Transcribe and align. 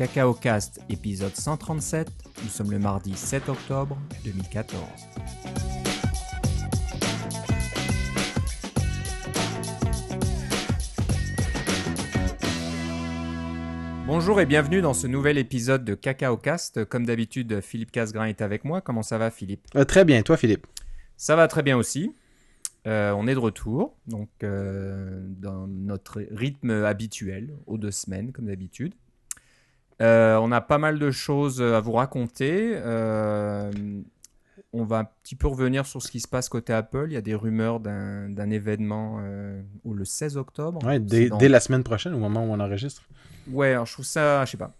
Cacao 0.00 0.32
Cast, 0.32 0.80
épisode 0.88 1.36
137. 1.36 2.08
Nous 2.42 2.48
sommes 2.48 2.70
le 2.70 2.78
mardi 2.78 3.12
7 3.12 3.50
octobre 3.50 3.98
2014. 4.24 4.82
Bonjour 14.06 14.40
et 14.40 14.46
bienvenue 14.46 14.80
dans 14.80 14.94
ce 14.94 15.06
nouvel 15.06 15.36
épisode 15.36 15.84
de 15.84 15.94
Cacao 15.94 16.38
Cast. 16.38 16.86
Comme 16.86 17.04
d'habitude, 17.04 17.60
Philippe 17.60 17.92
Casgrain 17.92 18.24
est 18.24 18.40
avec 18.40 18.64
moi. 18.64 18.80
Comment 18.80 19.02
ça 19.02 19.18
va, 19.18 19.30
Philippe? 19.30 19.66
Euh, 19.76 19.84
très 19.84 20.06
bien, 20.06 20.22
toi 20.22 20.38
Philippe? 20.38 20.66
Ça 21.18 21.36
va 21.36 21.46
très 21.46 21.62
bien 21.62 21.76
aussi. 21.76 22.14
Euh, 22.86 23.12
on 23.12 23.26
est 23.26 23.34
de 23.34 23.38
retour, 23.38 23.98
donc 24.06 24.30
euh, 24.44 25.26
dans 25.28 25.66
notre 25.66 26.22
rythme 26.30 26.70
habituel, 26.70 27.54
aux 27.66 27.76
deux 27.76 27.90
semaines, 27.90 28.32
comme 28.32 28.46
d'habitude. 28.46 28.94
Euh, 30.00 30.36
on 30.38 30.50
a 30.52 30.60
pas 30.60 30.78
mal 30.78 30.98
de 30.98 31.10
choses 31.10 31.60
à 31.62 31.80
vous 31.80 31.92
raconter. 31.92 32.72
Euh, 32.76 33.70
on 34.72 34.84
va 34.84 34.98
un 35.00 35.04
petit 35.22 35.34
peu 35.34 35.48
revenir 35.48 35.84
sur 35.84 36.00
ce 36.00 36.10
qui 36.10 36.20
se 36.20 36.28
passe 36.28 36.48
côté 36.48 36.72
Apple. 36.72 37.06
Il 37.08 37.12
y 37.12 37.16
a 37.16 37.20
des 37.22 37.34
rumeurs 37.34 37.80
d'un 37.80 38.50
événement 38.50 39.18
euh, 39.22 39.60
le 39.90 40.04
16 40.04 40.36
octobre. 40.36 40.84
Ouais, 40.86 41.00
dès, 41.00 41.28
dans- 41.28 41.38
dès 41.38 41.48
la 41.48 41.60
semaine 41.60 41.82
prochaine, 41.82 42.14
au 42.14 42.18
moment 42.18 42.44
où 42.44 42.50
on 42.50 42.60
enregistre. 42.60 43.02
Ouais, 43.50 43.72
alors 43.72 43.86
je 43.86 43.92
trouve 43.92 44.04
ça, 44.06 44.44
je 44.44 44.52
sais 44.52 44.56
pas. 44.56 44.74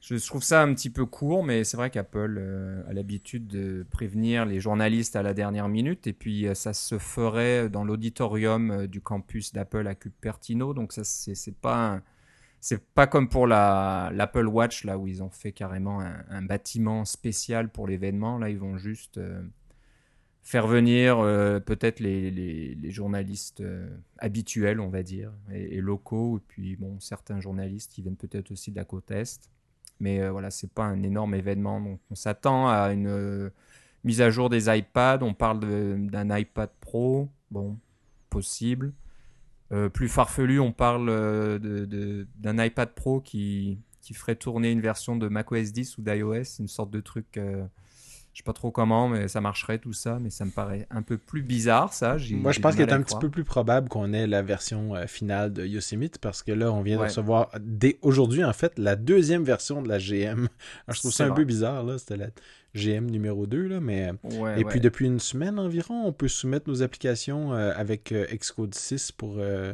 Je 0.00 0.14
trouve 0.26 0.42
ça 0.44 0.62
un 0.62 0.72
petit 0.74 0.90
peu 0.90 1.04
court, 1.06 1.42
mais 1.44 1.64
c'est 1.64 1.76
vrai 1.76 1.90
qu'Apple 1.90 2.40
a 2.88 2.92
l'habitude 2.92 3.46
de 3.48 3.84
prévenir 3.90 4.46
les 4.46 4.60
journalistes 4.60 5.16
à 5.16 5.22
la 5.22 5.34
dernière 5.34 5.68
minute, 5.68 6.06
et 6.06 6.12
puis 6.12 6.46
ça 6.54 6.72
se 6.72 6.98
ferait 6.98 7.68
dans 7.68 7.84
l'auditorium 7.84 8.86
du 8.86 9.00
campus 9.00 9.52
d'Apple 9.52 9.86
à 9.86 9.94
Cupertino, 9.94 10.72
donc 10.72 10.92
ça 10.92 11.02
c'est 11.04 11.34
c'est 11.34 11.54
pas 11.54 11.94
un- 11.96 12.02
c'est 12.60 12.84
pas 12.84 13.06
comme 13.06 13.28
pour 13.28 13.46
la 13.46 14.10
l'Apple 14.12 14.46
Watch 14.46 14.84
là 14.84 14.98
où 14.98 15.06
ils 15.06 15.22
ont 15.22 15.30
fait 15.30 15.52
carrément 15.52 16.00
un, 16.00 16.42
bâtiment 16.42 17.04
spécial 17.04 17.70
pour 17.70 17.86
l'événement. 17.86 18.38
Là, 18.38 18.50
ils 18.50 18.58
vont 18.58 18.76
juste 18.76 19.18
euh, 19.18 19.42
faire 20.42 20.66
venir 20.66 21.18
euh, 21.18 21.60
peut-être 21.60 22.00
les, 22.00 22.76
journalistes 22.90 23.60
euh, 23.60 23.88
habituels, 24.18 24.80
on 24.80 24.88
va 24.88 25.02
dire, 25.02 25.32
et, 25.52 25.80
locaux. 25.80 26.38
Et 26.38 26.42
puis, 26.48 26.76
bon, 26.76 26.98
certains 27.00 27.40
journalistes 27.40 27.92
qui 27.92 28.02
viennent 28.02 28.16
peut-être 28.16 28.50
aussi 28.50 28.72
de. 28.72 29.50
Mais 30.00 30.28
voilà, 30.28 30.50
c'est 30.50 30.70
pas 30.72 30.84
un 30.84 31.02
énorme 31.02 31.34
événement. 31.34 31.80
Donc, 31.80 32.00
on 32.10 32.14
s'attend 32.14 32.68
à 32.68 32.92
une 32.92 33.50
mise 34.04 34.20
à 34.20 34.30
jour 34.30 34.48
des 34.48 34.68
iPads. 34.68 35.22
On 35.22 35.34
parle 35.34 35.60
d'un 36.08 36.36
iPad 36.36 36.70
Pro. 36.80 37.28
Bon, 37.50 37.78
possible. 38.30 38.92
Euh, 39.72 39.88
plus 39.88 40.08
farfelu, 40.08 40.60
on 40.60 40.72
parle 40.72 41.08
euh, 41.10 42.24
d'un 42.36 42.64
iPad 42.64 42.94
Pro 42.94 43.20
qui, 43.20 43.78
qui 44.00 44.14
ferait 44.14 44.36
tourner 44.36 44.70
une 44.70 44.80
version 44.80 45.16
de 45.16 45.28
macOS 45.28 45.72
10 45.72 45.98
ou 45.98 46.02
d'iOS, 46.02 46.58
une 46.60 46.68
sorte 46.68 46.90
de 46.90 47.00
truc. 47.00 47.36
euh, 47.36 47.66
je 48.38 48.42
sais 48.44 48.46
pas 48.46 48.52
trop 48.52 48.70
comment, 48.70 49.08
mais 49.08 49.26
ça 49.26 49.40
marcherait 49.40 49.80
tout 49.80 49.92
ça, 49.92 50.20
mais 50.22 50.30
ça 50.30 50.44
me 50.44 50.52
paraît 50.52 50.86
un 50.90 51.02
peu 51.02 51.18
plus 51.18 51.42
bizarre, 51.42 51.92
ça. 51.92 52.16
Moi, 52.30 52.52
je 52.52 52.60
pense 52.60 52.76
qu'il 52.76 52.84
est 52.88 52.92
un 52.92 53.02
petit 53.02 53.18
peu 53.18 53.30
plus 53.30 53.42
probable 53.42 53.88
qu'on 53.88 54.12
ait 54.12 54.28
la 54.28 54.42
version 54.42 54.94
euh, 54.94 55.08
finale 55.08 55.52
de 55.52 55.66
Yosemite 55.66 56.18
parce 56.18 56.44
que 56.44 56.52
là, 56.52 56.70
on 56.70 56.80
vient 56.82 56.98
Ouais. 56.98 57.06
de 57.06 57.08
recevoir 57.08 57.50
dès 57.58 57.98
aujourd'hui, 58.00 58.44
en 58.44 58.52
fait, 58.52 58.78
la 58.78 58.94
deuxième 58.94 59.42
version 59.42 59.82
de 59.82 59.88
la 59.88 59.98
GM. 59.98 60.46
Alors, 60.86 60.94
je 60.94 61.00
trouve 61.00 61.10
ça 61.12 61.26
un 61.26 61.32
peu 61.32 61.42
bizarre, 61.42 61.82
là. 61.82 61.98
C'était 61.98 62.16
la 62.16 62.28
GM 62.76 63.06
numéro 63.06 63.48
2, 63.48 63.66
là, 63.66 63.80
mais. 63.80 64.12
Ouais, 64.22 64.60
Et 64.60 64.62
ouais. 64.62 64.64
puis, 64.70 64.78
depuis 64.80 65.06
une 65.06 65.18
semaine 65.18 65.58
environ, 65.58 66.06
on 66.06 66.12
peut 66.12 66.28
soumettre 66.28 66.70
nos 66.70 66.80
applications 66.84 67.52
euh, 67.54 67.72
avec 67.74 68.12
euh, 68.12 68.24
Xcode 68.32 68.72
6 68.76 69.10
pour. 69.10 69.34
euh, 69.38 69.72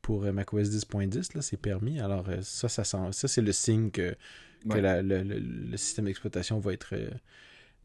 pour 0.00 0.22
macOS 0.32 0.70
10.10, 0.70 1.34
là, 1.36 1.42
c'est 1.42 1.56
permis. 1.58 2.00
Alors, 2.00 2.24
ça, 2.40 2.68
ça, 2.70 2.82
sent- 2.84 3.10
ça 3.10 3.28
c'est 3.28 3.42
le 3.42 3.50
signe 3.52 3.90
que, 3.90 4.14
que 4.68 4.74
Ouais. 4.74 4.80
la- 4.80 5.02
le, 5.02 5.22
le- 5.22 5.38
le 5.40 5.76
système 5.76 6.04
d'exploitation 6.06 6.60
va 6.60 6.72
être 6.72 6.94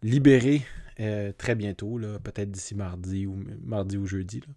libéré 0.03 0.61
euh, 0.99 1.31
très 1.37 1.55
bientôt, 1.55 1.99
peut-être 2.23 2.51
d'ici 2.51 2.75
mardi 2.75 3.25
ou 3.25 3.43
mardi 3.63 3.97
ou 3.97 4.05
jeudi. 4.05 4.39
là. 4.41 4.53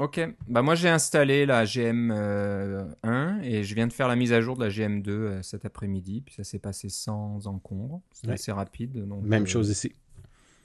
Ok, 0.00 0.20
bah 0.46 0.62
moi 0.62 0.76
j'ai 0.76 0.88
installé 0.88 1.44
la 1.44 1.64
GM 1.64 2.12
euh, 2.12 2.84
1 3.02 3.40
et 3.42 3.64
je 3.64 3.74
viens 3.74 3.88
de 3.88 3.92
faire 3.92 4.06
la 4.06 4.14
mise 4.14 4.32
à 4.32 4.40
jour 4.40 4.56
de 4.56 4.64
la 4.64 4.70
GM 4.70 5.00
2 5.02 5.12
euh, 5.12 5.42
cet 5.42 5.64
après-midi, 5.64 6.20
puis 6.24 6.34
ça 6.36 6.44
s'est 6.44 6.60
passé 6.60 6.88
sans 6.88 7.48
encombre, 7.48 8.00
Ouais. 8.24 8.34
assez 8.34 8.52
rapide. 8.52 8.92
Donc, 9.08 9.24
Même 9.24 9.42
euh, 9.42 9.46
chose 9.46 9.70
ici. 9.70 9.92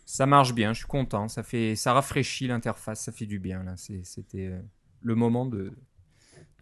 Ça 0.05 0.27
marche 0.27 0.53
bien, 0.53 0.73
je 0.73 0.79
suis 0.79 0.87
content, 0.87 1.29
ça 1.29 1.41
fait, 1.41 1.75
ça 1.75 1.93
rafraîchit 1.93 2.45
l'interface, 2.45 3.01
ça 3.01 3.11
fait 3.11 3.25
du 3.25 3.39
bien 3.39 3.63
là. 3.63 3.73
C'est- 3.75 4.03
C'était 4.05 4.51
le 5.01 5.15
moment 5.15 5.47
de, 5.47 5.71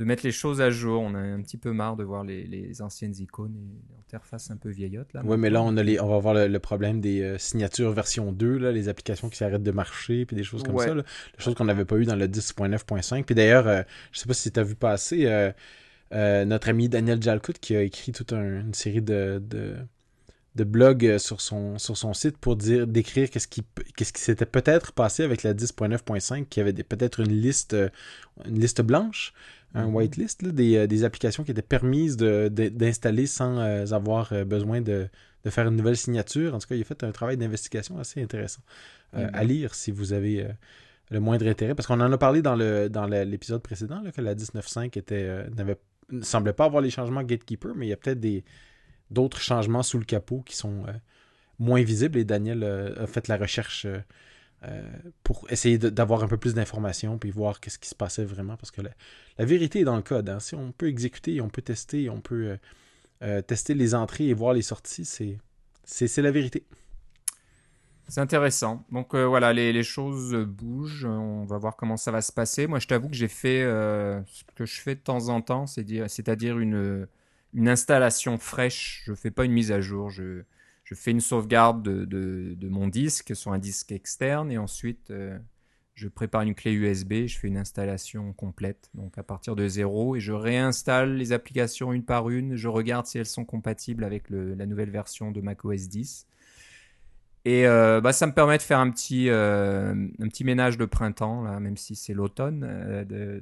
de 0.02 0.06
mettre 0.08 0.26
les 0.26 0.32
choses 0.32 0.62
à 0.62 0.72
jour. 0.72 1.00
On 1.02 1.14
a 1.14 1.20
un 1.20 1.42
petit 1.42 1.58
peu 1.58 1.72
marre 1.74 1.96
de 1.96 2.04
voir 2.04 2.24
les, 2.24 2.44
les 2.48 2.82
anciennes 2.82 3.14
icônes 3.20 3.56
et 3.56 3.94
l'interface 3.98 4.50
un 4.50 4.58
peu 4.58 4.70
vieillotte 4.70 5.14
là. 5.14 5.22
Oui, 5.24 5.38
mais 5.38 5.50
là, 5.52 5.62
on, 5.62 5.78
a 5.78 5.84
les, 5.84 6.00
on 6.00 6.08
va 6.08 6.16
avoir 6.16 6.34
le, 6.34 6.48
le 6.48 6.60
problème 6.60 7.00
des 7.02 7.22
euh, 7.22 7.38
signatures 7.38 7.92
version 7.92 8.32
2, 8.32 8.58
là, 8.58 8.72
les 8.72 8.90
applications 8.90 9.30
qui 9.30 9.38
s'arrêtent 9.38 9.62
de 9.64 9.72
marcher, 9.72 10.26
puis 10.26 10.36
des 10.36 10.44
choses 10.44 10.64
comme 10.64 10.76
Ouais. 10.76 10.88
ça. 10.88 10.96
Là, 10.96 11.04
des 11.04 11.44
choses 11.44 11.54
qu'on 11.54 11.66
n'avait 11.66 11.86
pas 11.86 11.98
eu 11.98 12.06
dans 12.06 12.16
le 12.16 12.28
10.9.5. 12.28 13.24
Puis 13.26 13.36
d'ailleurs, 13.36 13.68
euh, 13.68 13.84
je 14.12 14.20
sais 14.20 14.28
pas 14.28 14.34
si 14.34 14.52
tu 14.52 14.60
as 14.60 14.64
vu 14.64 14.74
passer, 14.76 15.28
euh, 15.28 15.52
euh, 16.14 16.44
notre 16.46 16.68
ami 16.70 16.90
Daniel 16.90 17.22
Jalcout 17.22 17.58
qui 17.60 17.76
a 17.76 17.84
écrit 17.84 18.12
toute 18.12 18.34
un- 18.34 18.62
une 18.62 18.74
série 18.74 19.02
de, 19.02 19.42
de, 19.46 19.76
sur 21.18 21.40
son, 21.40 21.78
sur 21.78 21.96
son 21.96 22.14
site 22.14 22.38
pour 22.38 22.58
dire 22.58 22.86
décrire 22.88 23.30
qu'est-ce 23.30 23.48
qui, 23.48 23.64
qu'est-ce 23.96 24.12
qui 24.12 24.22
s'était 24.22 24.46
peut-être 24.46 24.92
passé 24.92 25.24
avec 25.24 25.44
la 25.44 25.54
10.9.5, 25.54 26.46
qui 26.50 26.60
avait 26.60 26.74
peut-être 26.74 27.22
une 27.22 27.32
liste, 27.32 27.76
une 28.46 28.60
liste 28.60 28.82
blanche, 28.82 29.34
un 29.74 29.88
Mhm. 29.88 29.96
whitelist, 29.96 30.42
là, 30.44 30.52
des, 30.52 30.76
euh, 30.78 30.88
des 30.88 31.04
applications 31.04 31.44
qui 31.44 31.52
étaient 31.52 31.62
permises 31.62 32.18
de- 32.18 32.50
de- 32.52 32.70
d'installer 32.70 33.26
sans 33.28 33.58
euh, 33.60 33.86
avoir 33.94 34.34
euh, 34.34 34.44
besoin 34.44 34.82
de, 34.82 35.08
de 35.46 35.50
faire 35.50 35.68
une 35.68 35.76
nouvelle 35.76 35.98
signature. 35.98 36.54
En 36.56 36.60
tout 36.60 36.68
cas, 36.68 36.76
il 36.76 36.82
a 36.82 36.84
fait 36.84 37.04
un 37.04 37.12
travail 37.12 37.38
d'investigation 37.38 37.98
assez 38.00 38.22
intéressant 38.22 38.62
euh, 39.16 39.28
Mhm. 39.28 39.32
à 39.34 39.44
lire 39.44 39.76
si 39.76 39.92
vous 39.92 40.14
avez 40.14 40.44
euh, 40.46 40.50
le 41.10 41.20
moindre 41.20 41.48
intérêt. 41.48 41.76
Parce 41.76 41.88
qu'on 41.88 42.00
en 42.02 42.12
a 42.12 42.18
parlé 42.18 42.42
dans 42.42 42.56
le 42.56 42.90
dans 42.90 43.06
l'épisode 43.08 43.62
précédent, 43.62 44.02
là, 44.02 44.12
que 44.12 44.22
la 44.22 44.36
19.5 44.36 44.98
était, 44.98 45.46
ne 46.12 46.22
semblait 46.24 46.54
pas 46.54 46.66
avoir 46.66 46.82
les 46.82 46.90
changements 46.90 47.24
Gatekeeper, 47.24 47.74
mais 47.76 47.86
il 47.88 47.90
y 47.90 47.94
a 47.94 47.98
peut-être 47.98 48.22
d'autres 49.10 49.40
changements 49.40 49.84
sous 49.84 49.98
le 50.00 50.06
capot 50.06 50.42
qui 50.46 50.56
sont 50.56 50.86
moins 51.60 51.82
visibles. 51.84 52.18
Et 52.20 52.24
Daniel 52.26 52.64
a 52.64 53.08
fait 53.08 53.28
la 53.28 53.38
recherche 53.38 53.86
euh, 54.64 54.84
pour 55.24 55.52
essayer 55.52 55.80
d'avoir 55.80 56.24
un 56.24 56.28
peu 56.28 56.38
plus 56.38 56.54
d'informations 56.54 57.18
puis 57.18 57.32
voir 57.32 57.60
qu'est-ce 57.60 57.80
qui 57.80 57.90
se 57.90 57.96
passait 57.96 58.26
vraiment. 58.26 58.58
Parce 58.58 58.70
que 58.70 58.82
la, 58.82 58.92
vérité 59.46 59.80
est 59.80 59.84
dans 59.84 59.96
le 59.96 60.04
code. 60.04 60.30
hein. 60.30 60.40
Si 60.40 60.54
on 60.56 60.72
peut 60.72 60.88
exécuter, 60.88 61.42
on 61.42 61.50
peut 61.50 61.64
tester, 61.64 62.10
on 62.10 62.22
peut 62.22 62.50
euh, 62.50 62.58
euh, 63.24 63.42
tester 63.42 63.74
les 63.74 63.96
entrées 63.96 64.28
et 64.28 64.34
voir 64.34 64.54
les 64.54 64.62
sorties, 64.62 65.06
c'est 65.06 66.22
la 66.22 66.32
vérité. 66.32 66.64
C'est 68.08 68.22
intéressant. 68.22 68.86
Donc 68.92 69.16
voilà, 69.16 69.54
les, 69.54 69.72
les 69.72 69.84
choses 69.84 70.36
bougent. 70.36 71.06
On 71.06 71.46
va 71.46 71.58
voir 71.58 71.76
comment 71.78 71.98
ça 71.98 72.12
va 72.12 72.22
se 72.22 72.32
passer. 72.32 72.68
Moi, 72.68 72.80
je 72.80 72.88
t'avoue 72.88 73.08
que 73.08 73.16
j'ai 73.16 73.30
fait 73.30 73.62
ce 73.64 74.44
que 74.56 74.66
je 74.66 74.82
fais 74.82 74.96
de 74.96 75.00
temps 75.00 75.30
en 75.30 75.42
temps, 75.42 75.66
c'est 75.66 75.84
dire, 75.84 76.10
c'est-à-dire 76.10 76.60
une, 76.60 77.08
une 77.54 77.70
installation 77.70 78.38
fraîche. 78.38 79.04
Je 79.06 79.14
fais 79.14 79.32
pas 79.32 79.46
une 79.46 79.54
mise 79.54 79.72
à 79.72 79.80
jour. 79.80 80.10
Je, 80.10 80.44
je 80.92 80.96
fais 80.96 81.12
une 81.12 81.22
sauvegarde 81.22 81.84
de, 81.84 82.68
mon 82.68 82.90
disque 82.90 83.34
sur 83.34 83.54
un 83.54 83.60
disque 83.60 83.94
externe 83.94 84.52
et 84.52 84.58
ensuite 84.58 85.10
euh, 85.10 85.40
je 85.94 86.10
prépare 86.10 86.42
une 86.42 86.54
clé 86.54 86.74
USB. 86.74 87.28
Je 87.28 87.40
fais 87.40 87.48
une 87.48 87.56
installation 87.56 88.34
complète, 88.34 88.90
donc 88.94 89.18
à 89.18 89.24
partir 89.24 89.56
de 89.56 89.66
zéro, 89.70 90.18
et 90.18 90.20
je 90.20 90.34
réinstalle 90.34 91.16
les 91.16 91.32
applications 91.32 91.94
une 91.94 92.04
par 92.04 92.30
une. 92.30 92.58
Je 92.58 92.68
regarde 92.68 93.06
si 93.06 93.18
elles 93.18 93.26
sont 93.26 93.46
compatibles 93.46 94.04
avec 94.04 94.30
la 94.30 94.66
nouvelle 94.66 94.90
version 94.90 95.32
de 95.32 95.40
macOS 95.40 95.88
10. 95.88 96.28
Et 97.46 97.66
euh, 97.66 98.02
bah, 98.02 98.12
ça 98.12 98.28
me 98.28 98.34
permet 98.34 98.58
de 98.58 98.62
faire 98.62 98.80
un 98.80 98.92
petit, 98.92 99.30
euh, 99.30 99.94
un 99.94 100.28
petit 100.28 100.44
ménage 100.44 100.78
de 100.78 100.84
printemps, 100.84 101.44
là, 101.44 101.62
même 101.62 101.78
si 101.78 101.96
c'est 101.96 102.14
l'automne, 102.14 103.06
de- 103.08 103.42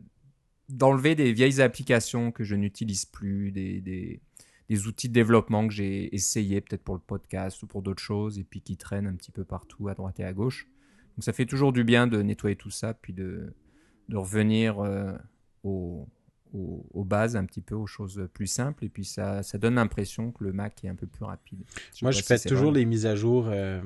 d'enlever 0.70 1.16
des 1.16 1.34
vieilles 1.34 1.62
applications 1.62 2.32
que 2.32 2.44
je 2.44 2.56
n'utilise 2.56 3.06
plus, 3.06 3.52
des, 3.52 4.22
des 4.70 4.88
outils 4.88 5.08
de 5.10 5.14
développement 5.14 5.68
que 5.68 5.74
j'ai 5.74 6.14
essayé 6.16 6.62
peut-être 6.62 6.84
pour 6.84 6.96
le 6.96 7.02
podcast 7.02 7.62
ou 7.64 7.68
pour 7.68 7.82
d'autres 7.82 8.02
choses, 8.04 8.38
et 8.40 8.44
puis 8.44 8.62
qui 8.62 8.78
traînent 8.78 9.08
un 9.08 9.16
petit 9.16 9.32
peu 9.32 9.44
partout 9.44 9.88
à 9.88 9.94
droite 9.96 10.20
et 10.20 10.24
à 10.24 10.34
gauche. 10.34 10.68
Donc 11.18 11.24
ça 11.24 11.34
fait 11.34 11.46
toujours 11.46 11.74
du 11.74 11.84
bien 11.84 12.08
de 12.08 12.22
nettoyer 12.22 12.56
tout 12.56 12.70
ça, 12.70 12.94
puis 12.94 13.14
de, 13.14 13.54
de 14.10 14.16
revenir 14.18 14.80
euh, 14.80 15.14
au- 15.64 16.08
au- 16.54 16.86
aux 16.94 17.04
bases 17.04 17.36
un 17.36 17.46
petit 17.46 17.62
peu, 17.62 17.76
aux 17.76 17.88
choses 17.88 18.28
plus 18.34 18.48
simples, 18.48 18.86
et 18.86 18.90
puis 18.90 19.06
ça, 19.06 19.44
ça 19.44 19.58
donne 19.58 19.76
l'impression 19.76 20.32
que 20.32 20.44
le 20.44 20.54
Mac 20.54 20.84
est 20.84 20.88
un 20.90 20.96
peu 20.96 21.08
plus 21.08 21.26
rapide. 21.26 21.64
Moi, 22.02 22.12
je 22.12 22.22
fais 22.24 22.38
toujours 22.40 22.72
vrai. 22.72 22.80
les 22.82 22.86
mises 22.86 23.06
à 23.06 23.16
jour 23.16 23.48
euh, 23.48 23.82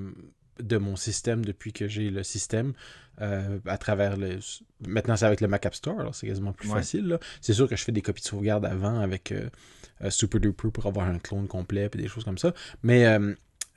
de 0.62 0.78
mon 0.78 0.96
système 0.96 1.44
depuis 1.46 1.74
que 1.74 1.88
j'ai 1.88 2.10
le 2.10 2.24
système 2.24 2.74
euh, 3.22 3.60
à 3.66 3.78
travers 3.78 4.18
le. 4.18 4.40
Maintenant, 4.88 5.16
c'est 5.16 5.26
avec 5.26 5.42
le 5.42 5.48
Mac 5.48 5.66
App 5.66 5.76
Store, 5.76 6.14
c'est 6.14 6.28
quasiment 6.28 6.54
plus 6.54 6.70
Ouais. 6.70 6.76
facile. 6.76 7.18
C'est 7.42 7.54
sûr 7.54 7.68
que 7.70 7.76
je 7.76 7.84
fais 7.84 7.92
des 7.92 8.02
copies 8.02 8.22
de 8.22 8.28
sauvegarde 8.28 8.66
avant 8.66 9.00
avec 9.00 9.32
euh, 9.32 9.50
euh, 10.04 10.10
SuperDuper 10.10 10.70
pour 10.72 10.86
avoir 10.86 11.08
un 11.08 11.20
clone 11.20 11.48
complet 11.48 11.90
et 11.94 11.98
des 11.98 12.08
choses 12.08 12.24
comme 12.24 12.38
ça. 12.38 12.54
Mais 12.84 13.06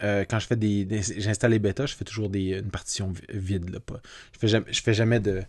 quand 0.01 0.39
je 0.39 0.47
fais 0.47 0.57
des, 0.57 0.85
des- 0.85 1.03
j'installe 1.21 1.53
les 1.53 1.59
bêtas, 1.59 1.87
je 1.87 1.95
fais 1.95 2.05
toujours 2.05 2.29
des, 2.29 2.59
une 2.59 2.71
partition 2.71 3.13
vi- 3.13 3.23
vide. 3.31 3.71
Là, 3.71 3.81
pas, 3.81 4.01
je 4.33 4.39
fais 4.39 4.49
jamais, 4.49 4.67
je 4.73 4.83
fais 4.83 4.95
jamais 4.95 5.21
de, 5.21 5.43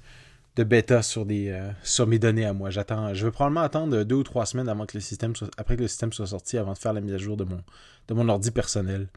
de 0.55 0.63
bêta 0.63 1.01
sur 1.01 1.25
des 1.25 1.49
euh, 1.49 1.69
sur 1.83 2.07
mes 2.07 2.19
données 2.19 2.45
à 2.45 2.53
moi. 2.53 2.69
J'attends, 2.69 3.13
je 3.13 3.25
vais 3.25 3.31
probablement 3.31 3.61
attendre 3.61 4.03
deux 4.03 4.15
ou 4.15 4.23
trois 4.23 4.45
semaines 4.45 4.69
avant 4.69 4.85
que 4.85 4.95
le 4.97 5.01
système 5.01 5.35
soit, 5.35 5.49
après 5.57 5.75
que 5.75 5.81
le 5.81 5.87
système 5.87 6.13
soit 6.13 6.27
sorti, 6.27 6.57
avant 6.57 6.73
de 6.73 6.77
faire 6.77 6.93
la 6.93 7.01
mise 7.01 7.13
à 7.13 7.17
jour 7.17 7.35
de 7.37 7.43
mon 7.43 7.61
de 8.07 8.13
mon 8.13 8.29
ordi 8.29 8.51
personnel. 8.51 9.07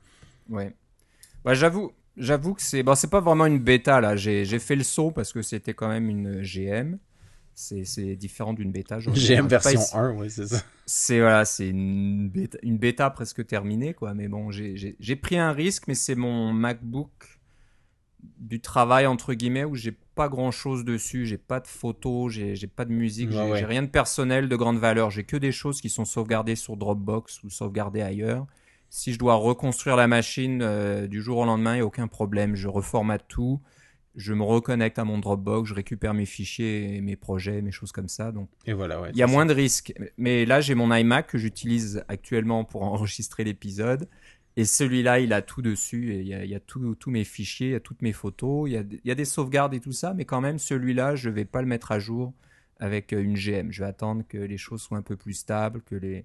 Ouais. 0.48 0.74
Bah, 1.44 1.54
j'avoue, 1.54 1.92
j'avoue 2.16 2.54
que 2.54 2.62
c'est 2.62 2.82
bon, 2.82 2.94
c'est 2.94 3.10
pas 3.10 3.20
vraiment 3.20 3.46
une 3.46 3.58
bêta 3.58 4.00
là. 4.00 4.16
J'ai 4.16 4.58
fait 4.58 4.76
le 4.76 4.84
saut 4.84 5.10
parce 5.10 5.32
que 5.32 5.42
c'était 5.42 5.74
quand 5.74 5.88
même 5.88 6.08
une 6.08 6.42
GM. 6.42 6.96
C'est 7.54 8.16
différent 8.16 8.54
d'une 8.54 8.72
bêta. 8.72 8.98
GM 8.98 9.46
version 9.46 9.80
1, 9.92 10.12
oui, 10.12 10.30
c'est 10.30 10.46
ça. 10.46 10.62
C'est 10.86 11.20
voilà, 11.20 11.44
c'est 11.44 11.68
une 11.68 12.30
bêta, 12.30 12.58
une 12.62 12.78
bêta 12.78 13.10
presque 13.10 13.46
terminée 13.46 13.92
quoi. 13.92 14.14
Mais 14.14 14.28
bon, 14.28 14.50
j'ai 14.50 15.16
pris 15.16 15.36
un 15.36 15.52
risque, 15.52 15.84
mais 15.86 15.94
c'est 15.94 16.14
mon 16.14 16.52
MacBook 16.52 17.40
du 18.38 18.60
travail 18.60 19.06
entre 19.06 19.32
guillemets 19.34 19.64
où 19.64 19.74
j'ai 19.74 19.96
pas 20.14 20.28
grand 20.28 20.50
chose 20.50 20.84
dessus, 20.84 21.24
j'ai 21.26 21.38
pas 21.38 21.60
de 21.60 21.66
photos, 21.66 22.32
j'ai 22.32 22.66
pas 22.66 22.84
de 22.84 22.92
musique, 22.92 23.30
j'ai 23.30 23.64
rien 23.64 23.82
de 23.82 23.88
personnel 23.88 24.48
de 24.48 24.56
grande 24.56 24.78
valeur, 24.78 25.10
j'ai 25.10 25.24
que 25.24 25.36
des 25.36 25.52
choses 25.52 25.80
qui 25.80 25.88
sont 25.88 26.04
sauvegardées 26.04 26.56
sur 26.56 26.76
Dropbox 26.76 27.42
ou 27.44 27.50
sauvegardées 27.50 28.02
ailleurs. 28.02 28.46
Si 28.90 29.12
je 29.12 29.18
dois 29.18 29.36
reconstruire 29.36 29.94
la 29.94 30.08
machine 30.08 30.62
euh, 30.62 31.06
du 31.06 31.22
jour 31.22 31.38
au 31.38 31.44
lendemain, 31.44 31.74
il 31.74 31.76
n'y 31.76 31.82
a 31.82 31.86
aucun 31.86 32.08
problème, 32.08 32.56
je 32.56 32.66
reformate 32.66 33.24
tout, 33.28 33.60
je 34.16 34.34
me 34.34 34.42
reconnecte 34.42 34.98
à 34.98 35.04
mon 35.04 35.18
Dropbox, 35.18 35.68
je 35.68 35.74
récupère 35.74 36.12
mes 36.12 36.26
fichiers, 36.26 37.00
mes 37.00 37.14
projets, 37.14 37.62
mes 37.62 37.70
choses 37.70 37.92
comme 37.92 38.08
ça. 38.08 38.32
Donc, 38.32 38.48
et 38.66 38.72
voilà, 38.72 39.08
il 39.12 39.16
y 39.16 39.22
a 39.22 39.28
moins 39.28 39.46
de 39.46 39.54
risques. 39.54 39.94
Mais 40.18 40.44
là, 40.44 40.60
j'ai 40.60 40.74
mon 40.74 40.92
iMac 40.92 41.28
que 41.28 41.38
j'utilise 41.38 42.04
actuellement 42.08 42.64
pour 42.64 42.82
enregistrer 42.82 43.44
l'épisode. 43.44 44.08
Et 44.56 44.64
celui-là, 44.64 45.20
il 45.20 45.32
a 45.32 45.40
tout 45.40 45.62
dessus. 45.62 46.16
il 46.16 46.26
y 46.26 46.54
a, 46.54 46.60
tous 46.60 46.96
mes 47.06 47.22
fichiers, 47.22 47.68
il 47.68 47.72
y 47.72 47.76
a 47.76 47.80
toutes 47.80 48.02
mes 48.02 48.12
photos, 48.12 48.68
il 48.68 49.00
y 49.04 49.10
a, 49.10 49.14
des 49.14 49.24
sauvegardes 49.24 49.72
et 49.74 49.80
tout 49.80 49.92
ça. 49.92 50.12
Mais 50.14 50.24
quand 50.24 50.40
même, 50.40 50.58
celui-là, 50.58 51.14
je 51.14 51.28
ne 51.28 51.34
vais 51.34 51.44
pas 51.44 51.62
le 51.62 51.68
mettre 51.68 51.92
à 51.92 52.00
jour 52.00 52.34
avec 52.80 53.12
euh, 53.12 53.22
une 53.22 53.34
GM. 53.34 53.70
Je 53.70 53.84
vais 53.84 53.88
attendre 53.88 54.24
que 54.28 54.38
les 54.38 54.58
choses 54.58 54.82
soient 54.82 54.98
un 54.98 55.02
peu 55.02 55.16
plus 55.16 55.34
stables, 55.34 55.82
que 55.82 55.94
les, 55.94 56.24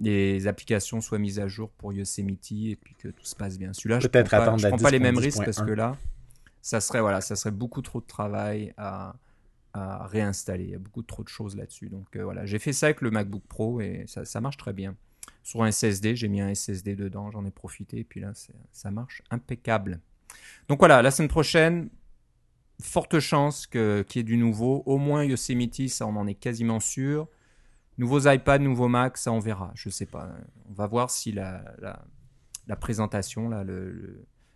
les 0.00 0.46
applications 0.46 1.00
soient 1.00 1.18
mises 1.18 1.38
à 1.38 1.48
jour 1.48 1.70
pour 1.70 1.92
Yosemite 1.92 2.52
et 2.52 2.76
puis 2.76 2.94
que 2.94 3.08
tout 3.08 3.24
se 3.24 3.36
passe 3.36 3.58
bien. 3.58 3.72
Celui-là, 3.72 4.00
je 4.00 4.06
ne 4.06 4.10
prends, 4.10 4.22
pas, 4.22 4.56
prends 4.56 4.78
pas 4.78 4.90
les 4.90 4.98
mêmes 4.98 5.18
risques 5.18 5.44
parce 5.44 5.60
que 5.60 5.70
là, 5.70 5.96
ça 6.62 6.80
serait, 6.80 7.00
voilà, 7.00 7.20
ça 7.20 7.36
serait 7.36 7.50
beaucoup 7.50 7.82
trop 7.82 8.00
de 8.00 8.06
travail 8.06 8.72
à, 8.76 9.14
à 9.72 10.06
réinstaller. 10.06 10.64
Il 10.64 10.70
y 10.70 10.74
a 10.74 10.78
beaucoup 10.78 11.02
trop 11.02 11.22
de 11.22 11.28
choses 11.28 11.56
là-dessus. 11.56 11.88
Donc 11.88 12.16
euh, 12.16 12.24
voilà, 12.24 12.46
j'ai 12.46 12.58
fait 12.58 12.72
ça 12.72 12.86
avec 12.86 13.00
le 13.00 13.10
MacBook 13.10 13.42
Pro 13.48 13.80
et 13.80 14.04
ça, 14.06 14.24
ça 14.24 14.40
marche 14.40 14.56
très 14.56 14.72
bien 14.72 14.96
sur 15.42 15.62
un 15.62 15.70
SSD. 15.70 16.16
J'ai 16.16 16.28
mis 16.28 16.40
un 16.40 16.54
SSD 16.54 16.96
dedans, 16.96 17.30
j'en 17.30 17.44
ai 17.44 17.50
profité. 17.50 17.98
Et 17.98 18.04
puis 18.04 18.20
là, 18.20 18.32
ça 18.72 18.90
marche 18.90 19.22
impeccable. 19.30 20.00
Donc 20.68 20.78
voilà, 20.78 21.02
la 21.02 21.10
semaine 21.10 21.28
prochaine, 21.28 21.90
forte 22.80 23.18
chance 23.20 23.66
qu'il 23.66 24.04
y 24.14 24.18
ait 24.18 24.22
du 24.22 24.36
nouveau. 24.36 24.82
Au 24.86 24.98
moins 24.98 25.24
Yosemite, 25.24 25.88
ça 25.88 26.06
on 26.06 26.16
en 26.16 26.26
est 26.26 26.34
quasiment 26.34 26.80
sûr. 26.80 27.28
Nouveaux 28.00 28.26
iPad, 28.30 28.62
nouveaux 28.62 28.88
Mac, 28.88 29.18
ça 29.18 29.30
on 29.30 29.40
verra. 29.40 29.72
Je 29.74 29.90
sais 29.90 30.06
pas. 30.06 30.32
On 30.70 30.72
va 30.72 30.86
voir 30.86 31.10
si 31.10 31.32
la, 31.32 31.62
la, 32.66 32.76
présentation, 32.76 33.50
là, 33.50 33.62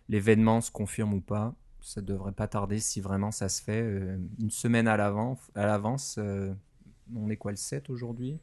l'événement 0.09 0.61
se 0.61 0.71
confirme 0.71 1.13
ou 1.13 1.21
pas. 1.21 1.53
Ça 1.79 2.01
devrait 2.01 2.31
pas 2.31 2.47
tarder 2.47 2.79
si 2.79 3.01
vraiment 3.01 3.29
ça 3.29 3.47
se 3.47 3.61
fait. 3.61 3.83
Euh, 3.83 4.17
une 4.39 4.49
semaine 4.49 4.87
à 4.87 4.97
l'avance. 4.97 6.15
Euh, 6.17 6.55
on 7.15 7.29
est 7.29 7.37
quoi 7.37 7.51
le 7.51 7.57
7 7.57 7.91
aujourd'hui? 7.91 8.39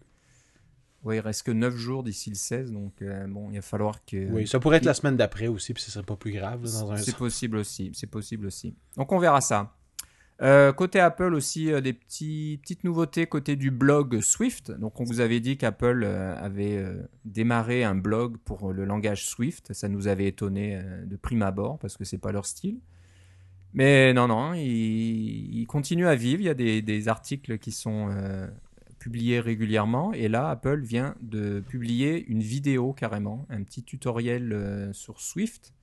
Oui, 1.03 1.17
il 1.17 1.21
reste 1.21 1.43
que 1.43 1.51
9 1.51 1.75
jours 1.75 2.05
d'ici 2.05 2.31
le 2.31 2.37
16, 2.37 2.71
donc 2.71 3.03
euh, 3.03 3.27
bon, 3.27 3.51
il 3.51 3.57
va 3.57 3.63
falloir 3.63 4.05
que. 4.05 4.31
Oui, 4.31 4.47
ça 4.47 4.61
pourrait 4.61 4.77
être 4.77 4.85
la 4.85 4.95
semaine 4.95 5.17
d'après 5.17 5.49
aussi, 5.49 5.75
puis 5.75 5.83
ce 5.83 5.91
serait 5.91 6.05
pas 6.05 6.15
plus 6.15 6.31
grave 6.31 6.65
C'est 6.99 7.17
possible 7.17 7.57
aussi, 7.57 7.91
c'est 7.93 8.07
possible 8.07 8.47
aussi. 8.47 8.77
Donc 8.97 9.11
on 9.11 9.19
verra 9.19 9.41
ça. 9.41 9.75
Euh, 10.43 10.73
côté 10.73 10.99
Apple 10.99 11.35
aussi, 11.35 11.71
euh, 11.73 11.81
des 11.81 11.93
petites 11.93 12.83
nouveautés 12.83 13.27
côté 13.27 13.55
du 13.57 13.71
blog 13.71 14.21
Swift. 14.21 14.73
Donc 14.73 15.01
on 15.01 15.05
vous 15.05 15.21
avait 15.21 15.41
dit 15.41 15.57
qu'Apple 15.57 16.05
avait 16.05 16.85
démarré 17.25 17.85
un 17.85 17.95
blog 17.95 18.39
pour 18.45 18.73
le 18.73 18.85
langage 18.85 19.27
Swift. 19.27 19.73
Ça 19.73 19.89
nous 19.89 20.09
avait 20.09 20.27
étonné 20.27 20.81
de 21.05 21.17
prime 21.17 21.43
abord 21.43 21.79
parce 21.79 21.97
que 21.97 22.05
c'est 22.05 22.19
pas 22.19 22.33
leur 22.33 22.47
style. 22.47 22.79
Mais 23.75 24.13
non, 24.13 24.29
non, 24.29 24.53
il, 24.53 25.61
il, 25.61 25.67
continue 25.67 26.07
à 26.07 26.15
vivre. 26.15 26.43
Il 26.43 26.45
y 26.45 26.49
a 26.49 26.55
des, 26.55 27.09
articles 27.09 27.59
qui 27.59 27.73
sont 27.73 28.11
publié 29.03 29.41
régulièrement. 29.41 30.13
Et 30.13 30.29
là, 30.29 30.49
Apple 30.49 30.81
vient 30.81 31.17
de 31.21 31.61
publier 31.61 32.25
une 32.29 32.41
vidéo 32.41 32.93
carrément, 32.93 33.47
un 33.51 33.65
petit 33.65 33.83
tutoriel 33.83 34.53
euh, 34.53 34.93
sur 34.93 35.21
Swift. 35.21 35.75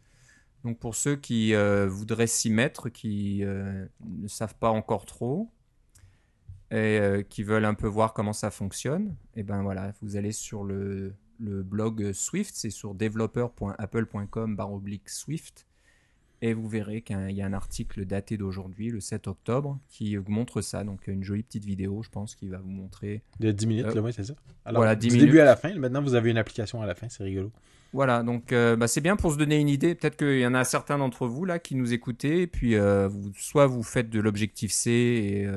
Donc 0.64 0.80
pour 0.80 0.96
ceux 0.96 1.16
qui 1.16 1.54
euh, 1.54 1.88
voudraient 1.88 2.26
s'y 2.28 2.50
mettre, 2.50 2.90
qui 2.90 3.44
euh, 3.44 3.86
ne 4.02 4.28
savent 4.28 4.56
pas 4.56 4.70
encore 4.70 5.06
trop 5.06 5.52
et 6.72 7.26
qui 7.30 7.42
veulent 7.42 7.66
un 7.66 7.74
peu 7.74 7.88
voir 7.88 8.14
comment 8.14 8.32
ça 8.32 8.52
fonctionne, 8.52 9.16
et 9.36 9.40
eh 9.40 9.44
ben 9.44 9.64
voilà, 9.64 9.92
vous 10.04 10.18
allez 10.18 10.32
sur 10.32 10.64
le, 10.64 11.16
le 11.40 11.64
blog 11.64 12.14
Swift, 12.14 12.54
c'est 12.56 12.70
sur 12.70 12.94
developer.apple.com/swift 12.94 15.66
et 16.42 16.54
vous 16.54 16.68
verrez 16.68 17.02
qu'il 17.02 17.32
y 17.32 17.42
a 17.42 17.46
un 17.46 17.54
article 17.54 18.06
daté 18.06 18.38
d'aujourd'hui, 18.38 18.90
le 18.90 19.02
7 19.02 19.28
octobre, 19.28 19.78
qui 19.90 20.18
montre 20.28 20.62
ça. 20.62 20.84
Donc 20.84 21.08
une 21.08 21.24
jolie 21.24 21.44
petite 21.44 21.66
vidéo, 21.66 22.02
je 22.02 22.10
pense, 22.10 22.36
qui 22.36 22.48
va 22.48 22.60
vous 22.60 22.70
montrer. 22.70 23.22
De 23.40 23.52
10 23.52 23.68
minutes, 23.68 23.86
euh, 23.88 24.12
c'est 24.12 24.24
ça. 24.24 24.36
Alors, 24.64 24.82
voilà, 24.82 24.96
10 24.96 25.10
du 25.10 25.18
début 25.20 25.40
à 25.40 25.46
la 25.46 25.56
fin. 25.56 25.74
Maintenant, 25.76 26.02
vous 26.02 26.14
avez 26.14 26.30
une 26.30 26.38
application 26.38 26.82
à 26.82 26.86
la 26.86 26.96
fin, 26.96 27.10
c'est 27.10 27.24
rigolo. 27.24 27.52
Voilà, 27.92 28.22
donc 28.22 28.54
euh, 28.54 28.76
bah, 28.76 28.88
c'est 28.88 29.02
bien 29.02 29.16
pour 29.16 29.32
se 29.32 29.38
donner 29.38 29.60
une 29.60 29.70
idée. 29.70 29.96
Peut-être 29.96 30.16
qu'il 30.16 30.40
y 30.40 30.46
en 30.46 30.54
a 30.54 30.64
certains 30.64 30.98
d'entre 30.98 31.28
vous 31.28 31.46
là 31.46 31.58
qui 31.58 31.76
nous 31.76 31.94
écoutez, 31.94 32.42
et 32.44 32.48
puis 32.48 32.76
euh, 32.76 33.08
vous, 33.08 33.32
soit 33.36 33.66
vous 33.66 33.84
faites 33.84 34.10
de 34.10 34.20
l'objectif 34.20 34.72
C 34.72 34.92
et 34.92 35.48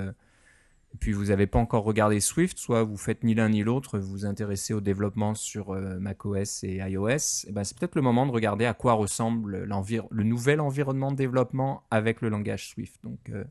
et 0.95 0.99
puis 0.99 1.13
vous 1.13 1.27
n'avez 1.27 1.47
pas 1.47 1.59
encore 1.59 1.85
regardé 1.85 2.21
Swift, 2.21 2.59
soit 2.59 2.83
vous 2.83 2.97
faites 2.97 3.25
ni 3.25 3.35
l'un 3.35 3.49
ni 3.49 3.63
l'autre, 3.63 3.99
vous 3.99 4.11
vous 4.11 4.27
intéressez 4.27 4.75
au 4.75 4.81
développement 4.81 5.35
sur 5.35 5.71
euh, 5.71 5.99
macOS 5.99 6.65
et 6.65 6.77
iOS, 6.77 7.09
et 7.09 7.19
eh 7.49 7.53
ben 7.53 7.65
c'est 7.65 7.79
peut-être 7.79 7.95
le 7.95 8.03
moment 8.03 8.27
de 8.27 8.33
regarder 8.33 8.67
à 8.67 8.75
quoi 8.75 8.93
ressemble 8.93 9.65
le 9.65 10.23
nouvel 10.23 10.61
environnement 10.61 11.11
de 11.11 11.17
développement 11.17 11.83
avec 11.91 12.21
le 12.21 12.29
langage 12.29 12.69
Swift. 12.69 13.01
Donc 13.05 13.31
euh, 13.31 13.45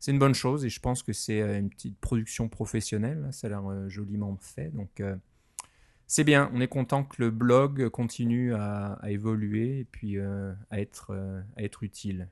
c'est 0.00 0.10
une 0.10 0.18
bonne 0.18 0.34
chose 0.34 0.64
et 0.64 0.68
je 0.68 0.80
pense 0.80 1.02
que 1.02 1.12
c'est 1.12 1.40
euh, 1.40 1.60
une 1.60 1.70
petite 1.70 1.98
production 1.98 2.48
professionnelle, 2.48 3.28
ça 3.30 3.46
a 3.46 3.50
l'air 3.50 3.88
joliment 3.88 4.36
fait. 4.40 4.70
Donc 4.74 5.00
c'est 6.14 6.22
bien, 6.22 6.48
on 6.54 6.60
est 6.60 6.68
content 6.68 7.02
que 7.02 7.20
le 7.20 7.32
blog 7.32 7.88
continue 7.88 8.54
à, 8.54 8.92
à 9.02 9.10
évoluer 9.10 9.80
et 9.80 9.84
puis 9.84 10.20
à, 10.20 10.54
être, 10.70 11.12
à 11.56 11.62
être 11.64 11.82
utile. 11.82 12.28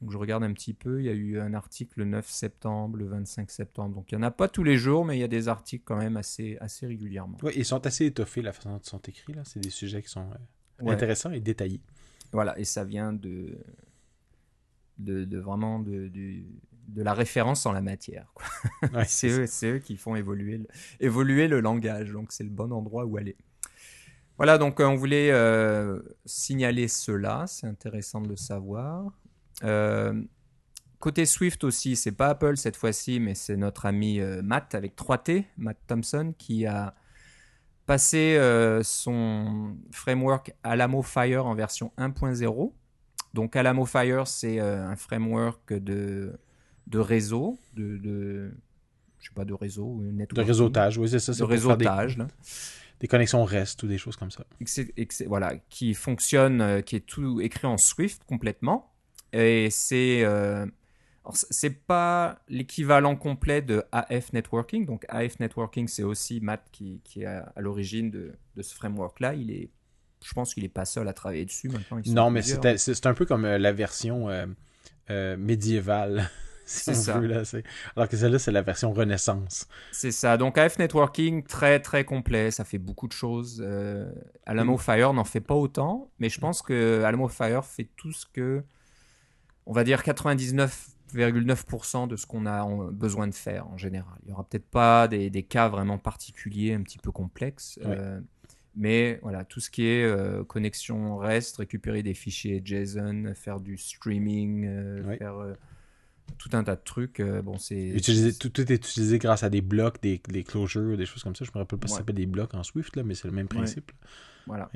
Donc 0.00 0.10
je 0.10 0.18
regarde 0.18 0.42
un 0.42 0.52
petit 0.52 0.74
peu, 0.74 1.00
il 1.00 1.06
y 1.06 1.08
a 1.08 1.12
eu 1.12 1.38
un 1.38 1.54
article 1.54 2.00
le 2.00 2.06
9 2.06 2.28
septembre, 2.28 2.96
le 2.96 3.06
25 3.06 3.52
septembre. 3.52 3.94
Donc 3.94 4.10
il 4.10 4.18
n'y 4.18 4.24
en 4.24 4.26
a 4.26 4.32
pas 4.32 4.48
tous 4.48 4.64
les 4.64 4.76
jours, 4.76 5.04
mais 5.04 5.16
il 5.16 5.20
y 5.20 5.24
a 5.24 5.28
des 5.28 5.46
articles 5.46 5.84
quand 5.84 5.96
même 5.96 6.16
assez, 6.16 6.56
assez 6.60 6.88
régulièrement. 6.88 7.38
Oui, 7.44 7.52
ils 7.54 7.64
sont 7.64 7.86
assez 7.86 8.06
étoffés 8.06 8.42
la 8.42 8.52
façon 8.52 8.70
dont 8.70 8.78
ils 8.78 8.88
sont 8.88 8.98
écrits. 8.98 9.32
Là. 9.32 9.42
C'est 9.44 9.60
des 9.60 9.70
sujets 9.70 10.02
qui 10.02 10.08
sont 10.08 10.28
euh, 10.82 10.90
intéressants 10.90 11.30
et 11.30 11.38
détaillés. 11.38 11.80
Voilà, 12.32 12.58
et 12.58 12.64
ça 12.64 12.82
vient 12.82 13.12
de, 13.12 13.60
de, 14.98 15.38
vraiment 15.38 15.78
de, 15.78 16.08
de, 16.08 16.42
la 16.96 17.14
référence 17.14 17.66
en 17.66 17.72
la 17.72 17.82
matière. 17.82 18.32
c'est 19.06 19.28
eux, 19.28 19.46
eux, 19.64 19.78
qui 19.78 19.96
font 19.96 20.16
évoluer 20.16 20.58
le, 20.58 20.66
évoluer 21.00 21.48
le 21.48 21.60
langage, 21.60 22.12
donc 22.12 22.32
c'est 22.32 22.44
le 22.44 22.50
bon 22.50 22.72
endroit 22.72 23.04
où 23.04 23.16
aller. 23.16 23.36
Voilà, 24.38 24.56
donc 24.56 24.78
euh, 24.78 24.86
on 24.86 24.94
voulait 24.94 25.32
euh, 25.32 26.00
signaler 26.24 26.86
cela, 26.86 27.44
c'est 27.48 27.66
intéressant 27.66 28.20
de 28.20 28.28
le 28.28 28.36
savoir. 28.36 29.10
Euh, 29.64 30.22
côté 31.00 31.26
Swift 31.26 31.64
aussi, 31.64 31.96
c'est 31.96 32.12
pas 32.12 32.28
Apple 32.28 32.56
cette 32.56 32.76
fois-ci, 32.76 33.18
mais 33.18 33.34
c'est 33.34 33.56
notre 33.56 33.84
ami 33.86 34.20
Matt 34.42 34.76
avec 34.76 34.96
3T, 34.96 35.44
Matt 35.56 35.78
Thompson, 35.88 36.34
qui 36.38 36.66
a 36.66 36.94
passé 37.86 38.38
son 38.84 39.76
framework 39.90 40.54
Alamo 40.62 41.02
Fire 41.02 41.46
en 41.46 41.54
version 41.54 41.92
1.0. 41.98 42.72
Donc 43.34 43.56
Alamo 43.56 43.86
Fire, 43.86 44.28
c'est 44.28 44.60
un 44.60 44.94
framework 44.94 45.72
de, 45.72 46.38
de 46.88 46.98
réseau, 46.98 47.58
de, 47.74 47.96
de, 47.98 48.50
je 49.20 49.28
sais 49.28 49.34
pas, 49.34 49.44
de 49.44 49.54
réseau, 49.54 50.00
de 50.02 50.40
réseautage, 50.40 50.98
oui, 50.98 51.08
c'est 51.08 51.18
ça. 51.18 51.32
De 51.32 51.42
réseautage, 51.44 52.16
des, 52.16 52.24
des, 53.00 53.08
connexions 53.08 53.44
REST 53.44 53.82
ou 53.82 53.86
des 53.86 53.98
choses 53.98 54.16
comme 54.16 54.30
ça. 54.30 54.44
voilà, 55.26 55.56
qui 55.68 55.94
fonctionne, 55.94 56.82
qui 56.82 56.96
est 56.96 57.06
tout 57.06 57.40
écrit 57.40 57.66
en 57.66 57.76
Swift 57.76 58.22
complètement. 58.24 58.92
Et 59.32 59.68
c'est 59.70 60.24
euh, 60.24 60.66
c'est 61.50 61.86
pas 61.86 62.40
l'équivalent 62.48 63.16
complet 63.16 63.62
de 63.62 63.84
AF 63.92 64.32
Networking. 64.32 64.86
Donc 64.86 65.04
AF 65.08 65.40
Networking, 65.40 65.88
c'est 65.88 66.02
aussi 66.02 66.40
Matt 66.40 66.66
qui, 66.72 67.00
qui 67.04 67.22
est 67.22 67.26
à, 67.26 67.52
l'origine 67.56 68.10
de, 68.10 68.32
de, 68.56 68.62
ce 68.62 68.74
framework-là. 68.74 69.34
Il 69.34 69.50
est, 69.50 69.70
je 70.24 70.32
pense 70.32 70.54
qu'il 70.54 70.62
n'est 70.62 70.68
pas 70.68 70.84
seul 70.84 71.06
à 71.08 71.12
travailler 71.12 71.44
dessus 71.44 71.68
maintenant. 71.68 72.00
Non, 72.06 72.30
mais 72.30 72.42
c'est 72.42 73.06
un 73.06 73.14
peu 73.14 73.26
comme 73.26 73.44
euh, 73.44 73.58
la 73.58 73.72
version 73.72 74.28
euh, 75.10 75.36
médiévale. 75.36 76.30
C'est 76.68 76.94
ça. 76.94 77.20
là, 77.20 77.42
Alors 77.96 78.08
que 78.08 78.16
celle-là, 78.16 78.38
c'est 78.38 78.52
la 78.52 78.62
version 78.62 78.92
Renaissance. 78.92 79.66
C'est 79.92 80.10
ça. 80.12 80.36
Donc 80.36 80.58
AF 80.58 80.78
Networking, 80.78 81.42
très 81.42 81.80
très 81.80 82.04
complet. 82.04 82.50
Ça 82.50 82.64
fait 82.64 82.78
beaucoup 82.78 83.08
de 83.08 83.12
choses. 83.12 83.64
Alamo 84.46 84.74
mm. 84.74 84.78
Fire 84.78 85.12
n'en 85.12 85.24
fait 85.24 85.40
pas 85.40 85.54
autant, 85.54 86.10
mais 86.18 86.28
je 86.28 86.38
pense 86.40 86.62
que 86.62 87.02
Alamo 87.04 87.28
Fire 87.28 87.64
fait 87.64 87.88
tout 87.96 88.12
ce 88.12 88.26
que 88.26 88.62
on 89.66 89.72
va 89.72 89.84
dire 89.84 90.00
99% 90.02 90.68
99,9% 91.14 92.08
de 92.08 92.16
ce 92.16 92.26
qu'on 92.26 92.46
a 92.46 92.66
besoin 92.90 93.26
de 93.26 93.34
faire 93.34 93.68
en 93.68 93.76
général. 93.76 94.14
Il 94.22 94.26
n'y 94.26 94.32
aura 94.32 94.44
peut-être 94.44 94.68
pas 94.68 95.08
des, 95.08 95.42
cas 95.42 95.68
vraiment 95.68 95.98
particuliers, 95.98 96.74
un 96.74 96.82
petit 96.82 96.98
peu 96.98 97.10
complexes. 97.10 97.78
Euh, 97.84 98.20
mais 98.76 99.18
voilà, 99.22 99.44
tout 99.44 99.60
ce 99.60 99.70
qui 99.70 99.86
est 99.86 100.04
euh, 100.04 100.44
connexion 100.44 101.16
REST, 101.16 101.56
récupérer 101.58 102.02
des 102.02 102.14
fichiers 102.14 102.62
JSON, 102.64 103.32
faire 103.34 103.60
du 103.60 103.76
streaming, 103.76 104.66
euh, 104.66 105.16
faire 105.16 105.54
tout 106.36 106.50
un 106.52 106.64
tas 106.64 106.76
de 106.76 106.82
trucs. 106.84 107.20
bon, 107.20 107.58
c'est 107.58 107.96
tout, 108.38 108.60
est 108.60 108.70
utilisé 108.70 109.18
grâce 109.18 109.42
à 109.42 109.50
des 109.50 109.60
blocs, 109.60 110.00
des, 110.02 110.20
des 110.28 110.44
closures, 110.44 110.96
des 110.96 111.06
choses 111.06 111.22
comme 111.22 111.36
ça. 111.36 111.44
Je 111.44 111.50
me 111.54 111.58
rappelle 111.58 111.78
pas 111.78 111.88
si 111.88 111.94
ça 111.94 111.98
s'appelle 111.98 112.16
des 112.16 112.26
blocs 112.26 112.54
en 112.54 112.62
Swift 112.62 112.96
là, 112.96 113.02
mais 113.02 113.14
c'est 113.14 113.28
le 113.28 113.34
même 113.34 113.48
principe. 113.48 113.92
Voilà. 114.46 114.70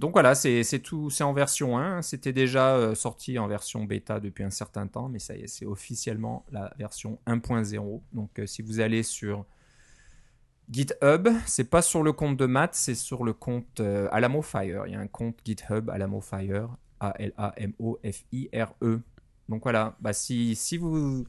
Donc 0.00 0.12
voilà, 0.12 0.34
c'est 0.34 0.64
tout, 0.82 1.10
c'est 1.10 1.24
en 1.24 1.34
version 1.34 1.76
1. 1.78 2.00
C'était 2.00 2.32
déjà 2.32 2.74
euh, 2.74 2.94
sorti 2.94 3.38
en 3.38 3.46
version 3.48 3.84
bêta 3.84 4.18
depuis 4.18 4.44
un 4.44 4.50
certain 4.50 4.86
temps, 4.86 5.10
mais 5.10 5.18
ça 5.18 5.36
y 5.36 5.42
est, 5.42 5.46
c'est 5.46 5.66
officiellement 5.66 6.46
la 6.50 6.72
version 6.78 7.18
1.0. 7.26 8.00
Donc 8.14 8.38
euh, 8.38 8.46
si 8.46 8.62
vous 8.62 8.80
allez 8.80 9.02
sur 9.02 9.44
GitHub, 10.70 11.28
c'est 11.44 11.68
pas 11.68 11.82
sur 11.82 12.02
le 12.02 12.14
compte 12.14 12.38
de 12.38 12.46
Matt, 12.46 12.74
c'est 12.74 12.94
sur 12.94 13.24
le 13.24 13.34
compte 13.34 13.80
euh, 13.80 14.08
Alamo 14.10 14.40
Fire. 14.40 14.86
Il 14.86 14.92
y 14.94 14.96
a 14.96 15.00
un 15.00 15.06
compte 15.06 15.36
GitHub 15.44 15.90
Alamo 15.90 16.22
Fire, 16.22 16.70
A-L-A-M-O-F-I-R-E. 17.00 17.40
Donc 19.50 19.64
voilà, 19.64 19.96
bah 20.00 20.12
si, 20.12 20.54
si 20.54 20.78
vous 20.78 21.26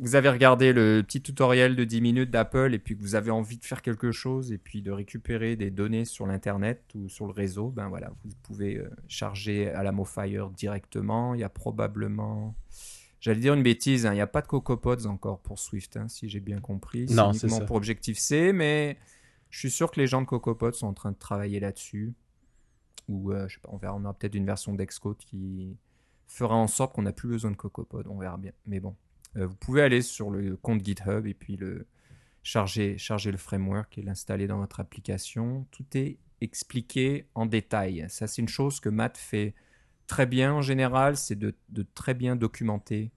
vous 0.00 0.16
avez 0.16 0.30
regardé 0.30 0.72
le 0.72 1.02
petit 1.06 1.22
tutoriel 1.22 1.76
de 1.76 1.84
10 1.84 2.00
minutes 2.00 2.30
d'Apple 2.30 2.74
et 2.74 2.78
puis 2.78 2.96
que 2.96 3.02
vous 3.02 3.14
avez 3.14 3.30
envie 3.30 3.58
de 3.58 3.64
faire 3.64 3.82
quelque 3.82 4.10
chose 4.10 4.50
et 4.50 4.58
puis 4.58 4.82
de 4.82 4.90
récupérer 4.90 5.54
des 5.54 5.70
données 5.70 6.04
sur 6.04 6.26
l'internet 6.26 6.82
ou 6.96 7.08
sur 7.08 7.26
le 7.26 7.32
réseau, 7.32 7.68
ben 7.68 7.88
voilà, 7.88 8.10
vous 8.24 8.32
pouvez 8.42 8.78
euh, 8.78 8.90
charger 9.06 9.70
à 9.70 9.82
la 9.84 9.92
Fire 10.04 10.50
directement. 10.50 11.34
Il 11.34 11.40
y 11.40 11.44
a 11.44 11.48
probablement, 11.48 12.56
j'allais 13.20 13.40
dire 13.40 13.54
une 13.54 13.62
bêtise, 13.62 14.06
hein, 14.06 14.12
il 14.12 14.16
n'y 14.16 14.22
a 14.22 14.26
pas 14.26 14.40
de 14.40 14.48
CocoaPods 14.48 15.06
encore 15.06 15.38
pour 15.38 15.60
Swift, 15.60 15.96
hein, 15.96 16.08
si 16.08 16.28
j'ai 16.28 16.40
bien 16.40 16.58
compris. 16.58 17.06
Non, 17.10 17.32
c'est 17.32 17.48
ça. 17.48 17.60
pour 17.60 17.76
Objective 17.76 18.18
C, 18.18 18.52
mais 18.52 18.96
je 19.50 19.58
suis 19.58 19.70
sûr 19.70 19.90
que 19.90 20.00
les 20.00 20.06
gens 20.06 20.22
de 20.22 20.26
CocoaPods 20.26 20.72
sont 20.72 20.88
en 20.88 20.94
train 20.94 21.12
de 21.12 21.18
travailler 21.18 21.60
là-dessus. 21.60 22.14
Ou 23.08 23.32
euh, 23.32 23.46
je 23.46 23.54
sais 23.54 23.60
pas, 23.60 23.68
on 23.70 23.76
verra, 23.76 23.94
on 23.94 24.04
aura 24.04 24.14
peut-être 24.14 24.34
une 24.34 24.46
version 24.46 24.74
d'Excode 24.74 25.18
qui 25.18 25.76
fera 26.32 26.56
en 26.56 26.66
sorte 26.66 26.94
qu'on 26.94 27.02
n'a 27.02 27.12
plus 27.12 27.28
besoin 27.28 27.50
de 27.50 27.56
CocoaPod, 27.56 28.06
on 28.08 28.18
verra 28.18 28.38
bien. 28.38 28.52
Mais 28.66 28.80
bon, 28.80 28.96
euh, 29.36 29.46
vous 29.46 29.54
pouvez 29.54 29.82
aller 29.82 30.02
sur 30.02 30.30
le 30.30 30.56
compte 30.56 30.84
GitHub 30.84 31.26
et 31.26 31.34
puis 31.34 31.56
le 31.56 31.86
charger, 32.42 32.96
charger 32.98 33.30
le 33.30 33.38
framework 33.38 33.98
et 33.98 34.02
l'installer 34.02 34.46
dans 34.46 34.58
votre 34.58 34.80
application. 34.80 35.66
Tout 35.70 35.84
est 35.94 36.18
expliqué 36.40 37.26
en 37.34 37.46
détail. 37.46 38.06
Ça, 38.08 38.26
c'est 38.26 38.40
une 38.40 38.48
chose 38.48 38.80
que 38.80 38.88
Matt 38.88 39.18
fait 39.18 39.54
très 40.06 40.26
bien 40.26 40.52
en 40.54 40.62
général, 40.62 41.16
c'est 41.16 41.38
de, 41.38 41.54
très 41.94 42.14
bien 42.14 42.34
documenter 42.34 43.12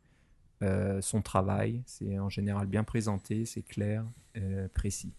euh, 0.62 1.02
son 1.02 1.22
travail. 1.22 1.84
C'est 1.86 2.20
en 2.20 2.30
général 2.30 2.68
bien 2.68 2.84
présenté, 2.84 3.46
c'est 3.46 3.64
clair, 3.64 4.06
euh, 4.38 4.68
précis. 4.74 5.14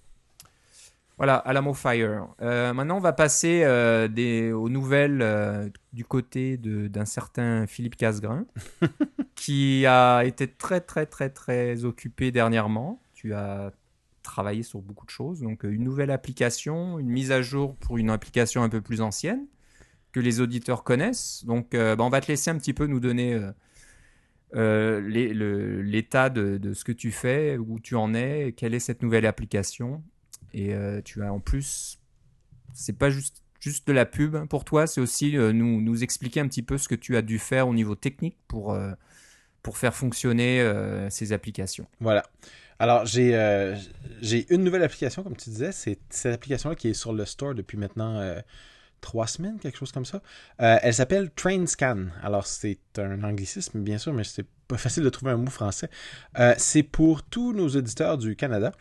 Voilà, 1.18 1.36
Alamo 1.36 1.72
Fire. 1.72 2.28
Euh, 2.42 2.74
maintenant, 2.74 2.98
on 2.98 3.00
va 3.00 3.14
passer 3.14 3.62
euh, 3.64 4.06
des, 4.06 4.52
aux 4.52 4.68
nouvelles 4.68 5.22
euh, 5.22 5.70
du 5.94 6.04
côté 6.04 6.58
d'un 6.58 7.06
certain 7.06 7.66
Philippe 7.66 7.96
Casgrain, 7.96 8.44
qui 9.34 9.86
a 9.86 10.24
été 10.24 10.46
très, 10.46 10.82
très, 10.82 11.06
très, 11.06 11.30
très 11.30 11.86
occupé 11.86 12.32
dernièrement. 12.32 13.00
Tu 13.14 13.32
as 13.32 13.72
travaillé 14.22 14.62
sur 14.62 14.82
beaucoup 14.82 15.06
de 15.06 15.10
choses. 15.10 15.40
Donc, 15.40 15.62
une 15.64 15.84
nouvelle 15.84 16.10
application, 16.10 16.98
une 16.98 17.08
mise 17.08 17.32
à 17.32 17.40
jour 17.40 17.76
pour 17.76 17.96
une 17.96 18.10
application 18.10 18.62
un 18.62 18.68
peu 18.68 18.82
plus 18.82 19.00
ancienne, 19.00 19.46
que 20.12 20.20
les 20.20 20.42
auditeurs 20.42 20.84
connaissent. 20.84 21.44
Donc, 21.46 21.70
bah, 21.72 21.96
on 21.98 22.10
va 22.10 22.20
te 22.20 22.28
laisser 22.28 22.50
un 22.50 22.58
petit 22.58 22.74
peu 22.74 22.86
nous 22.86 23.00
donner 23.00 23.40
l'état 24.52 26.28
de, 26.28 26.58
de, 26.58 26.74
ce 26.74 26.84
que 26.84 26.92
tu 26.92 27.10
fais, 27.10 27.56
où 27.56 27.80
tu 27.80 27.94
en 27.94 28.12
es, 28.12 28.52
quelle 28.54 28.74
est 28.74 28.80
cette 28.80 29.02
nouvelle 29.02 29.24
application. 29.24 30.02
Et 30.52 30.74
euh, 30.74 31.00
tu 31.04 31.22
as 31.22 31.32
en 31.32 31.40
plus, 31.40 31.98
c'est 32.72 32.96
pas 32.96 33.10
juste, 33.10 33.42
juste 33.60 33.86
de 33.86 33.92
la 33.92 34.06
pub 34.06 34.46
pour 34.48 34.64
toi, 34.64 34.86
c'est 34.86 35.00
aussi 35.00 35.36
euh, 35.36 35.52
nous, 35.52 35.80
nous 35.80 36.02
expliquer 36.02 36.40
un 36.40 36.48
petit 36.48 36.62
peu 36.62 36.78
ce 36.78 36.88
que 36.88 36.94
tu 36.94 37.16
as 37.16 37.22
dû 37.22 37.38
faire 37.38 37.68
au 37.68 37.74
niveau 37.74 37.94
technique 37.94 38.36
pour, 38.48 38.72
euh, 38.72 38.92
pour 39.62 39.78
faire 39.78 39.94
fonctionner 39.94 40.64
ces 41.10 41.32
applications. 41.32 41.86
Voilà. 42.00 42.22
Alors, 42.78 43.06
j'ai 43.06 43.34
une 44.50 44.62
nouvelle 44.62 44.82
application, 44.82 45.22
comme 45.22 45.36
tu 45.36 45.50
disais. 45.50 45.72
C'est 45.72 45.98
cette 46.10 46.34
application-là 46.34 46.76
qui 46.76 46.88
est 46.88 46.94
sur 46.94 47.12
le 47.12 47.24
store 47.24 47.54
depuis 47.54 47.76
maintenant 47.76 48.34
trois 49.00 49.26
semaines, 49.26 49.58
quelque 49.58 49.78
chose 49.78 49.92
comme 49.92 50.04
ça. 50.04 50.22
elle 50.58 50.94
s'appelle 50.94 51.30
TrainScan. 51.34 52.06
Alors, 52.22 52.46
c'est 52.46 52.78
un 52.98 53.24
anglicisme, 53.24 53.80
bien 53.80 53.98
sûr, 53.98 54.12
mais 54.12 54.24
c'est 54.24 54.46
pas 54.68 54.78
facile 54.78 55.02
de 55.02 55.10
trouver 55.10 55.32
un 55.32 55.36
mot 55.36 55.50
français. 55.50 55.88
c'est 56.58 56.84
pour 56.84 57.24
tous 57.24 57.52
nos 57.52 57.68
auditeurs 57.68 58.18
du 58.18 58.36
Canada. 58.36 58.72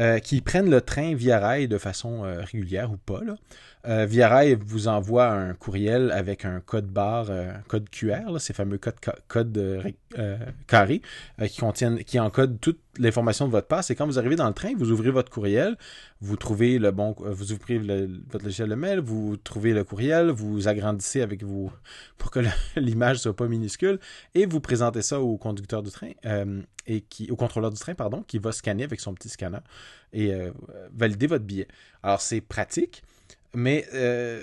Euh, 0.00 0.18
qui 0.18 0.40
prennent 0.40 0.70
le 0.70 0.80
train 0.80 1.14
via 1.14 1.38
rail 1.38 1.68
de 1.68 1.78
façon 1.78 2.24
euh, 2.24 2.40
régulière 2.40 2.90
ou 2.90 2.96
pas. 2.96 3.22
Là. 3.22 3.36
Euh, 3.86 4.56
vous 4.66 4.88
envoie 4.88 5.28
un 5.28 5.54
courriel 5.54 6.10
avec 6.12 6.44
un 6.44 6.60
code 6.60 6.86
barre, 6.86 7.28
code 7.68 7.88
QR, 7.90 8.38
ces 8.38 8.52
fameux 8.52 8.78
codes, 8.78 8.94
code, 9.28 9.94
carrés 10.66 11.02
qui 11.48 11.60
contiennent, 11.60 12.02
qui 12.04 12.18
encodent 12.18 12.58
toute 12.60 12.80
l'information 12.98 13.46
de 13.46 13.50
votre 13.50 13.66
passe. 13.66 13.90
Et 13.90 13.94
quand 13.94 14.06
vous 14.06 14.18
arrivez 14.18 14.36
dans 14.36 14.46
le 14.46 14.54
train, 14.54 14.72
vous 14.76 14.90
ouvrez 14.90 15.10
votre 15.10 15.30
courriel, 15.30 15.76
vous 16.20 16.36
trouvez 16.36 16.78
le 16.78 16.90
bon, 16.92 17.14
vous 17.18 17.52
ouvrez 17.52 17.78
votre 17.78 18.44
logiciel 18.44 18.68
de 18.68 18.74
mail, 18.74 19.00
vous 19.00 19.36
trouvez 19.36 19.72
le 19.72 19.84
courriel, 19.84 20.30
vous 20.30 20.68
agrandissez 20.68 21.20
avec 21.20 21.42
vous 21.42 21.70
pour 22.16 22.30
que 22.30 22.40
l'image 22.76 23.18
soit 23.18 23.36
pas 23.36 23.48
minuscule 23.48 23.98
et 24.34 24.46
vous 24.46 24.60
présentez 24.60 25.02
ça 25.02 25.20
au 25.20 25.36
conducteur 25.36 25.82
du 25.82 25.90
train 25.90 26.12
et 26.86 27.00
qui, 27.02 27.30
au 27.30 27.36
contrôleur 27.36 27.70
du 27.70 27.78
train, 27.78 27.94
pardon, 27.94 28.22
qui 28.22 28.38
va 28.38 28.52
scanner 28.52 28.84
avec 28.84 29.00
son 29.00 29.14
petit 29.14 29.28
scanner 29.28 29.58
et 30.12 30.32
euh, 30.32 30.50
valider 30.92 31.26
votre 31.26 31.44
billet. 31.44 31.68
Alors, 32.02 32.20
c'est 32.20 32.40
pratique. 32.40 33.02
Mais 33.54 33.86
euh, 33.94 34.42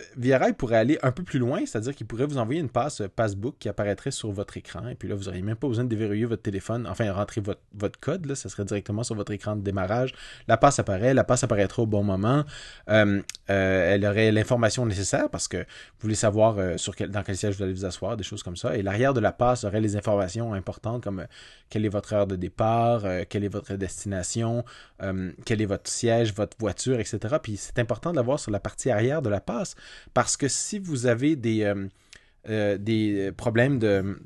pourrait 0.57 0.77
aller 0.77 0.97
un 1.03 1.11
peu 1.11 1.23
plus 1.23 1.39
loin, 1.39 1.59
c'est-à-dire 1.65 1.93
qu'il 1.95 2.07
pourrait 2.07 2.25
vous 2.25 2.37
envoyer 2.37 2.59
une 2.59 2.69
passe 2.69 3.01
euh, 3.01 3.07
Passbook 3.07 3.55
qui 3.59 3.67
apparaîtrait 3.69 4.11
sur 4.11 4.31
votre 4.31 4.57
écran. 4.57 4.87
Et 4.87 4.95
puis 4.95 5.07
là, 5.09 5.15
vous 5.15 5.25
n'auriez 5.25 5.41
même 5.41 5.55
pas 5.55 5.67
besoin 5.67 5.83
de 5.83 5.89
déverrouiller 5.89 6.25
votre 6.25 6.41
téléphone, 6.41 6.87
enfin 6.89 7.11
rentrer 7.11 7.41
votre, 7.41 7.61
votre 7.73 7.99
code, 7.99 8.25
là, 8.25 8.35
ça 8.35 8.49
serait 8.49 8.65
directement 8.65 9.03
sur 9.03 9.15
votre 9.15 9.31
écran 9.31 9.55
de 9.55 9.61
démarrage. 9.61 10.13
La 10.47 10.57
passe 10.57 10.79
apparaît, 10.79 11.13
la 11.13 11.23
passe 11.23 11.43
apparaîtra 11.43 11.83
au 11.83 11.85
bon 11.85 12.03
moment. 12.03 12.43
Euh, 12.89 13.21
euh, 13.49 13.93
elle 13.93 14.05
aurait 14.05 14.31
l'information 14.31 14.85
nécessaire 14.85 15.29
parce 15.29 15.47
que 15.47 15.57
vous 15.57 16.01
voulez 16.01 16.15
savoir 16.15 16.55
dans 16.55 17.23
quel 17.23 17.35
siège 17.37 17.57
vous 17.57 17.63
allez 17.63 17.73
vous 17.73 17.85
asseoir, 17.85 18.15
des 18.15 18.23
choses 18.23 18.43
comme 18.43 18.55
ça. 18.55 18.77
Et 18.77 18.81
l'arrière 18.81 19.13
de 19.13 19.19
la 19.19 19.31
passe 19.31 19.63
aurait 19.63 19.81
les 19.81 19.95
informations 19.95 20.53
importantes 20.53 21.03
comme 21.03 21.25
quelle 21.69 21.85
est 21.85 21.89
votre 21.89 22.13
heure 22.13 22.27
de 22.27 22.35
départ, 22.35 23.03
quelle 23.29 23.43
est 23.43 23.49
votre 23.49 23.73
destination, 23.75 24.63
quel 25.45 25.61
est 25.61 25.65
votre 25.65 25.89
siège, 25.89 26.33
votre 26.33 26.57
voiture, 26.59 26.99
etc. 26.99 27.19
Puis 27.41 27.57
c'est 27.57 27.79
important 27.79 28.11
de 28.11 28.15
l'avoir 28.15 28.39
sur 28.39 28.51
la 28.51 28.59
partie 28.59 28.89
arrière 28.89 29.00
de 29.01 29.29
la 29.29 29.41
passe. 29.41 29.75
Parce 30.13 30.37
que 30.37 30.47
si 30.47 30.79
vous 30.79 31.05
avez 31.05 31.35
des, 31.35 31.63
euh, 31.63 31.87
euh, 32.49 32.77
des 32.77 33.31
problèmes 33.35 33.79
de, 33.79 34.19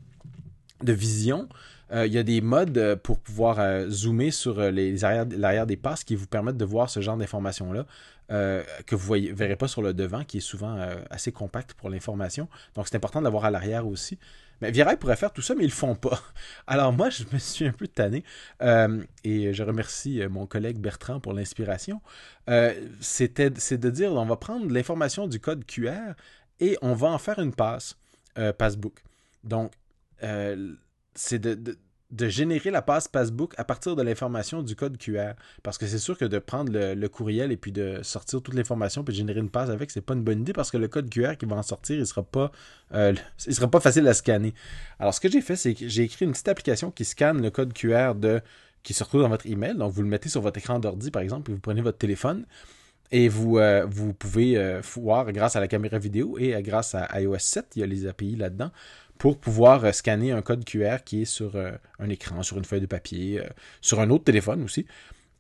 de 0.84 0.94
vision, 0.94 1.48
euh, 1.92 2.06
il 2.08 2.14
y 2.14 2.18
a 2.18 2.24
des 2.24 2.42
modes 2.42 3.00
pour 3.04 3.20
pouvoir 3.20 3.90
zoomer 3.90 4.32
sur 4.32 4.60
l'arrière 4.60 5.66
des 5.68 5.78
passes 5.78 6.04
qui 6.04 6.16
vous 6.16 6.28
permettent 6.28 6.58
de 6.58 6.66
voir 6.66 6.90
ce 6.90 7.00
genre 7.00 7.18
d'informations-là 7.18 7.86
que 8.28 8.96
vous 8.96 9.16
ne 9.16 9.32
verrez 9.34 9.56
pas 9.56 9.68
sur 9.68 9.84
le 9.84 9.94
devant, 9.94 10.24
qui 10.24 10.38
est 10.38 10.48
souvent 10.48 10.80
assez 11.12 11.32
compact 11.32 11.76
pour 11.76 11.92
l'information. 11.92 12.50
Donc 12.74 12.88
c'est 12.88 12.96
important 12.96 13.20
de 13.20 13.26
l'avoir 13.26 13.46
à 13.46 13.52
l'arrière 13.52 13.88
aussi. 13.88 14.18
Mais 14.62 14.72
Virail 14.72 14.98
pourrait 14.98 15.16
faire 15.16 15.34
tout 15.34 15.42
ça, 15.42 15.56
mais 15.56 15.64
ils 15.64 15.70
le 15.70 15.74
font 15.74 15.96
pas. 15.96 16.22
Alors 16.68 16.94
moi, 16.94 17.10
je 17.10 17.24
me 17.32 17.38
suis 17.38 17.66
un 17.66 17.72
peu 17.72 17.88
tanné 17.88 18.24
euh, 18.62 19.04
et 19.24 19.54
je 19.54 19.64
remercie 19.64 20.22
euh, 20.22 20.30
mon 20.30 20.46
collègue 20.46 20.78
Bertrand 20.78 21.20
pour 21.20 21.34
l'inspiration. 21.34 22.02
Euh, 22.50 22.74
c'était, 23.02 23.52
c'est 23.58 23.78
de 23.78 23.90
dire, 23.90 24.14
on 24.14 24.26
va 24.26 24.38
prendre 24.38 24.72
l'information 24.72 25.28
du 25.28 25.40
code 25.40 25.66
QR 25.66 26.14
et 26.60 26.78
on 26.82 26.94
va 26.94 27.10
en 27.10 27.18
faire 27.18 27.40
une 27.40 27.54
passe 27.54 27.98
passbook. 28.58 29.02
Donc, 29.44 29.72
c'est 30.20 31.40
de, 31.40 31.54
de 31.54 31.78
générer 32.28 32.72
la 32.72 32.82
passe 32.82 33.08
Passbook 33.08 33.54
à 33.58 33.64
partir 33.64 33.96
de 33.96 34.02
l'information 34.02 34.62
du 34.62 34.76
code 34.76 34.98
QR. 34.98 35.34
Parce 35.64 35.78
que 35.78 35.88
c'est 35.88 36.00
sûr 36.00 36.18
que 36.18 36.26
de 36.26 36.40
prendre 36.40 36.72
le, 36.74 37.08
courriel 37.08 37.52
et 37.52 37.58
puis 37.58 37.72
de 37.72 38.00
sortir 38.04 38.42
toute 38.42 38.54
l'information 38.54 39.04
puis 39.04 39.14
de 39.14 39.18
générer 39.18 39.40
une 39.40 39.50
passe 39.50 39.70
avec, 39.70 39.92
c'est 39.92 40.02
pas 40.02 40.14
une 40.14 40.24
bonne 40.24 40.42
idée 40.42 40.54
parce 40.54 40.72
que 40.72 40.78
le 40.78 40.88
code 40.88 41.10
QR 41.10 41.36
qui 41.38 41.46
va 41.46 41.56
en 41.56 41.64
sortir, 41.64 41.98
il 41.98 42.06
sera 42.06 42.24
pas, 42.24 42.52
euh, 42.94 43.14
il 43.48 43.56
sera 43.56 43.70
pas 43.70 43.80
facile 43.80 44.08
à 44.08 44.14
scanner. 44.14 44.54
Alors 45.00 45.14
ce 45.14 45.20
que 45.20 45.30
j'ai 45.30 45.42
fait, 45.42 45.56
c'est 45.56 45.74
que 45.74 45.88
j'ai 45.88 46.04
écrit 46.04 46.26
une 46.26 46.32
petite 46.32 46.48
application 46.48 46.92
qui 46.92 47.06
scanne 47.06 47.42
le 47.42 47.52
code 47.52 47.74
QR 47.74 48.14
de 48.16 48.42
qui 48.84 48.94
se 48.94 49.04
retrouve 49.04 49.22
dans 49.22 49.30
votre 49.30 49.48
email. 49.48 49.76
Donc 49.76 49.92
vous 49.92 50.02
le 50.02 50.08
mettez 50.08 50.30
sur 50.30 50.42
votre 50.42 50.58
écran 50.58 50.80
d'ordi 50.80 51.12
par 51.12 51.22
exemple, 51.22 51.52
et 51.52 51.54
vous 51.54 51.60
prenez 51.60 51.82
votre 51.82 51.98
téléphone 51.98 52.46
et 53.12 53.30
vous, 53.30 53.60
euh, 53.60 53.88
pouvez 54.18 54.58
euh, 54.58 54.82
voir 54.96 55.32
grâce 55.32 55.56
à 55.56 55.60
la 55.60 55.68
caméra 55.68 56.00
vidéo 56.00 56.38
et 56.40 56.60
grâce 56.62 56.96
à 56.96 57.22
iOS 57.22 57.38
7, 57.40 57.74
il 57.76 57.80
y 57.80 57.84
a 57.84 57.86
les 57.86 58.08
API 58.08 58.36
là-dedans 58.36 58.72
pour 59.18 59.40
pouvoir 59.40 59.86
euh, 59.86 59.92
scanner 59.92 60.32
un 60.32 60.42
code 60.42 60.66
QR 60.66 60.98
qui 61.04 61.24
est 61.24 61.26
sur 61.26 61.56
euh, 61.56 61.72
un 62.00 62.10
écran, 62.10 62.44
sur 62.44 62.58
une 62.58 62.66
feuille 62.66 62.82
de 62.82 62.86
papier, 62.86 63.40
euh, 63.40 63.48
sur 63.82 64.00
un 64.00 64.10
autre 64.10 64.26
téléphone 64.26 64.64
aussi. 64.64 64.86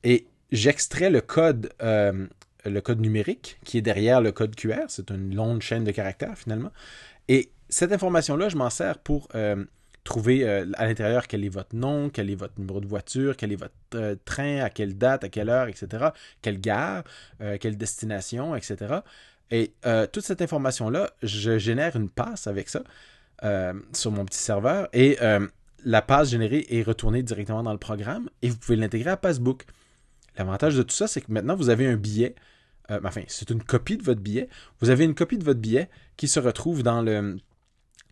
Et 0.03 0.27
j'extrais 0.51 1.09
le 1.09 1.21
code, 1.21 1.73
le 1.81 2.79
code 2.81 2.99
numérique 2.99 3.57
qui 3.65 3.79
est 3.79 3.81
derrière 3.81 4.21
le 4.21 4.31
code 4.31 4.55
QR. 4.55 4.85
C'est 4.87 5.09
une 5.09 5.35
longue 5.35 5.61
chaîne 5.61 5.83
de 5.83 5.91
caractères 5.91 6.37
finalement. 6.37 6.71
Et 7.27 7.49
cette 7.69 7.91
information-là, 7.91 8.49
je 8.49 8.55
m'en 8.55 8.69
sers 8.69 8.99
pour 8.99 9.29
trouver 10.03 10.47
à 10.47 10.85
l'intérieur 10.85 11.27
quel 11.27 11.43
est 11.43 11.49
votre 11.49 11.75
nom, 11.75 12.11
quel 12.11 12.29
est 12.29 12.35
votre 12.35 12.53
numéro 12.59 12.79
de 12.79 12.85
voiture, 12.85 13.35
quel 13.35 13.51
est 13.51 13.55
votre 13.55 14.19
train, 14.25 14.59
à 14.59 14.69
quelle 14.69 14.95
date, 14.95 15.23
à 15.23 15.29
quelle 15.29 15.49
heure, 15.49 15.67
etc. 15.67 16.09
Quelle 16.43 16.61
gare, 16.61 17.03
quelle 17.59 17.75
destination, 17.75 18.55
etc. 18.55 18.97
Et 19.49 19.73
toute 20.11 20.23
cette 20.23 20.43
information-là, 20.43 21.09
je 21.23 21.57
génère 21.57 21.95
une 21.95 22.09
passe 22.09 22.45
avec 22.45 22.69
ça 22.69 22.83
sur 23.93 24.11
mon 24.11 24.25
petit 24.25 24.39
serveur 24.39 24.87
et 24.93 25.17
la 25.85 26.01
passe 26.01 26.31
générée 26.31 26.65
est 26.69 26.81
retournée 26.81 27.23
directement 27.23 27.63
dans 27.63 27.71
le 27.71 27.77
programme 27.77 28.29
et 28.41 28.49
vous 28.49 28.57
pouvez 28.57 28.75
l'intégrer 28.75 29.11
à 29.11 29.17
Passbook. 29.17 29.65
L'avantage 30.37 30.75
de 30.75 30.83
tout 30.83 30.95
ça, 30.95 31.07
c'est 31.07 31.21
que 31.21 31.31
maintenant, 31.31 31.55
vous 31.55 31.69
avez 31.69 31.87
un 31.87 31.95
billet. 31.95 32.35
Euh, 32.91 32.99
enfin, 33.03 33.21
c'est 33.27 33.49
une 33.51 33.63
copie 33.63 33.97
de 33.97 34.03
votre 34.03 34.19
billet. 34.19 34.49
Vous 34.81 34.89
avez 34.89 35.05
une 35.05 35.15
copie 35.15 35.37
de 35.37 35.45
votre 35.45 35.59
billet 35.59 35.89
qui 36.17 36.27
se 36.27 36.39
retrouve 36.39 36.83
dans 36.83 37.01
le 37.01 37.37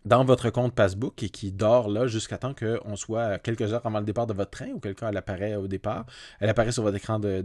dans 0.04 0.22
votre 0.22 0.50
compte 0.50 0.74
Passbook 0.74 1.22
et 1.22 1.30
qui 1.30 1.50
dort 1.50 1.88
là 1.88 2.06
jusqu'à 2.06 2.36
temps 2.36 2.52
qu'on 2.52 2.94
soit 2.94 3.38
quelques 3.38 3.72
heures 3.72 3.86
avant 3.86 4.00
le 4.00 4.04
départ 4.04 4.26
de 4.26 4.34
votre 4.34 4.50
train 4.50 4.68
ou 4.68 4.78
quelqu'un 4.78 5.08
elle 5.08 5.16
apparaît 5.16 5.54
au 5.54 5.66
départ. 5.66 6.04
Elle 6.40 6.50
apparaît 6.50 6.72
sur 6.72 6.82
votre 6.82 6.96
écran 6.96 7.18
de, 7.18 7.40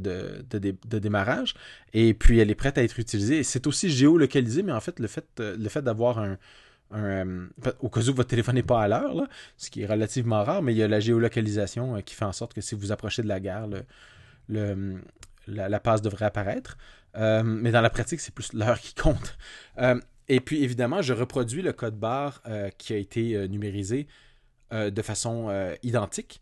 démarrage 0.83 1.53
et 1.93 2.13
puis 2.13 2.39
elle 2.39 2.51
est 2.51 2.55
prête 2.55 2.77
à 2.77 2.83
être 2.83 2.99
utilisée. 2.99 3.43
C'est 3.43 3.65
aussi 3.65 3.89
géolocalisé, 3.89 4.61
mais 4.61 4.73
en 4.73 4.81
fait, 4.81 4.99
le 4.99 5.07
fait 5.07 5.81
d'avoir 5.81 6.19
un, 6.19 6.37
euh, 6.93 7.47
au 7.81 7.89
cas 7.89 8.01
où 8.01 8.13
votre 8.13 8.29
téléphone 8.29 8.55
n'est 8.55 8.63
pas 8.63 8.81
à 8.81 8.87
l'heure, 8.87 9.27
ce 9.57 9.69
qui 9.69 9.83
est 9.83 9.85
relativement 9.85 10.43
rare, 10.43 10.61
mais 10.61 10.73
il 10.73 10.77
y 10.77 10.83
a 10.83 10.87
la 10.87 10.99
géolocalisation 10.99 11.97
euh, 11.97 12.01
qui 12.01 12.15
fait 12.15 12.25
en 12.25 12.31
sorte 12.31 12.53
que 12.53 12.61
si 12.61 12.73
vous 12.75 12.91
approchez 12.91 13.21
de 13.21 13.27
la 13.27 13.39
gare, 13.39 13.67
le, 14.47 15.01
la, 15.47 15.79
passe 15.79 16.01
devrait 16.01 16.25
apparaître. 16.25 16.77
Euh, 17.15 17.43
mais 17.43 17.71
dans 17.71 17.81
la 17.81 17.89
pratique, 17.89 18.19
c'est 18.19 18.33
plus 18.33 18.53
l'heure 18.53 18.79
qui 18.79 18.95
compte. 18.95 19.37
Et 20.27 20.39
puis, 20.41 20.63
évidemment, 20.63 21.01
je 21.01 21.13
reproduis 21.13 21.61
le 21.61 21.73
code 21.73 21.95
barre 21.95 22.43
qui 22.77 22.93
a 22.93 22.97
été 22.97 23.47
numérisé 23.47 24.07
de 24.71 25.01
façon 25.01 25.49
identique. 25.81 26.41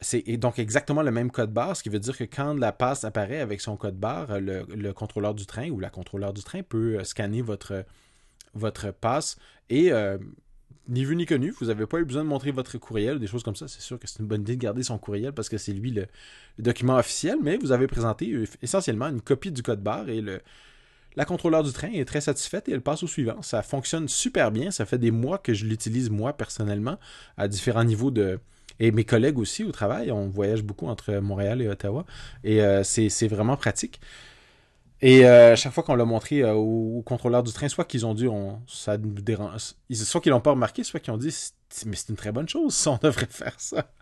C'est 0.00 0.22
donc 0.36 0.58
exactement 0.58 1.02
le 1.02 1.12
même 1.12 1.30
code 1.30 1.52
barre, 1.52 1.76
ce 1.76 1.84
qui 1.84 1.88
veut 1.88 2.00
dire 2.00 2.16
que 2.16 2.24
quand 2.24 2.54
la 2.54 2.72
passe 2.72 3.04
apparaît 3.04 3.40
avec 3.40 3.60
son 3.60 3.76
code 3.76 3.96
barre, 3.96 4.40
le 4.40 4.90
contrôleur 4.90 5.34
du 5.34 5.46
train 5.46 5.70
ou 5.70 5.78
la 5.78 5.90
contrôleur 5.90 6.32
du 6.32 6.42
train 6.42 6.62
peut 6.64 7.04
scanner 7.04 7.42
votre, 7.42 7.84
votre 8.54 8.90
passe 8.90 9.36
et 9.70 9.92
ni 10.88 11.04
vu 11.04 11.16
ni 11.16 11.26
connu. 11.26 11.50
Vous 11.60 11.66
n'avez 11.66 11.86
pas 11.86 11.98
eu 11.98 12.04
besoin 12.04 12.24
de 12.24 12.28
montrer 12.28 12.50
votre 12.50 12.78
courriel 12.78 13.16
ou 13.16 13.18
des 13.18 13.26
choses 13.26 13.42
comme 13.42 13.56
ça. 13.56 13.68
C'est 13.68 13.80
sûr 13.80 13.98
que 13.98 14.08
c'est 14.08 14.20
une 14.20 14.26
bonne 14.26 14.40
idée 14.40 14.56
de 14.56 14.62
garder 14.62 14.82
son 14.82 14.98
courriel 14.98 15.32
parce 15.32 15.48
que 15.48 15.58
c'est 15.58 15.72
lui 15.72 15.90
le, 15.90 16.06
document 16.58 16.96
officiel, 16.96 17.36
mais 17.42 17.56
vous 17.58 17.72
avez 17.72 17.86
présenté 17.86 18.32
euh, 18.32 18.46
essentiellement 18.62 19.08
une 19.08 19.20
copie 19.20 19.52
du 19.52 19.62
code 19.62 19.82
barre 19.82 20.08
et 20.08 20.20
le, 20.20 20.40
la 21.16 21.24
contrôleur 21.24 21.62
du 21.62 21.72
train 21.72 21.90
est 21.92 22.04
très 22.04 22.20
satisfaite 22.20 22.68
et 22.68 22.72
elle 22.72 22.80
passe 22.80 23.02
au 23.02 23.06
suivant. 23.06 23.42
Ça 23.42 23.62
fonctionne 23.62 24.08
super 24.08 24.50
bien. 24.50 24.70
Ça 24.70 24.86
fait 24.86 24.98
des 24.98 25.10
mois 25.10 25.38
que 25.38 25.52
je 25.52 25.66
l'utilise 25.66 26.10
moi 26.10 26.32
personnellement 26.32 26.98
à 27.36 27.48
différents 27.48 27.84
niveaux 27.84 28.10
de. 28.10 28.40
Et 28.80 28.92
mes 28.92 29.02
collègues 29.02 29.38
aussi 29.38 29.64
au 29.64 29.72
travail. 29.72 30.12
On 30.12 30.28
voyage 30.28 30.62
beaucoup 30.62 30.86
entre 30.86 31.12
Montréal 31.14 31.60
et 31.60 31.68
Ottawa. 31.68 32.06
Et 32.44 32.62
euh, 32.62 32.84
c'est 32.84 33.26
vraiment 33.26 33.56
pratique. 33.56 34.00
Et 35.00 35.24
euh, 35.24 35.54
chaque 35.54 35.72
fois 35.72 35.84
qu'on 35.84 35.94
l'a 35.94 36.04
montré 36.04 36.42
euh, 36.42 36.54
au, 36.54 37.02
contrôleur 37.02 37.42
du 37.42 37.52
train, 37.52 37.68
soit 37.68 37.84
qu'ils 37.84 38.04
ont 38.04 38.14
dit 38.14 38.26
on, 38.26 38.60
ça 38.66 38.98
nous 38.98 39.12
dérange, 39.12 39.74
soit 39.92 40.20
qu'ils 40.20 40.32
l'ont 40.32 40.40
pas 40.40 40.50
remarqué, 40.50 40.82
soit 40.82 40.98
qu'ils 40.98 41.12
ont 41.12 41.18
dit 41.18 41.34
mais 41.86 41.96
c'est 41.96 42.08
une 42.08 42.16
très 42.16 42.32
bonne 42.32 42.48
chose, 42.48 42.86
on 42.86 42.98
devrait 43.00 43.28
faire 43.30 43.54
ça. 43.58 43.92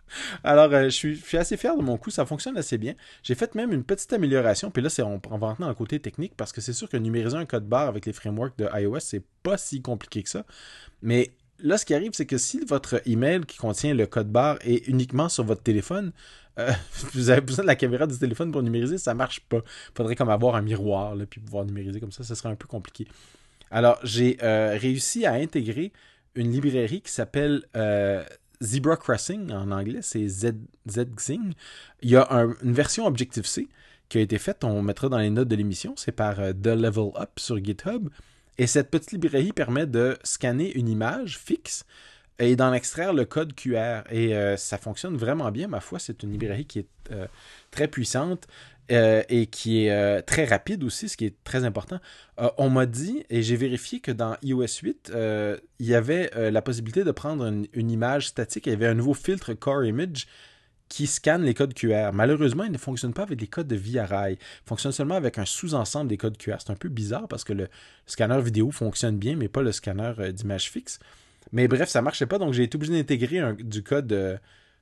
Alors 0.43 0.73
euh, 0.73 0.85
je, 0.85 0.89
suis, 0.89 1.37
assez 1.37 1.57
fier 1.57 1.77
de 1.77 1.83
mon 1.83 1.97
coup, 1.97 2.09
ça 2.09 2.25
fonctionne 2.25 2.57
assez 2.57 2.77
bien. 2.77 2.95
J'ai 3.21 3.35
fait 3.35 3.53
même 3.53 3.73
une 3.73 3.83
petite 3.83 4.11
amélioration, 4.13 4.71
puis 4.71 4.81
là 4.81 4.89
c'est 4.89 5.03
on, 5.03 5.21
on 5.29 5.37
va 5.37 5.55
dans 5.59 5.67
le 5.67 5.75
côté 5.75 5.99
technique 5.99 6.33
parce 6.35 6.51
que 6.51 6.61
c'est 6.61 6.73
sûr 6.73 6.89
que 6.89 6.97
numériser 6.97 7.37
un 7.37 7.45
code 7.45 7.67
barre 7.67 7.89
avec 7.89 8.05
les 8.05 8.13
frameworks 8.13 8.57
de 8.57 8.67
iOS 8.73 8.99
c'est 9.01 9.23
pas 9.43 9.57
si 9.57 9.81
compliqué 9.81 10.23
que 10.23 10.29
ça, 10.29 10.45
mais 11.01 11.31
là, 11.59 11.77
ce 11.77 11.85
qui 11.85 11.93
arrive, 11.93 12.11
c'est 12.13 12.25
que 12.25 12.37
si 12.37 12.59
votre 12.59 13.01
email 13.05 13.41
qui 13.41 13.57
contient 13.57 13.93
le 13.93 14.07
code 14.07 14.31
barre 14.31 14.57
est 14.61 14.87
uniquement 14.87 15.29
sur 15.29 15.43
votre 15.43 15.63
téléphone, 15.63 16.11
euh, 16.59 16.71
vous 17.13 17.29
avez 17.29 17.41
besoin 17.41 17.63
de 17.63 17.67
la 17.67 17.75
caméra 17.75 18.07
du 18.07 18.17
téléphone 18.17 18.51
pour 18.51 18.63
numériser, 18.63 18.97
ça 18.97 19.13
marche 19.13 19.41
pas. 19.41 19.61
Faudrait 19.95 20.15
comme 20.15 20.29
avoir 20.29 20.55
un 20.55 20.61
miroir, 20.61 21.15
là, 21.15 21.25
puis 21.25 21.39
pouvoir 21.39 21.65
numériser 21.65 21.99
comme 21.99 22.11
ça, 22.11 22.23
ça 22.23 22.35
serait 22.35 22.49
un 22.49 22.55
peu 22.55 22.67
compliqué. 22.67 23.07
Alors, 23.71 23.99
j'ai 24.03 24.37
euh, 24.43 24.77
réussi 24.79 25.25
à 25.25 25.33
intégrer 25.33 25.91
une 26.35 26.51
librairie 26.51 27.01
qui 27.01 27.11
s'appelle 27.11 27.63
euh, 27.75 28.23
Zebra 28.61 28.95
Crossing 28.95 29.51
en 29.51 29.71
anglais, 29.71 29.99
c'est 30.01 30.27
ZXing. 30.27 31.53
Il 32.01 32.09
y 32.09 32.15
a 32.15 32.27
une 32.63 32.73
version 32.73 33.05
Objective-C 33.05 33.67
qui 34.09 34.19
a 34.19 34.21
été 34.21 34.37
faite, 34.37 34.63
on 34.63 34.81
mettra 34.81 35.09
dans 35.09 35.17
les 35.17 35.29
notes 35.29 35.49
de 35.49 35.55
l'émission, 35.55 35.93
c'est 35.97 36.13
par 36.13 36.35
The 36.35 36.67
Level 36.67 37.11
Up 37.17 37.31
sur 37.37 37.61
GitHub. 37.61 38.09
Et 38.57 38.65
cette 38.65 38.89
petite 38.89 39.11
librairie 39.11 39.51
permet 39.51 39.85
de 39.85 40.17
scanner 40.23 40.71
une 40.75 40.87
image 40.87 41.37
fixe 41.37 41.85
et 42.39 42.55
d'en 42.55 42.73
extraire 42.73 43.13
le 43.13 43.25
code 43.25 43.53
QR. 43.55 44.01
Et 44.09 44.35
euh, 44.35 44.57
ça 44.57 44.77
fonctionne 44.77 45.15
vraiment 45.15 45.51
bien, 45.51 45.67
ma 45.67 45.79
foi. 45.79 45.99
C'est 45.99 46.23
une 46.23 46.31
librairie 46.31 46.65
qui 46.65 46.79
est 46.79 46.87
euh, 47.11 47.27
très 47.71 47.87
puissante 47.87 48.47
euh, 48.91 49.23
et 49.29 49.47
qui 49.47 49.87
est 49.87 50.21
très 50.23 50.45
rapide 50.45 50.83
aussi, 50.83 51.09
ce 51.09 51.17
qui 51.17 51.25
est 51.25 51.35
très 51.43 51.65
important. 51.65 51.99
on 52.57 52.69
m'a 52.69 52.85
dit, 52.85 53.25
et 53.29 53.41
j'ai 53.41 53.55
vérifié 53.55 53.99
que 53.99 54.11
dans 54.11 54.37
iOS 54.43 54.81
8, 54.83 55.11
il 55.79 55.85
y 55.85 55.95
avait 55.95 56.51
la 56.51 56.61
possibilité 56.61 57.03
de 57.03 57.11
prendre 57.11 57.45
une, 57.73 57.91
image 57.91 58.27
statique. 58.27 58.67
Il 58.67 58.71
y 58.71 58.73
avait 58.73 58.87
un 58.87 58.93
nouveau 58.93 59.13
filtre 59.13 59.53
Core 59.53 59.85
Image 59.85 60.27
qui 60.89 61.05
scanne 61.05 61.43
les 61.43 61.53
codes 61.53 61.73
QR. 61.73 62.11
Malheureusement, 62.13 62.63
il 62.63 62.71
ne 62.71 62.77
fonctionne 62.77 63.13
pas 63.13 63.23
avec 63.23 63.41
les 63.41 63.47
codes 63.47 63.67
de 63.67 63.75
VRI. 63.75 64.33
Il 64.33 64.37
fonctionne 64.63 64.93
seulement 64.93 65.15
avec 65.15 65.37
un 65.37 65.43
sous-ensemble 65.43 66.07
des 66.07 66.15
codes 66.15 66.37
QR. 66.37 66.55
C'est 66.59 66.71
un 66.71 66.75
peu 66.75 66.87
bizarre 66.87 67.27
parce 67.27 67.43
que 67.43 67.51
le 67.51 67.67
scanner 68.05 68.41
vidéo 68.41 68.71
fonctionne 68.71 69.17
bien, 69.17 69.35
mais 69.35 69.49
pas 69.49 69.61
le 69.61 69.73
scanner 69.73 70.13
d'image 70.31 70.71
fixe. 70.71 70.99
Mais 71.51 71.67
bref, 71.67 71.89
ça 71.89 72.01
marchait 72.01 72.25
pas, 72.25 72.39
donc 72.39 72.53
j'ai 72.53 72.63
été 72.63 72.75
obligé 72.75 72.93
d'intégrer 72.93 73.53
du 73.59 73.83
code 73.83 74.07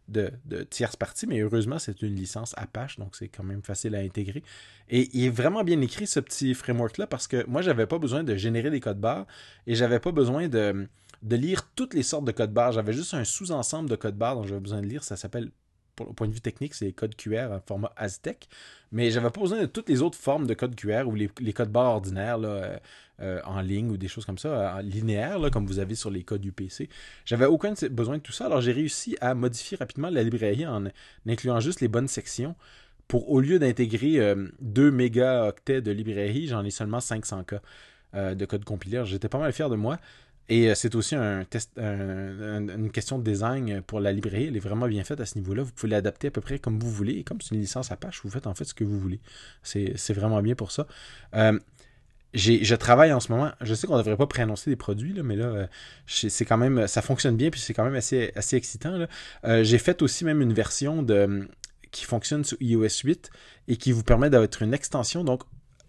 de, 0.08 0.64
tierce 0.70 0.96
partie, 0.96 1.28
mais 1.28 1.40
heureusement, 1.40 1.80
c'est 1.80 2.02
une 2.02 2.16
licence 2.16 2.54
Apache, 2.58 2.98
donc 3.00 3.16
c'est 3.16 3.28
quand 3.28 3.44
même 3.44 3.62
facile 3.62 3.96
à 3.96 4.00
intégrer. 4.00 4.44
Et 4.90 5.10
il 5.14 5.26
est 5.26 5.30
vraiment 5.30 5.64
bien 5.64 5.82
écrit, 5.82 6.08
ce 6.08 6.20
petit 6.20 6.54
framework-là, 6.54 7.08
parce 7.08 7.28
que 7.28 7.46
moi, 7.48 7.62
j'avais 7.62 7.88
pas 7.88 7.98
besoin 7.98 8.24
de 8.24 8.36
générer 8.36 8.70
des 8.70 8.80
codes 8.80 9.00
barres 9.00 9.26
et 9.68 9.76
j'avais 9.76 10.00
pas 10.00 10.12
besoin 10.12 10.48
de, 10.48 10.88
de 11.24 11.36
lire 11.36 11.70
toutes 11.76 11.94
les 11.94 12.04
sortes 12.04 12.26
de 12.26 12.32
codes 12.32 12.54
barres. 12.54 12.74
J'avais 12.74 12.94
juste 12.94 13.14
un 13.14 13.24
sous-ensemble 13.24 13.90
de 13.90 13.96
codes 13.96 14.18
barres 14.18 14.36
dont 14.36 14.44
j'avais 14.44 14.62
besoin 14.62 14.82
de 14.82 14.88
lire. 14.88 15.04
Ça 15.04 15.16
s'appelle 15.16 15.52
au 16.00 16.14
point 16.14 16.28
de 16.28 16.34
vue 16.34 16.42
technique, 16.42 16.74
c'est 16.74 16.86
les 16.86 16.94
codes 16.94 17.16
QR 17.16 17.52
en 17.52 17.60
format 17.60 17.92
Aztec. 17.96 18.48
Mais 18.92 19.12
j'avais 19.12 19.30
pas 19.30 19.42
besoin 19.42 19.62
de 19.62 19.66
toutes 19.66 19.90
les 19.90 20.02
autres 20.02 20.18
formes 20.18 20.48
de 20.48 20.54
codes 20.54 20.76
QR 20.76 21.04
ou 21.06 21.16
les, 21.16 21.54
codes 21.54 21.72
barres 21.72 21.96
ordinaires 21.96 22.40
euh, 22.44 22.76
euh, 23.20 23.42
en 23.46 23.62
ligne 23.62 23.90
ou 23.92 23.98
des 23.98 24.08
choses 24.08 24.26
comme 24.26 24.38
ça, 24.38 24.76
en 24.78 24.80
linéaire, 24.80 25.40
comme 25.52 25.66
vous 25.66 25.80
avez 25.80 25.96
sur 25.96 26.10
les 26.10 26.24
codes 26.24 26.46
UPC. 26.46 26.90
J'avais 27.26 27.46
aucun 27.46 27.74
besoin 27.92 28.18
de 28.18 28.22
tout 28.22 28.32
ça. 28.32 28.46
Alors 28.46 28.62
j'ai 28.62 28.72
réussi 28.72 29.18
à 29.22 29.36
modifier 29.36 29.78
rapidement 29.78 30.10
la 30.10 30.24
librairie 30.24 30.66
en 30.66 30.86
incluant 31.28 31.60
juste 31.60 31.82
les 31.82 31.88
bonnes 31.88 32.08
sections. 32.08 32.56
Pour 33.08 33.30
au 33.30 33.40
lieu 33.40 33.60
d'intégrer 33.60 34.36
2 34.62 34.88
euh, 34.88 34.92
mégaoctets 34.92 35.82
de 35.82 35.92
librairie, 35.92 36.48
j'en 36.48 36.64
ai 36.64 36.72
seulement 36.72 37.00
500K 37.00 37.60
de 38.34 38.46
code 38.46 38.64
compilé. 38.64 39.02
J'étais 39.04 39.28
pas 39.28 39.40
mal 39.40 39.52
fier 39.52 39.70
de 39.70 39.76
moi. 39.76 40.00
Et 40.48 40.70
euh, 40.70 40.76
c'est 40.76 40.94
aussi 40.96 41.16
une 41.16 42.92
question 42.92 43.20
de 43.20 43.24
design 43.24 43.82
pour 43.82 44.00
la 44.00 44.12
librairie. 44.12 44.48
Elle 44.48 44.58
est 44.58 44.60
vraiment 44.60 44.88
bien 44.88 45.04
faite 45.04 45.20
à 45.20 45.26
ce 45.26 45.38
niveau-là. 45.38 45.64
Vous 45.64 45.72
pouvez 45.72 45.92
l'adapter 45.92 46.28
à 46.28 46.32
peu 46.32 46.42
près 46.42 46.60
comme 46.60 46.80
vous 46.80 46.92
voulez. 46.92 47.14
Et 47.14 47.24
comme 47.24 47.42
c'est 47.42 47.56
une 47.56 47.62
licence 47.62 47.92
Apache, 47.92 48.22
vous 48.24 48.30
faites 48.30 48.48
en 48.48 48.54
fait 48.54 48.66
ce 48.66 48.74
que 48.74 48.84
vous 48.84 49.00
voulez. 49.00 49.20
C'est 49.64 50.14
vraiment 50.14 50.42
bien 50.42 50.56
pour 50.56 50.72
ça. 50.72 50.88
Euh, 51.36 51.60
je 52.34 52.76
travaille 52.76 53.14
en 53.14 53.20
ce 53.20 53.32
moment. 53.32 53.52
Je 53.62 53.74
sais 53.74 53.88
qu'on 53.88 53.94
ne 53.94 54.00
devrait 54.00 54.18
pas 54.18 54.28
préannoncer 54.28 54.70
des 54.70 54.76
produits, 54.76 55.14
là, 55.14 55.24
mais 55.24 55.38
là, 55.38 55.46
euh, 55.46 55.68
c'est 56.06 56.46
quand 56.46 56.58
même, 56.58 56.86
ça 56.86 57.02
fonctionne 57.02 57.38
bien, 57.38 57.50
puis 57.50 57.62
c'est 57.62 57.74
quand 57.74 57.86
même 57.86 57.96
assez, 57.96 58.32
excitant. 58.52 59.08
J'ai 59.44 59.78
fait 59.78 60.02
aussi 60.02 60.26
même 60.26 60.42
une 60.42 60.54
version 60.54 61.02
de, 61.02 61.48
qui 61.92 62.04
fonctionne 62.04 62.44
sur 62.44 62.58
iOS 62.62 63.04
8 63.06 63.30
et 63.70 63.78
qui 63.78 63.94
vous 63.94 64.04
permet 64.04 64.30
d'être 64.30 64.62
une 64.62 64.74
extension. 64.74 65.24
Donc, 65.24 65.44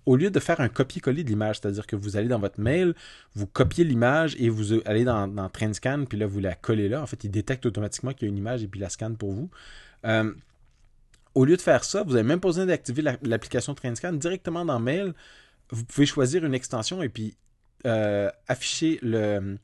au 0.07 0.14
lieu 0.14 0.31
de 0.31 0.40
faire 0.40 0.61
un 0.61 0.69
copier-coller 0.69 1.25
de 1.25 1.29
l'image, 1.29 1.59
c'est-à-dire 1.61 1.87
que 1.87 1.97
vous 1.97 2.16
allez 2.16 2.29
dans 2.29 2.38
votre 2.38 2.61
mail, 2.61 2.95
vous 3.35 3.47
copiez 3.47 3.85
l'image 3.85 4.37
et 4.38 4.49
vous 4.49 4.81
allez 4.87 5.05
dans, 5.05 5.27
dans 5.27 5.49
TrendScan, 5.49 6.05
puis 6.09 6.16
là, 6.16 6.27
vous 6.27 6.38
la 6.38 6.55
collez 6.55 6.88
là. 6.88 7.03
En 7.03 7.07
fait, 7.07 7.25
il 7.25 7.31
détecte 7.31 7.66
automatiquement 7.66 8.12
qu'il 8.12 8.29
y 8.29 8.31
a 8.31 8.33
une 8.33 8.38
image 8.38 8.62
et 8.62 8.69
puis 8.69 8.81
la 8.81 8.88
scanne 8.88 9.16
pour 9.16 9.33
vous. 9.33 9.51
Euh, 10.05 10.33
au 11.35 11.45
lieu 11.45 11.57
de 11.57 11.61
faire 11.61 11.85
ça, 11.85 12.05
vous 12.05 12.12
n'avez 12.12 12.23
même 12.23 12.40
pas 12.40 12.49
besoin 12.49 12.66
d'activer 12.66 13.03
l'application 13.23 13.75
TrendScan 13.75 14.12
directement 14.12 14.64
dans 14.64 14.79
Mail. 14.79 15.12
Vous 15.71 15.85
pouvez 15.85 16.07
choisir 16.07 16.45
une 16.45 16.55
extension 16.55 17.03
et 17.03 17.09
puis 17.09 17.37
euh, 17.85 18.31
afficher 18.47 19.01
le, 19.03 19.59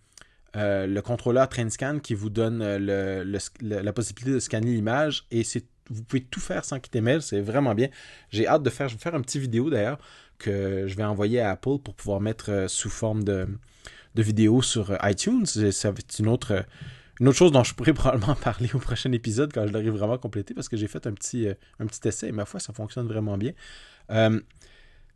euh, 0.57 0.87
le 0.87 1.03
contrôleur 1.03 1.49
TrendScan 1.49 2.01
qui 2.01 2.15
vous 2.15 2.31
donne 2.31 2.63
la 2.63 3.93
possibilité 3.93 4.33
de 4.33 4.41
scanner 4.41 4.73
l'image 4.73 5.25
et 5.31 5.45
vous 5.89 6.03
pouvez 6.03 6.23
tout 6.23 6.41
faire 6.41 6.65
sans 6.65 6.79
quitter 6.79 7.01
Mail, 7.01 7.23
c'est 7.23 7.41
vraiment 7.41 7.75
bien. 7.75 7.89
J'ai 8.31 8.47
hâte 8.47 8.63
de 8.63 8.71
faire, 8.71 8.89
je 8.89 8.95
vais 8.95 9.01
faire 9.01 9.15
un 9.15 9.21
petit 9.21 9.39
vidéo 9.39 9.71
d'ailleurs 9.71 9.99
que 10.43 10.87
je 10.89 10.97
vais 10.97 11.05
envoyer 11.05 11.41
à 11.41 11.53
Apple 11.53 11.79
pour 11.83 11.95
pouvoir 11.95 12.21
mettre 12.21 12.51
euh, 12.51 12.69
sous 12.69 12.91
forme 12.91 13.25
de, 13.25 13.47
de 14.15 14.23
vidéo 14.23 14.61
sur 14.61 14.91
euh, 14.91 14.97
iTunes. 15.05 15.47
Être 15.57 16.19
une 16.19 16.29
autre, 16.29 16.65
une 17.21 17.29
autre 17.29 17.39
chose 17.39 17.53
dont 17.53 17.65
je 17.65 17.75
pourrais 17.75 17.93
probablement 17.95 18.35
parler 18.35 18.69
au 18.75 18.79
prochain 18.79 19.13
épisode 19.13 19.53
quand 19.53 19.67
je 19.67 19.73
l'aurai 19.73 19.91
vraiment 19.91 20.19
complété 20.19 20.53
parce 20.53 20.69
que 20.69 20.77
j'ai 20.77 20.89
fait 20.89 21.07
un 21.07 21.13
petit, 21.13 21.49
euh, 21.49 21.55
un 21.79 21.87
petit 21.87 22.07
essai 22.07 22.29
et 22.29 22.33
ma 22.33 22.45
foi, 22.45 22.61
ça 22.61 22.73
fonctionne 22.73 23.07
vraiment 23.07 23.39
bien. 23.39 23.53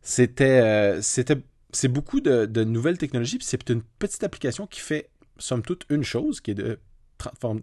c'était, 0.01 0.99
c'est 1.01 1.87
beaucoup 1.89 2.21
de, 2.21 2.63
nouvelles 2.63 2.97
technologies, 2.97 3.37
puis 3.37 3.47
c'est 3.47 3.69
une 3.69 3.83
petite 3.99 4.23
application 4.23 4.65
qui 4.65 4.79
fait, 4.79 5.09
somme 5.37 5.61
toute, 5.61 5.85
une 5.89 6.03
chose, 6.03 6.39
qui 6.39 6.51
est 6.51 6.55
de 6.55 6.79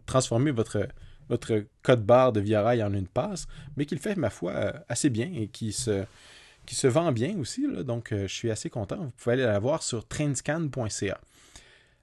transformer 0.06 0.50
votre, 0.50 0.86
votre 1.28 1.64
code 1.82 2.04
barre 2.04 2.32
de 2.32 2.54
Rail 2.54 2.82
en 2.82 2.92
une 2.92 3.06
passe, 3.06 3.46
mais 3.76 3.86
qui 3.86 3.94
le 3.94 4.00
fait, 4.00 4.16
ma 4.16 4.30
foi, 4.30 4.74
assez 4.88 5.08
bien 5.08 5.30
et 5.32 5.48
qui 5.48 5.72
se, 5.72 6.04
qui 6.66 6.74
se 6.74 6.86
vend 6.86 7.12
bien 7.12 7.36
aussi. 7.38 7.66
donc, 7.84 8.08
je 8.12 8.26
suis 8.26 8.50
assez 8.50 8.70
content. 8.70 8.96
Vous 8.96 9.12
pouvez 9.16 9.34
aller 9.34 9.44
la 9.44 9.58
voir 9.58 9.82
sur 9.82 10.06
trainscan.ca. 10.06 11.20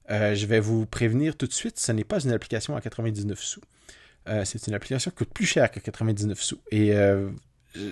je 0.09 0.45
vais 0.45 0.59
vous 0.59 0.85
prévenir 0.85 1.35
tout 1.35 1.47
de 1.47 1.53
suite, 1.53 1.79
ce 1.79 1.91
n'est 1.91 2.03
pas 2.03 2.19
une 2.23 2.31
application 2.31 2.75
à 2.75 2.81
99 2.81 3.39
sous. 3.39 3.61
c'est 4.43 4.67
une 4.67 4.73
application 4.73 5.11
qui 5.11 5.17
coûte 5.17 5.33
plus 5.33 5.45
cher 5.45 5.71
que 5.71 5.79
99 5.79 6.41
sous. 6.41 6.59
Et 6.71 6.93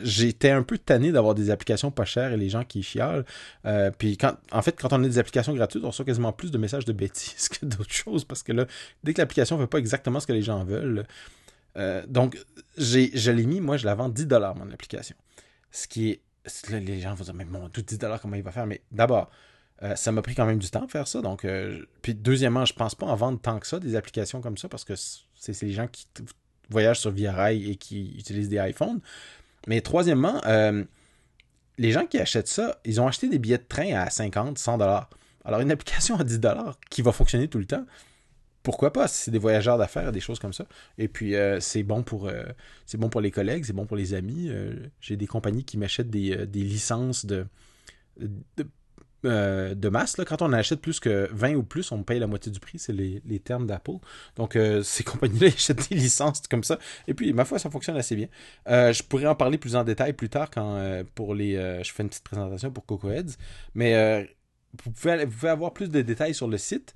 j'étais 0.04 0.50
un 0.50 0.64
peu 0.64 0.78
tanné 0.78 1.12
d'avoir 1.12 1.36
des 1.36 1.50
applications 1.50 1.92
pas 1.92 2.06
chères 2.06 2.34
et 2.34 2.38
les 2.38 2.50
gens 2.50 2.64
qui 2.64 2.84
chialent. 2.84 3.26
Euh, 3.66 3.92
puis 3.98 4.18
quand, 4.18 4.36
en 4.52 4.62
fait, 4.62 4.80
quand 4.80 4.92
on 4.94 5.04
a 5.04 5.08
des 5.08 5.20
applications 5.20 5.54
gratuites, 5.54 5.84
on 5.84 5.88
reçoit 5.88 6.06
quasiment 6.06 6.34
plus 6.34 6.52
de 6.52 6.58
messages 6.58 6.86
de 6.86 6.94
bêtises 6.94 7.50
que 7.50 7.66
d'autres 7.66 7.94
choses 7.94 8.26
parce 8.26 8.44
que 8.44 8.52
là, 8.52 8.66
dès 9.04 9.14
que 9.14 9.22
l'application 9.22 9.58
ne 9.58 9.64
fait 9.64 9.68
pas 9.68 9.80
exactement 9.80 10.20
ce 10.20 10.28
que 10.28 10.34
les 10.34 10.42
gens 10.42 10.64
veulent. 10.64 11.06
Euh, 11.78 12.04
donc, 12.08 12.38
je 12.78 13.32
l'ai 13.32 13.46
mis, 13.46 13.62
moi, 13.62 13.78
je 13.78 13.86
la 13.86 13.96
vends 13.96 14.10
10$ 14.10 14.58
mon 14.58 14.72
application. 14.72 15.16
Ce 15.72 15.88
qui 15.88 16.10
est. 16.10 16.22
les 16.70 17.00
gens 17.00 17.14
vont 17.14 17.24
dire, 17.24 17.34
mais 17.34 17.46
mon 17.46 17.70
tout 17.70 17.82
10$, 17.82 18.20
comment 18.22 18.36
il 18.36 18.44
va 18.44 18.52
faire? 18.52 18.66
Mais 18.66 18.82
d'abord, 18.92 19.30
euh, 19.84 19.96
ça 19.96 20.12
m'a 20.12 20.22
pris 20.22 20.36
quand 20.36 20.46
même 20.46 20.60
du 20.60 20.70
temps 20.70 20.86
de 20.86 20.92
faire 20.92 21.08
ça. 21.08 21.22
Donc, 21.22 21.46
puis 22.02 22.16
deuxièmement, 22.16 22.66
je 22.66 22.74
pense 22.74 22.96
pas 22.96 23.06
en 23.06 23.16
vendre 23.16 23.40
tant 23.40 23.60
que 23.60 23.68
ça, 23.68 23.80
des 23.80 23.96
applications 23.96 24.42
comme 24.42 24.58
ça, 24.58 24.70
parce 24.70 24.84
que 24.84 24.94
c'est, 24.96 25.62
les 25.62 25.72
gens 25.72 25.88
qui 25.88 26.08
voyagent 26.70 27.00
sur 27.00 27.12
Via 27.12 27.34
Rail 27.34 27.72
et 27.72 27.76
qui 27.76 28.16
utilisent 28.18 28.50
des 28.50 28.58
iPhones. 28.58 29.00
Mais 29.68 29.82
troisièmement, 29.82 30.42
euh, 30.46 30.84
les 31.78 31.92
gens 31.92 32.06
qui 32.06 32.20
achètent 32.20 32.48
ça, 32.48 32.80
ils 32.86 33.00
ont 33.02 33.08
acheté 33.08 33.30
des 33.30 33.40
billets 33.40 33.58
de 33.58 33.68
train 33.68 33.94
à 33.94 34.10
50, 34.10 34.58
100 34.58 34.78
dollars. 34.78 35.10
Alors 35.46 35.62
une 35.62 35.72
application 35.72 36.20
à 36.20 36.24
10 36.24 36.40
dollars 36.40 36.78
qui 36.90 37.02
va 37.02 37.12
fonctionner 37.12 37.48
tout 37.48 37.58
le 37.58 37.66
temps, 37.66 37.86
pourquoi 38.64 38.92
pas 38.94 39.08
c'est 39.08 39.32
des 39.32 39.40
voyageurs 39.40 39.78
d'affaires, 39.78 40.12
des 40.12 40.20
choses 40.20 40.40
comme 40.40 40.54
ça. 40.54 40.66
Et 40.98 41.08
puis 41.08 41.36
euh, 41.36 41.60
c'est 41.60 41.84
bon 41.84 42.04
pour 42.04 42.28
euh, 42.28 42.44
c'est 42.86 42.98
bon 42.98 43.10
pour 43.10 43.22
les 43.22 43.32
collègues, 43.32 43.66
c'est 43.66 43.74
bon 43.74 43.86
pour 43.86 43.98
les 43.98 44.14
amis. 44.14 44.52
J'ai 45.02 45.18
des 45.18 45.28
compagnies 45.28 45.64
qui 45.64 45.78
m'achètent 45.78 46.10
des, 46.10 46.46
licences 46.54 47.26
de, 47.26 47.48
de 48.18 48.68
euh, 49.26 49.76
de 49.76 49.90
masse. 49.90 50.16
Quand 50.16 50.42
on 50.42 50.54
achète 50.54 50.80
plus 50.80 51.02
que 51.02 51.28
20 51.34 51.56
ou 51.56 51.64
plus, 51.64 51.92
on 51.92 52.04
paye 52.04 52.20
la 52.20 52.28
moitié 52.28 52.52
du 52.52 52.60
prix. 52.60 52.80
C'est 52.80 52.94
les, 52.94 53.40
termes 53.40 53.68
d'Apple. 53.68 53.98
Donc, 54.38 54.56
euh, 54.56 54.82
ces 54.82 55.04
compagnies-là 55.06 55.48
achètent 55.48 55.90
des 55.90 55.96
licences 55.96 56.42
comme 56.50 56.64
ça. 56.64 56.80
Et 57.08 57.14
puis, 57.14 57.34
ma 57.34 57.44
foi, 57.44 57.60
ça 57.60 57.70
fonctionne 57.70 57.98
assez 57.98 58.16
bien. 58.16 58.28
Euh, 58.70 58.94
je 58.94 59.04
pourrais 59.04 59.26
en 59.26 59.36
parler 59.36 59.58
plus 59.58 59.76
en 59.76 59.84
détail 59.84 60.14
plus 60.14 60.30
tard 60.30 60.50
quand 60.50 61.04
pour 61.16 61.36
les. 61.36 61.56
je 61.84 61.92
fais 61.92 62.04
une 62.04 62.10
petite 62.10 62.24
présentation 62.24 62.72
pour 62.72 62.86
Coco 62.86 63.10
Heads. 63.10 63.36
Mais 63.76 64.24
vous 64.84 64.92
pouvez, 64.92 65.26
vous, 65.26 65.32
pouvez, 65.32 65.50
avoir 65.50 65.74
plus 65.74 65.90
de 65.90 66.02
détails 66.02 66.34
sur 66.34 66.48
le 66.48 66.58
site. 66.58 66.96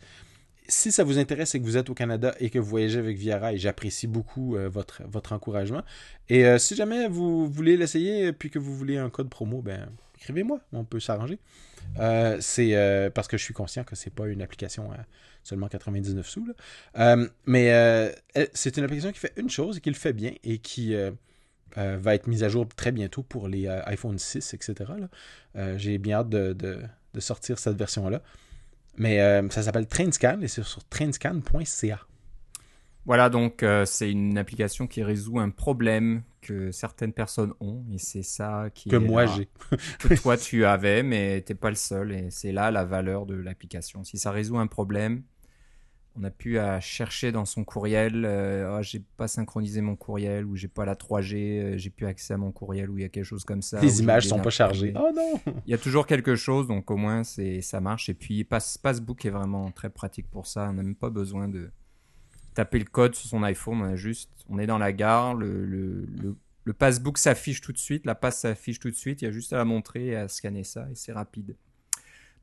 Si 0.67 0.91
ça 0.91 1.03
vous 1.03 1.17
intéresse 1.17 1.55
et 1.55 1.59
que 1.59 1.65
vous 1.65 1.77
êtes 1.77 1.89
au 1.89 1.93
Canada 1.93 2.33
et 2.39 2.49
que 2.49 2.59
vous 2.59 2.69
voyagez 2.69 2.99
avec 2.99 3.17
Viara, 3.17 3.53
et 3.53 3.57
j'apprécie 3.57 4.07
beaucoup 4.07 4.55
votre, 4.71 5.03
votre 5.07 5.33
encouragement. 5.33 5.81
Et 6.29 6.57
si 6.57 6.75
jamais 6.75 7.07
vous 7.07 7.47
voulez 7.47 7.75
l'essayer 7.75 8.31
puis 8.31 8.49
que 8.49 8.59
vous 8.59 8.75
voulez 8.75 8.97
un 8.97 9.09
code 9.09 9.29
promo, 9.29 9.61
ben 9.61 9.89
écrivez-moi, 10.23 10.59
on 10.71 10.85
peut 10.85 10.99
s'arranger. 10.99 11.37
Euh, 11.99 12.37
c'est 12.39 12.75
euh, 12.75 13.09
parce 13.09 13.27
que 13.27 13.37
je 13.37 13.43
suis 13.43 13.53
conscient 13.53 13.83
que 13.83 13.95
c'est 13.95 14.09
pas 14.09 14.27
une 14.27 14.41
application 14.41 14.91
à 14.91 14.97
seulement 15.43 15.67
99 15.67 16.25
sous. 16.25 16.47
Euh, 16.97 17.27
mais 17.45 18.15
c'est 18.53 18.77
une 18.77 18.85
application 18.85 19.11
qui 19.11 19.19
fait 19.19 19.33
une 19.35 19.49
chose 19.49 19.77
et 19.77 19.81
qui 19.81 19.89
le 19.89 19.95
fait 19.95 20.13
bien 20.13 20.33
et 20.43 20.59
qui 20.59 20.95
va 21.75 22.15
être 22.15 22.27
mise 22.27 22.43
à 22.43 22.49
jour 22.49 22.67
très 22.67 22.91
bientôt 22.91 23.23
pour 23.23 23.47
les 23.47 23.67
iPhone 23.67 24.17
6, 24.17 24.53
etc. 24.53 24.91
J'ai 25.75 25.97
bien 25.97 26.19
hâte 26.19 26.29
de, 26.29 26.53
de, 26.53 27.19
sortir 27.19 27.59
cette 27.59 27.77
version-là. 27.77 28.21
Mais 28.97 29.41
ça 29.49 29.63
s'appelle 29.63 29.87
Trainscan 29.87 30.39
et 30.41 30.47
c'est 30.47 30.63
sur 30.63 30.83
trainscan.ca. 30.85 31.99
Voilà, 33.05 33.29
donc 33.29 33.63
euh, 33.63 33.85
c'est 33.85 34.09
une 34.09 34.37
application 34.37 34.87
qui 34.87 35.03
résout 35.03 35.39
un 35.39 35.49
problème 35.49 36.23
que 36.41 36.71
certaines 36.71 37.11
personnes 37.11 37.53
ont, 37.59 37.83
et 37.93 37.97
c'est 37.97 38.23
ça 38.23 38.69
qui 38.73 38.89
que 38.89 38.95
moi 38.95 39.25
j'ai, 39.25 39.49
que 39.99 40.13
toi 40.15 40.37
tu 40.37 40.63
avais, 40.63 41.03
mais 41.03 41.41
t'es 41.41 41.55
pas 41.55 41.69
le 41.69 41.75
seul, 41.75 42.13
et 42.13 42.29
c'est 42.29 42.53
là 42.53 42.71
la 42.71 42.85
valeur 42.85 43.25
de 43.25 43.35
l'application. 43.35 44.05
Si 44.05 44.17
ça 44.17 44.31
résout 44.31 44.57
un 44.57 44.67
problème, 44.67 45.23
on 46.15 46.23
a 46.23 46.29
pu 46.29 46.59
à 46.59 46.79
chercher 46.79 47.31
dans 47.31 47.45
son 47.45 47.63
courriel, 47.63 48.23
euh, 48.25 48.77
oh, 48.77 48.83
j'ai 48.83 49.01
pas 49.17 49.27
synchronisé 49.27 49.81
mon 49.81 49.95
courriel 49.95 50.45
ou 50.45 50.55
j'ai 50.55 50.67
pas 50.67 50.85
la 50.85 50.95
3G, 50.95 51.35
euh, 51.35 51.77
j'ai 51.77 51.89
plus 51.89 52.05
accès 52.05 52.35
à 52.35 52.37
mon 52.37 52.51
courriel 52.51 52.89
ou 52.89 52.97
il 52.99 53.01
y 53.01 53.05
a 53.05 53.09
quelque 53.09 53.25
chose 53.25 53.43
comme 53.43 53.61
ça. 53.61 53.81
Les 53.81 53.99
images 53.99 54.27
sont 54.27 54.39
pas 54.39 54.51
chargées. 54.51 54.93
Oh 54.95 55.09
non. 55.15 55.39
Il 55.65 55.71
y 55.71 55.73
a 55.73 55.77
toujours 55.77 56.05
quelque 56.05 56.35
chose, 56.35 56.67
donc 56.67 56.91
au 56.91 56.97
moins 56.97 57.23
c'est 57.23 57.61
ça 57.61 57.81
marche. 57.81 58.09
Et 58.09 58.13
puis 58.13 58.43
Passbook 58.43 59.25
est 59.25 59.31
vraiment 59.31 59.71
très 59.71 59.89
pratique 59.89 60.29
pour 60.29 60.45
ça. 60.45 60.69
On 60.69 60.73
n'a 60.73 60.83
même 60.83 60.95
pas 60.95 61.09
besoin 61.09 61.47
de 61.47 61.71
taper 62.53 62.79
le 62.79 62.85
code 62.85 63.15
sur 63.15 63.29
son 63.29 63.43
iPhone, 63.43 63.81
on 63.81 63.85
a 63.85 63.95
juste, 63.95 64.29
on 64.47 64.59
est 64.59 64.67
dans 64.67 64.77
la 64.77 64.93
gare, 64.93 65.33
le, 65.33 65.65
le, 65.65 66.07
le, 66.63 66.73
passbook 66.73 67.17
s'affiche 67.17 67.61
tout 67.61 67.71
de 67.71 67.79
suite, 67.79 68.05
la 68.05 68.13
passe 68.13 68.41
s'affiche 68.41 68.79
tout 68.79 68.91
de 68.91 68.95
suite, 68.95 69.23
il 69.23 69.25
y 69.25 69.27
a 69.27 69.31
juste 69.31 69.53
à 69.53 69.57
la 69.57 69.65
montrer 69.65 70.07
et 70.07 70.15
à 70.15 70.27
scanner 70.27 70.63
ça 70.63 70.87
et 70.91 70.95
c'est 70.95 71.13
rapide. 71.13 71.55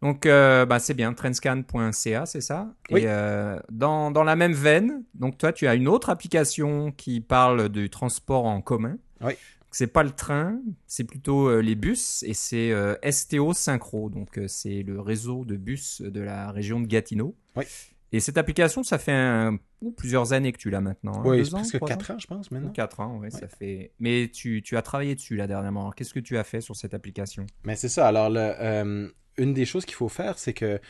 Donc 0.02 0.24
euh, 0.26 0.64
bah, 0.64 0.78
c'est 0.78 0.94
bien, 0.94 1.12
trendscan.ca, 1.12 2.26
c'est 2.26 2.40
ça? 2.40 2.72
Oui. 2.90 3.02
Et 3.02 3.04
euh, 3.06 3.58
dans, 3.70 4.10
dans, 4.10 4.24
la 4.24 4.36
même 4.36 4.52
veine, 4.52 5.04
donc 5.14 5.36
toi 5.36 5.52
tu 5.52 5.66
as 5.66 5.74
une 5.74 5.88
autre 5.88 6.08
application 6.08 6.90
qui 6.92 7.20
parle 7.20 7.68
du 7.68 7.90
transport 7.90 8.46
en 8.46 8.60
commun. 8.62 8.96
Oui. 9.20 9.34
C'est 9.72 9.86
pas 9.86 10.02
le 10.02 10.10
train, 10.10 10.58
c'est 10.86 11.04
plutôt 11.04 11.48
euh, 11.48 11.60
les 11.60 11.76
bus 11.76 12.24
et 12.24 12.34
c'est 12.34 12.72
STO 13.08 13.52
Synchro, 13.52 14.10
donc 14.10 14.40
c'est 14.48 14.82
le 14.82 15.00
réseau 15.00 15.44
de 15.44 15.56
bus 15.56 16.00
de 16.00 16.20
la 16.20 16.50
région 16.50 16.80
de 16.80 16.86
Gatineau. 16.86 17.36
Oui. 17.54 17.64
Et 18.12 18.18
cette 18.18 18.38
application, 18.38 18.82
ça 18.82 18.98
fait 18.98 19.12
un, 19.12 19.58
ou 19.80 19.92
plusieurs 19.92 20.32
années 20.32 20.50
que 20.52 20.58
tu 20.58 20.70
l'as 20.70 20.80
maintenant. 20.80 21.20
Hein, 21.20 21.22
oui, 21.24 21.48
presque 21.48 21.78
4 21.78 22.10
ans, 22.10 22.18
je 22.18 22.26
pense, 22.26 22.50
maintenant. 22.50 22.72
4 22.72 23.00
ans, 23.00 23.18
oui, 23.20 23.30
ça 23.30 23.46
fait. 23.46 23.92
Mais 24.00 24.28
tu, 24.32 24.62
tu, 24.62 24.76
as 24.76 24.82
travaillé 24.82 25.14
dessus, 25.14 25.36
là, 25.36 25.46
dernièrement. 25.46 25.90
Qu'est-ce 25.92 26.12
que 26.12 26.20
tu 26.20 26.36
as 26.36 26.42
fait 26.42 26.60
sur 26.60 26.74
cette 26.74 26.92
application? 26.92 27.46
Mais 27.64 27.76
c'est 27.76 27.88
ça. 27.88 28.08
Alors, 28.08 28.28
le, 28.28 28.40
euh, 28.40 29.08
une 29.40 29.54
des 29.54 29.64
choses 29.64 29.84
qu'il 29.84 29.94
faut 29.94 30.08
faire, 30.08 30.38
c'est 30.38 30.52
que 30.54 30.80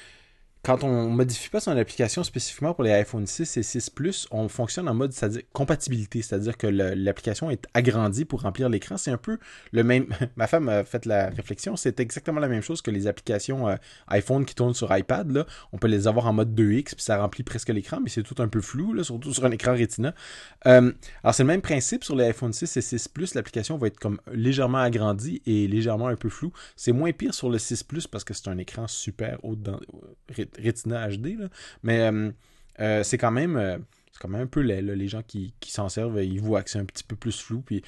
quand 0.62 0.84
on 0.84 1.08
modifie 1.08 1.48
pas 1.48 1.60
son 1.60 1.74
application 1.76 2.22
spécifiquement 2.22 2.74
pour 2.74 2.84
les 2.84 2.92
iPhone 2.92 3.26
6 3.26 3.56
et 3.56 3.62
6 3.62 3.90
Plus, 3.90 4.28
on 4.30 4.48
fonctionne 4.48 4.88
en 4.88 4.94
mode 4.94 5.12
c'est-à-dire 5.12 5.42
compatibilité, 5.52 6.20
c'est-à-dire 6.20 6.58
que 6.58 6.66
l'application 6.66 7.50
est 7.50 7.64
agrandie 7.72 8.26
pour 8.26 8.42
remplir 8.42 8.68
l'écran. 8.68 8.98
C'est 8.98 9.10
un 9.10 9.16
peu 9.16 9.38
le 9.72 9.82
même. 9.84 10.08
Ma 10.36 10.46
femme 10.46 10.68
a 10.68 10.84
fait 10.84 11.06
la 11.06 11.30
réflexion, 11.30 11.76
c'est 11.76 11.98
exactement 11.98 12.40
la 12.40 12.48
même 12.48 12.62
chose 12.62 12.82
que 12.82 12.90
les 12.90 13.06
applications 13.06 13.68
euh, 13.68 13.76
iPhone 14.08 14.44
qui 14.44 14.54
tournent 14.54 14.74
sur 14.74 14.94
iPad. 14.94 15.30
Là. 15.30 15.46
On 15.72 15.78
peut 15.78 15.88
les 15.88 16.06
avoir 16.06 16.26
en 16.26 16.34
mode 16.34 16.54
2X, 16.54 16.94
puis 16.94 17.02
ça 17.02 17.16
remplit 17.16 17.42
presque 17.42 17.70
l'écran, 17.70 17.98
mais 18.02 18.10
c'est 18.10 18.22
tout 18.22 18.40
un 18.42 18.48
peu 18.48 18.60
flou, 18.60 18.92
là, 18.92 19.02
surtout 19.02 19.32
sur 19.32 19.46
un 19.46 19.50
écran 19.52 19.72
Retina. 19.72 20.14
Euh, 20.66 20.92
alors 21.24 21.34
c'est 21.34 21.42
le 21.42 21.48
même 21.48 21.62
principe 21.62 22.04
sur 22.04 22.16
les 22.16 22.24
iPhone 22.24 22.52
6 22.52 22.76
et 22.76 22.82
6 22.82 23.08
Plus. 23.08 23.34
L'application 23.34 23.78
va 23.78 23.86
être 23.86 23.98
comme 23.98 24.20
légèrement 24.30 24.78
agrandie 24.78 25.40
et 25.46 25.66
légèrement 25.68 26.08
un 26.08 26.16
peu 26.16 26.28
floue. 26.28 26.52
C'est 26.76 26.92
moins 26.92 27.12
pire 27.12 27.32
sur 27.32 27.48
le 27.48 27.58
6 27.58 27.82
Plus 27.84 28.06
parce 28.06 28.24
que 28.24 28.34
c'est 28.34 28.48
un 28.48 28.58
écran 28.58 28.86
super 28.88 29.38
haut 29.42 29.56
dans 29.56 29.80
Retina 30.58 31.08
HD, 31.08 31.38
mais 31.82 32.00
euh, 32.00 32.30
euh, 32.80 33.02
c'est 33.02 33.18
quand 33.18 33.30
même 33.30 33.56
euh, 33.56 33.78
c'est 34.12 34.20
quand 34.20 34.28
même 34.28 34.42
un 34.42 34.46
peu 34.46 34.60
laid. 34.60 34.82
Les 34.82 35.08
gens 35.08 35.22
qui, 35.22 35.54
s'en 35.66 35.88
servent, 35.88 36.22
ils 36.22 36.40
voient 36.40 36.62
que 36.62 36.70
c'est 36.70 36.78
un 36.78 36.84
petit 36.84 37.04
peu 37.04 37.16
plus 37.16 37.40
flou. 37.40 37.60
Puis 37.60 37.82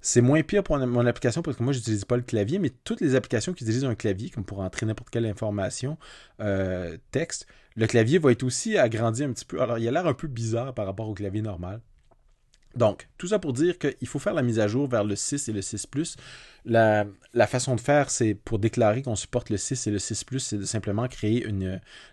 c'est 0.00 0.20
moins 0.20 0.42
pire 0.42 0.62
pour 0.62 0.78
mon 0.78 1.06
application 1.06 1.42
parce 1.42 1.56
que 1.56 1.62
moi, 1.62 1.72
je 1.72 1.78
n'utilise 1.78 2.04
pas 2.04 2.16
le 2.16 2.22
clavier, 2.22 2.58
mais 2.58 2.70
toutes 2.70 3.00
les 3.00 3.14
applications 3.14 3.52
qui 3.52 3.64
utilisent 3.64 3.84
un 3.84 3.94
clavier, 3.94 4.30
comme 4.30 4.44
pour 4.44 4.60
entrer 4.60 4.86
n'importe 4.86 5.10
quelle 5.10 5.26
information, 5.26 5.98
texte, 7.10 7.46
le 7.76 7.86
clavier 7.86 8.18
va 8.18 8.32
être 8.32 8.42
aussi 8.42 8.78
agrandi 8.78 9.22
un 9.24 9.32
petit 9.32 9.44
peu. 9.44 9.60
Alors, 9.60 9.78
il 9.78 9.86
a 9.86 9.90
l'air 9.90 10.06
un 10.06 10.14
peu 10.14 10.28
bizarre 10.28 10.74
par 10.74 10.86
rapport 10.86 11.08
au 11.08 11.14
clavier 11.14 11.42
normal. 11.42 11.80
Donc, 12.74 13.08
tout 13.18 13.28
ça 13.28 13.38
pour 13.38 13.52
dire 13.52 13.78
qu'il 13.78 14.06
faut 14.06 14.18
faire 14.18 14.34
la 14.34 14.42
mise 14.42 14.60
à 14.60 14.68
jour 14.68 14.88
vers 14.88 15.04
le 15.04 15.16
6 15.16 15.48
et 15.48 15.52
le 15.52 15.62
6 15.62 16.16
la, 16.64 17.06
façon 17.46 17.74
de 17.74 17.80
faire, 17.80 18.10
c'est 18.10 18.34
pour 18.34 18.58
déclarer 18.58 19.02
qu'on 19.02 19.16
supporte 19.16 19.50
le 19.50 19.56
6 19.56 19.86
et 19.86 19.90
le 19.90 19.98
6 19.98 20.24
c'est 20.38 20.58
de 20.58 20.64
simplement 20.64 21.08
créer 21.08 21.46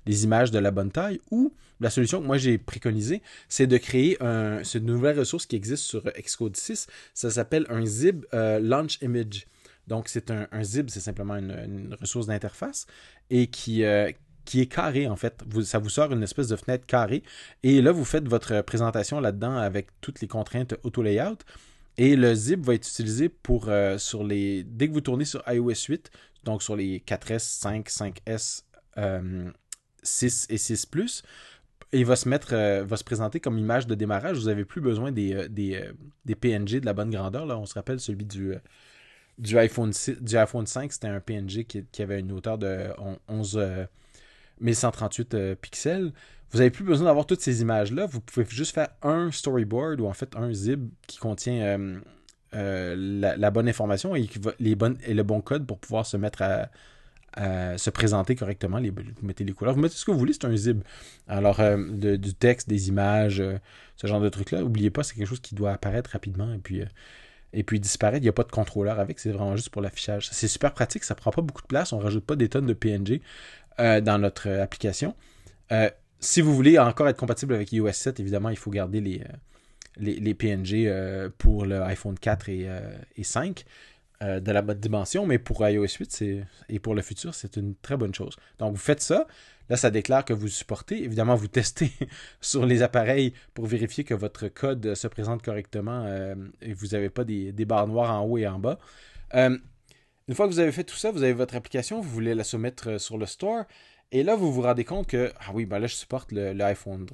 des 0.05 0.23
images 0.23 0.51
de 0.51 0.59
la 0.59 0.71
bonne 0.71 0.91
taille. 0.91 1.19
Ou 1.31 1.53
la 1.81 1.89
solution 1.89 2.21
que 2.21 2.25
moi 2.25 2.37
j'ai 2.37 2.57
préconisée, 2.57 3.21
c'est 3.49 3.67
de 3.67 3.77
créer 3.77 4.21
un, 4.23 4.63
une 4.63 4.85
nouvelle 4.85 5.19
ressource 5.19 5.45
qui 5.45 5.55
existe 5.55 5.83
sur 5.83 6.03
Xcode 6.03 6.55
6. 6.55 6.87
Ça 7.13 7.29
s'appelle 7.29 7.65
un 7.69 7.85
zib 7.85 8.25
euh, 8.33 8.59
launch 8.59 8.97
image. 9.01 9.45
Donc, 9.87 10.07
c'est 10.09 10.31
un, 10.31 10.47
zib, 10.63 10.89
c'est 10.89 10.99
simplement 10.99 11.35
une, 11.35 11.95
ressource 11.99 12.25
d'interface 12.25 12.87
et 13.29 13.47
qui, 13.47 13.83
euh, 13.83 14.11
qui 14.45 14.61
est 14.61 14.67
carré 14.67 15.07
en 15.07 15.15
fait. 15.15 15.43
ça 15.63 15.79
vous 15.79 15.89
sort 15.89 16.11
une 16.13 16.23
espèce 16.23 16.47
de 16.47 16.55
fenêtre 16.55 16.85
carrée. 16.85 17.23
Et 17.63 17.81
là, 17.81 17.91
vous 17.91 18.05
faites 18.05 18.27
votre 18.27 18.61
présentation 18.61 19.19
là-dedans 19.19 19.57
avec 19.57 19.87
toutes 20.01 20.21
les 20.21 20.27
contraintes 20.27 20.75
auto-layout. 20.83 21.37
Et 21.97 22.15
le 22.15 22.33
zip 22.35 22.61
va 22.61 22.73
être 22.73 22.87
utilisé 22.87 23.29
pour 23.29 23.69
euh, 23.69 23.97
sur 23.97 24.23
les. 24.23 24.63
Dès 24.63 24.87
que 24.87 24.93
vous 24.93 25.01
tournez 25.01 25.25
sur 25.25 25.43
iOS 25.47 25.87
8, 25.87 26.11
donc 26.43 26.61
sur 26.61 26.75
les 26.75 26.99
4S, 26.99 27.39
5, 27.39 27.87
5S, 27.89 28.63
6 30.03 30.47
et 30.49 30.57
6 30.57 30.85
Plus, 30.87 31.23
il 31.93 32.05
va 32.05 32.15
se 32.17 32.27
mettre, 32.27 32.53
euh, 32.53 32.83
va 32.83 32.97
se 32.97 33.03
présenter 33.03 33.39
comme 33.39 33.57
image 33.57 33.87
de 33.87 33.95
démarrage. 33.95 34.37
Vous 34.37 34.47
n'avez 34.47 34.65
plus 34.65 34.81
besoin 34.81 35.11
des, 35.11 35.33
euh, 35.33 35.47
des, 35.47 36.35
PNG 36.35 36.81
de 36.81 36.85
la 36.85 36.93
bonne 36.93 37.09
grandeur. 37.09 37.45
Là, 37.45 37.57
on 37.57 37.65
se 37.65 37.75
rappelle 37.75 38.01
celui 38.01 38.25
du, 38.25 38.53
du, 39.37 39.57
iPhone, 39.57 39.93
du 40.19 40.35
iPhone 40.35 40.67
5, 40.67 40.91
c'était 40.91 41.07
un 41.07 41.21
PNG 41.21 41.63
qui, 41.65 41.85
qui, 41.91 42.01
avait 42.01 42.19
une 42.19 42.33
hauteur 42.33 42.57
de 42.57 42.89
11, 43.29 43.87
1138 44.61 45.55
pixels, 45.61 46.11
vous 46.51 46.59
n'avez 46.59 46.69
plus 46.69 46.83
besoin 46.83 47.07
d'avoir 47.07 47.25
toutes 47.25 47.41
ces 47.41 47.61
images-là. 47.61 48.05
Vous 48.05 48.21
pouvez 48.21 48.45
juste 48.47 48.73
faire 48.73 48.89
un 49.01 49.31
storyboard 49.31 49.99
ou 49.99 50.05
en 50.05 50.13
fait 50.13 50.35
un 50.35 50.53
zip 50.53 50.79
qui 51.07 51.17
contient 51.17 51.79
la, 52.53 53.51
bonne 53.51 53.67
information 53.67 54.15
et, 54.15 54.29
les 54.59 54.75
bonnes, 54.75 54.97
et 55.05 55.13
le 55.13 55.23
bon 55.23 55.41
code 55.41 55.65
pour 55.65 55.79
pouvoir 55.79 56.05
se 56.05 56.17
mettre 56.17 56.41
à, 56.41 57.77
se 57.77 57.89
présenter 57.89 58.35
correctement. 58.35 58.79
vous 58.79 59.27
mettez 59.27 59.43
les 59.43 59.51
couleurs, 59.51 59.73
vous 59.73 59.81
mettez 59.81 59.95
ce 59.95 60.05
que 60.05 60.11
vous 60.11 60.19
voulez, 60.19 60.31
c'est 60.31 60.45
un 60.45 60.55
zip. 60.55 60.77
Alors, 61.27 61.59
du 61.77 62.33
texte, 62.35 62.69
des 62.69 62.87
images, 62.87 63.43
ce 63.97 64.07
genre 64.07 64.21
de 64.21 64.29
trucs-là, 64.29 64.61
n'oubliez 64.61 64.91
pas, 64.91 65.03
c'est 65.03 65.15
quelque 65.15 65.27
chose 65.27 65.41
qui 65.41 65.55
doit 65.55 65.73
apparaître 65.73 66.11
rapidement 66.11 66.53
et 66.53 66.59
puis 66.59 66.83
et 67.55 67.63
puis 67.63 67.79
disparaître. 67.79 68.19
Il 68.21 68.25
n'y 68.25 68.29
a 68.29 68.33
pas 68.33 68.43
de 68.43 68.51
contrôleur 68.51 68.99
avec, 68.99 69.19
c'est 69.19 69.31
vraiment 69.31 69.55
juste 69.55 69.69
pour 69.69 69.81
l'affichage. 69.81 70.29
C'est 70.31 70.47
super 70.47 70.73
pratique, 70.73 71.03
ça 71.03 71.15
prend 71.15 71.31
pas 71.31 71.41
beaucoup 71.41 71.61
de 71.61 71.67
place, 71.67 71.93
on 71.93 71.99
rajoute 71.99 72.25
pas 72.25 72.35
des 72.35 72.49
tonnes 72.49 72.67
de 72.67 72.73
PNG 72.73 73.21
euh, 73.79 74.01
dans 74.01 74.17
notre 74.17 74.49
euh, 74.49 74.63
application. 74.63 75.15
Euh, 75.71 75.89
si 76.19 76.41
vous 76.41 76.55
voulez 76.55 76.79
encore 76.79 77.07
être 77.07 77.17
compatible 77.17 77.53
avec 77.53 77.71
iOS 77.71 77.91
7, 77.91 78.19
évidemment, 78.19 78.49
il 78.49 78.57
faut 78.57 78.71
garder 78.71 79.01
les, 79.01 79.21
les, 79.97 80.33
PNG 80.33 80.91
pour 81.37 81.65
le 81.65 81.81
iPhone 81.83 82.17
4 82.17 82.49
et, 82.49 82.67
et 83.17 83.23
5 83.23 83.63
de 84.21 84.51
la 84.51 84.61
bonne 84.63 84.79
dimension, 84.79 85.27
mais 85.27 85.37
pour 85.37 85.67
iOS 85.67 85.85
8 85.99 86.23
et 86.69 86.79
pour 86.79 86.95
le 86.95 87.01
futur, 87.03 87.35
c'est 87.35 87.57
une 87.57 87.75
très 87.75 87.95
bonne 87.95 88.13
chose. 88.13 88.35
Donc, 88.57 88.71
vous 88.71 88.81
faites 88.81 89.01
ça. 89.01 89.27
Là, 89.69 89.77
ça 89.77 89.89
déclare 89.89 90.23
que 90.25 90.33
vous 90.33 90.47
supportez. 90.47 91.03
Évidemment, 91.03 91.35
vous 91.35 91.47
testez 91.47 91.91
sur 92.41 92.65
les 92.65 92.81
appareils 92.83 93.33
pour 93.53 93.65
vérifier 93.65 94.03
que 94.03 94.13
votre 94.13 94.47
code 94.47 94.93
se 94.95 95.07
présente 95.07 95.41
correctement 95.41 96.03
euh, 96.05 96.35
et 96.61 96.73
vous 96.73 96.87
n'avez 96.87 97.09
pas 97.09 97.23
des, 97.23 97.51
barres 97.65 97.87
noires 97.87 98.11
en 98.11 98.25
haut 98.25 98.37
et 98.37 98.47
en 98.47 98.59
bas. 98.59 98.77
Une 100.27 100.35
fois 100.35 100.47
que 100.47 100.51
vous 100.51 100.59
avez 100.59 100.71
fait 100.71 100.83
tout 100.83 100.95
ça, 100.95 101.11
vous 101.11 101.23
avez 101.23 101.33
votre 101.33 101.55
application, 101.55 102.01
vous 102.01 102.09
voulez 102.09 102.35
la 102.35 102.43
soumettre 102.43 102.91
euh, 102.91 102.97
sur 102.99 103.17
le 103.17 103.25
store. 103.25 103.63
Et 104.11 104.23
là, 104.23 104.35
vous 104.35 104.51
vous 104.51 104.61
rendez 104.61 104.83
compte 104.83 105.07
que, 105.07 105.31
ah 105.39 105.51
oui, 105.53 105.65
ben 105.65 105.79
là, 105.79 105.87
je 105.87 105.95
supporte 105.95 106.31
l'iPhone 106.31 107.07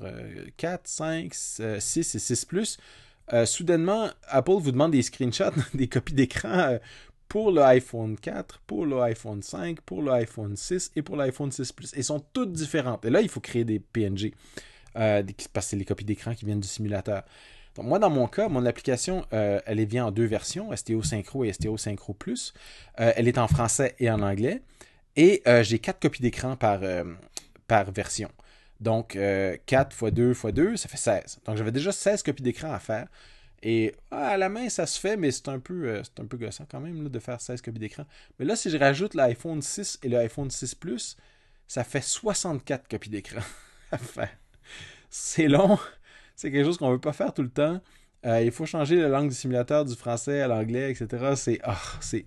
4, 0.57 0.81
5, 0.87 1.33
6 1.33 2.15
et 2.15 2.19
6 2.19 2.45
Plus. 2.45 2.77
soudainement, 3.45 4.09
Apple 4.27 4.51
vous 4.59 4.71
demande 4.73 4.91
des 4.91 5.01
screenshots, 5.01 5.53
des 5.73 5.87
copies 5.87 6.13
d'écran 6.13 6.77
pour 7.31 7.49
l'iPhone 7.49 8.17
4, 8.17 8.59
pour 8.67 8.85
l'iPhone 8.85 9.41
5, 9.41 9.79
pour 9.79 10.03
l'iPhone 10.03 10.57
6 10.57 10.91
et 10.97 11.01
pour 11.01 11.15
l'iPhone 11.15 11.49
6 11.49 11.71
Plus. 11.71 11.93
Elles 11.95 12.03
sont 12.03 12.19
toutes 12.19 12.51
différentes. 12.51 13.05
Et 13.05 13.09
là, 13.09 13.21
il 13.21 13.29
faut 13.29 13.39
créer 13.39 13.63
des 13.63 13.79
PNG. 13.79 14.33
Euh, 14.97 15.23
parce 15.53 15.67
que 15.67 15.69
c'est 15.69 15.77
les 15.77 15.85
copies 15.85 16.03
d'écran 16.03 16.35
qui 16.35 16.43
viennent 16.43 16.59
du 16.59 16.67
simulateur. 16.67 17.23
Donc, 17.75 17.85
moi, 17.85 17.99
dans 17.99 18.09
mon 18.09 18.27
cas, 18.27 18.49
mon 18.49 18.65
application, 18.65 19.25
euh, 19.33 19.59
elle 19.65 19.83
vient 19.85 20.07
en 20.07 20.11
deux 20.11 20.25
versions, 20.25 20.75
STO 20.75 21.01
Synchro 21.03 21.43
et 21.43 21.53
STO 21.53 21.77
Synchro 21.77 22.13
Plus. 22.13 22.53
Euh, 22.99 23.13
elle 23.15 23.27
est 23.27 23.37
en 23.37 23.47
français 23.47 23.95
et 23.99 24.09
en 24.09 24.21
anglais. 24.21 24.61
Et 25.15 25.43
j'ai 25.63 25.79
quatre 25.79 25.99
copies 25.99 26.21
d'écran 26.21 26.55
par, 26.55 26.79
par 27.67 27.91
version. 27.91 28.31
Donc, 28.79 29.17
4 29.65 29.91
x 29.93 30.13
2 30.13 30.31
x 30.31 30.45
2, 30.53 30.77
ça 30.77 30.87
fait 30.87 30.95
16. 30.95 31.39
Donc, 31.45 31.57
j'avais 31.57 31.73
déjà 31.73 31.91
16 31.91 32.23
copies 32.23 32.43
d'écran 32.43 32.71
à 32.71 32.79
faire. 32.79 33.07
Et 33.63 33.93
ah, 34.09 34.29
à 34.29 34.37
la 34.37 34.49
main, 34.49 34.69
ça 34.69 34.85
se 34.87 34.99
fait, 34.99 35.17
mais 35.17 35.31
c'est 35.31 35.49
un 35.49 35.59
peu, 35.59 35.87
euh, 35.87 36.01
un 36.19 36.25
peu 36.25 36.37
gossant 36.37 36.65
quand 36.69 36.79
même 36.79 37.09
de 37.09 37.19
faire 37.19 37.39
16 37.39 37.61
copies 37.61 37.79
d'écran. 37.79 38.05
Mais 38.39 38.45
là, 38.45 38.55
si 38.55 38.69
je 38.69 38.77
rajoute 38.77 39.13
l'iPhone 39.13 39.61
6 39.61 39.99
et 40.03 40.09
l'iPhone 40.09 40.49
6 40.49 40.75
Plus, 40.75 41.17
ça 41.67 41.83
fait 41.83 42.01
64 42.01 42.87
copies 42.87 43.09
d'écran 43.09 43.41
à 43.91 43.97
faire. 43.97 44.35
C'est 45.09 45.47
long. 45.47 45.77
C'est 46.35 46.51
quelque 46.51 46.65
chose 46.65 46.77
qu'on 46.77 46.87
ne 46.87 46.93
veut 46.93 46.99
pas 46.99 47.13
faire 47.13 47.33
tout 47.33 47.43
le 47.43 47.49
temps. 47.49 47.81
Euh, 48.25 48.41
il 48.41 48.51
faut 48.51 48.65
changer 48.65 48.97
la 48.97 49.07
langue 49.07 49.29
du 49.29 49.35
simulateur 49.35 49.85
du 49.85 49.95
français 49.95 50.41
à 50.41 50.47
l'anglais, 50.47 50.91
etc. 50.91 51.33
C'est. 51.35 51.59
Ah, 51.63 51.79
c'est. 51.99 52.25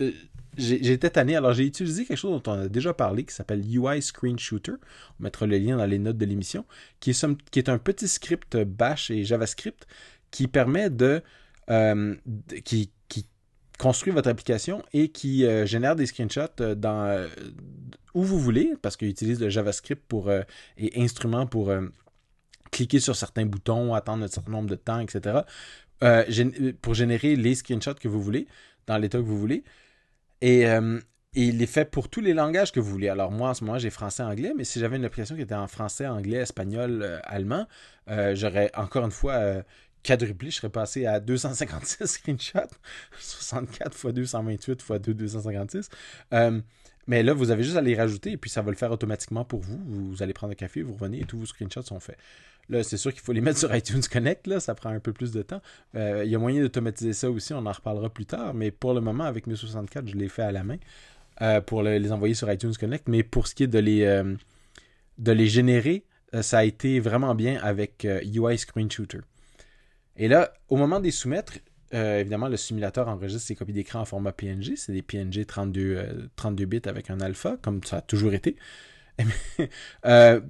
Euh, 0.00 0.10
J'étais 0.58 1.08
tanné. 1.08 1.34
Alors, 1.34 1.54
j'ai 1.54 1.64
utilisé 1.64 2.04
quelque 2.04 2.18
chose 2.18 2.42
dont 2.42 2.52
on 2.52 2.60
a 2.60 2.68
déjà 2.68 2.92
parlé 2.92 3.24
qui 3.24 3.34
s'appelle 3.34 3.64
UI 3.64 4.02
Screen 4.02 4.38
Shooter. 4.38 4.74
On 5.18 5.22
mettra 5.22 5.46
le 5.46 5.56
lien 5.56 5.78
dans 5.78 5.86
les 5.86 5.98
notes 5.98 6.18
de 6.18 6.26
l'émission. 6.26 6.66
Qui, 7.00 7.10
est 7.10 7.68
un 7.70 7.78
petit 7.78 8.06
script 8.06 8.58
Bash 8.58 9.10
et 9.10 9.24
JavaScript 9.24 9.86
qui 10.30 10.48
permet 10.48 10.90
de, 10.90 11.22
euh, 11.70 12.14
qui, 12.64 12.90
construit 13.78 14.12
votre 14.12 14.28
application 14.28 14.84
et 14.92 15.08
qui 15.08 15.44
génère 15.66 15.96
des 15.96 16.06
screenshots 16.06 16.74
dans 16.76 17.26
où 18.14 18.22
vous 18.22 18.38
voulez, 18.38 18.74
parce 18.80 18.96
qu'il 18.96 19.08
utilise 19.08 19.40
le 19.40 19.48
JavaScript 19.48 20.04
et 20.76 21.02
instrument 21.02 21.46
pour 21.46 21.72
cliquer 22.72 22.98
sur 22.98 23.14
certains 23.14 23.46
boutons, 23.46 23.94
attendre 23.94 24.24
un 24.24 24.28
certain 24.28 24.50
nombre 24.50 24.68
de 24.68 24.74
temps, 24.74 24.98
etc. 24.98 25.42
pour 26.80 26.94
générer 26.94 27.36
les 27.36 27.54
screenshots 27.54 27.94
que 27.94 28.08
vous 28.08 28.20
voulez, 28.20 28.48
dans 28.88 28.98
l'état 28.98 29.18
que 29.18 29.22
vous 29.22 29.38
voulez. 29.38 29.62
Et, 30.40 30.66
il 31.34 31.62
est 31.62 31.66
fait 31.66 31.90
pour 31.90 32.10
tous 32.10 32.20
les 32.20 32.34
langages 32.34 32.72
que 32.72 32.80
vous 32.80 32.90
voulez. 32.90 33.08
Alors 33.08 33.30
moi, 33.30 33.48
en 33.50 33.54
ce 33.54 33.64
moment, 33.64 33.78
j'ai 33.78 33.88
français-anglais, 33.88 34.52
mais 34.54 34.64
si 34.64 34.80
j'avais 34.80 34.96
une 34.96 35.04
application 35.06 35.34
qui 35.34 35.40
était 35.40 35.54
en 35.54 35.66
français, 35.66 36.06
anglais, 36.06 36.38
espagnol, 36.38 37.22
allemand, 37.24 37.66
j'aurais 38.34 38.70
encore 38.74 39.04
une 39.04 39.12
fois 39.12 39.62
quadruplé, 40.02 40.50
je 40.50 40.56
serais 40.56 40.68
passé 40.68 41.06
à 41.06 41.20
256 41.20 42.06
screenshots, 42.06 42.74
64 43.18 43.94
x 43.94 44.06
228 44.12 44.68
x 44.68 44.90
2, 45.00 45.14
256. 45.14 45.88
Mais 47.06 47.22
là, 47.22 47.32
vous 47.32 47.50
avez 47.50 47.64
juste 47.64 47.76
à 47.76 47.80
les 47.80 47.96
rajouter 47.96 48.32
et 48.32 48.36
puis 48.36 48.50
ça 48.50 48.62
va 48.62 48.70
le 48.70 48.76
faire 48.76 48.92
automatiquement 48.92 49.44
pour 49.44 49.60
vous. 49.60 49.78
Vous 49.86 50.22
allez 50.22 50.32
prendre 50.32 50.52
un 50.52 50.56
café, 50.56 50.82
vous 50.82 50.92
revenez 50.92 51.20
et 51.20 51.24
tous 51.24 51.38
vos 51.38 51.46
screenshots 51.46 51.82
sont 51.82 52.00
faits. 52.00 52.16
Là, 52.68 52.82
c'est 52.82 52.96
sûr 52.96 53.12
qu'il 53.12 53.22
faut 53.22 53.32
les 53.32 53.40
mettre 53.42 53.58
sur 53.58 53.74
iTunes 53.74 54.02
Connect, 54.10 54.46
là, 54.46 54.60
ça 54.60 54.74
prend 54.74 54.90
un 54.90 55.00
peu 55.00 55.12
plus 55.12 55.32
de 55.32 55.42
temps. 55.42 55.60
Euh, 55.96 56.22
il 56.24 56.30
y 56.30 56.34
a 56.34 56.38
moyen 56.38 56.62
d'automatiser 56.62 57.12
ça 57.12 57.30
aussi, 57.30 57.52
on 57.52 57.66
en 57.66 57.72
reparlera 57.72 58.08
plus 58.08 58.26
tard, 58.26 58.54
mais 58.54 58.70
pour 58.70 58.94
le 58.94 59.00
moment, 59.00 59.24
avec 59.24 59.46
mes 59.46 59.56
64, 59.56 60.08
je 60.08 60.14
l'ai 60.14 60.28
fait 60.28 60.42
à 60.42 60.52
la 60.52 60.62
main 60.62 60.76
euh, 61.40 61.60
pour 61.60 61.82
les 61.82 62.12
envoyer 62.12 62.34
sur 62.34 62.50
iTunes 62.50 62.74
Connect. 62.78 63.08
Mais 63.08 63.22
pour 63.24 63.48
ce 63.48 63.54
qui 63.54 63.64
est 63.64 63.68
de 63.68 63.80
les, 63.80 64.04
euh, 64.04 64.34
de 65.18 65.32
les 65.32 65.46
générer, 65.46 66.04
ça 66.40 66.58
a 66.58 66.64
été 66.64 66.98
vraiment 66.98 67.34
bien 67.34 67.60
avec 67.62 68.06
UI 68.22 68.56
Screen 68.56 68.90
Shooter. 68.90 69.18
Et 70.16 70.28
là, 70.28 70.54
au 70.70 70.76
moment 70.76 70.98
des 70.98 71.10
soumettre, 71.10 71.58
euh, 71.94 72.20
évidemment, 72.20 72.48
le 72.48 72.56
simulateur 72.56 73.08
enregistre 73.08 73.46
ses 73.46 73.54
copies 73.54 73.72
d'écran 73.72 74.00
en 74.00 74.04
format 74.04 74.32
PNG. 74.32 74.76
C'est 74.76 74.92
des 74.92 75.02
PNG 75.02 75.44
32, 75.46 76.30
32 76.36 76.64
bits 76.64 76.80
avec 76.86 77.10
un 77.10 77.20
alpha, 77.20 77.56
comme 77.60 77.82
ça 77.84 77.98
a 77.98 78.00
toujours 78.00 78.34
été. 78.34 78.56
Euh, 80.06 80.40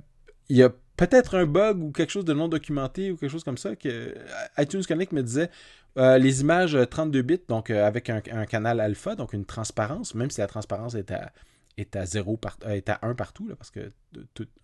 il 0.48 0.56
y 0.56 0.62
a 0.62 0.70
peut-être 0.96 1.36
un 1.36 1.44
bug 1.46 1.82
ou 1.82 1.90
quelque 1.90 2.10
chose 2.10 2.24
de 2.24 2.32
non 2.32 2.48
documenté 2.48 3.10
ou 3.10 3.16
quelque 3.16 3.30
chose 3.30 3.44
comme 3.44 3.58
ça 3.58 3.74
que 3.74 4.14
iTunes 4.56 4.82
Connect 4.86 5.12
me 5.12 5.22
disait 5.22 5.50
euh, 5.98 6.16
les 6.16 6.40
images 6.40 6.78
32 6.88 7.22
bits, 7.22 7.40
donc 7.48 7.70
avec 7.70 8.08
un, 8.08 8.20
canal 8.20 8.80
alpha, 8.80 9.14
donc 9.16 9.32
une 9.32 9.44
transparence, 9.44 10.14
même 10.14 10.30
si 10.30 10.40
la 10.40 10.46
transparence 10.46 10.94
est 10.94 11.10
à, 11.10 11.32
est 11.76 11.96
à 11.96 12.06
0 12.06 12.40
est 12.68 12.88
à 12.88 13.00
1 13.02 13.14
partout, 13.14 13.50
parce 13.58 13.70
que 13.70 13.90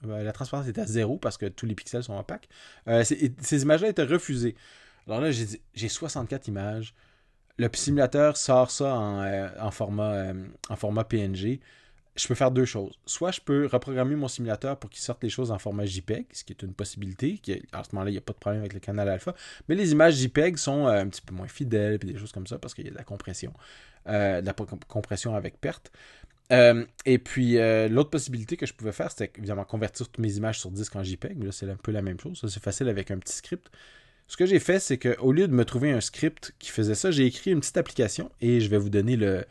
la 0.07 0.33
transparence 0.33 0.69
est 0.69 0.79
à 0.79 0.87
0 0.87 1.19
parce 1.19 1.37
que 1.37 1.47
tous 1.47 1.67
les 1.67 1.75
pixels 1.75 2.05
sont 2.05 2.17
opaques. 2.17 2.49
ces 3.03 3.63
images-là 3.63 3.89
étaient 3.89 4.05
refusées. 4.05 4.55
Alors 5.09 5.23
là, 5.23 5.31
j'ai 5.31 5.89
64 5.89 6.49
images. 6.49 6.95
Le 7.57 7.69
simulateur 7.73 8.37
sort 8.37 8.71
ça 8.71 8.95
en, 8.95 9.23
euh, 9.23 9.71
format, 9.71 10.13
euh, 10.13 10.47
en 10.69 10.77
format 10.77 11.05
PNG. 11.05 11.61
Je 12.15 12.29
peux 12.29 12.35
faire 12.35 12.51
deux 12.51 12.65
choses. 12.65 12.99
Soit 13.07 13.31
je 13.31 13.41
peux 13.41 13.67
reprogrammer 13.67 14.17
mon 14.17 14.29
simulateur 14.29 14.77
pour 14.77 14.91
qu'il 14.91 15.01
sorte 15.01 15.23
les 15.23 15.31
choses 15.31 15.51
en 15.51 15.59
format 15.59 15.87
JPEG, 15.87 16.27
ce 16.33 16.45
qui 16.45 16.53
est 16.53 16.63
une 16.63 16.75
possibilité. 16.75 17.39
Qui, 17.39 17.63
à 17.73 17.85
ce 17.85 17.91
moment-là, 17.93 18.11
il 18.11 18.15
n'y 18.15 18.19
a 18.19 18.23
pas 18.23 18.33
de 18.33 18.39
problème 18.39 18.61
avec 18.61 18.75
le 18.75 18.81
canal 18.81 19.09
alpha. 19.09 19.35
Mais 19.69 19.77
les 19.77 19.93
images 19.93 20.15
JPEG 20.17 20.57
sont 20.57 20.87
euh, 20.87 21.01
un 21.01 21.09
petit 21.09 21.23
peu 21.23 21.35
moins 21.35 21.49
fidèles, 21.49 21.95
et 21.95 21.99
des 21.99 22.19
choses 22.19 22.33
comme 22.33 22.47
ça, 22.47 22.59
parce 22.59 22.75
qu'il 22.75 22.85
y 22.85 22.89
a 22.89 22.93
de 22.93 22.97
la 22.97 23.05
compression. 23.05 23.53
de 24.07 24.45
la 24.45 24.53
compression 24.89 25.35
avec 25.35 25.61
perte. 25.61 25.91
et 26.51 27.19
puis, 27.19 27.57
l'autre 27.89 28.11
possibilité 28.11 28.57
que 28.57 28.67
je 28.67 28.75
pouvais 28.75 28.93
faire, 28.93 29.11
c'était 29.11 29.33
évidemment 29.39 29.65
convertir 29.65 30.07
toutes 30.07 30.19
mes 30.19 30.37
images 30.37 30.61
sur 30.61 30.71
disque 30.71 30.97
en 30.97 31.03
JPEG. 31.03 31.37
Mais 31.37 31.47
là, 31.47 31.53
c'est 31.53 31.71
un 31.71 31.77
peu 31.77 31.93
la 31.93 32.03
même 32.03 32.21
chose. 32.21 32.39
Ça, 32.41 32.49
c'est 32.49 32.63
facile 32.63 32.89
avec 32.89 33.11
un 33.11 33.19
petit 33.19 33.35
script. 33.35 33.71
Ce 34.29 34.37
que 34.37 34.45
j'ai 34.45 34.59
fait, 34.59 34.79
c'est 34.79 34.99
qu'au 34.99 35.33
lieu 35.33 35.49
de 35.49 35.55
me 35.55 35.65
trouver 35.65 35.91
un 35.91 36.03
script 36.03 36.55
qui 36.59 36.71
faisait 36.71 36.95
ça, 36.95 37.11
j'ai 37.11 37.25
écrit 37.25 37.51
une 37.51 37.61
petite 37.61 37.79
application 37.79 38.31
et 38.43 38.61
je 38.61 38.69
vais 38.69 38.77
vous 38.77 38.91
donner 38.91 39.17
le, 39.17 39.45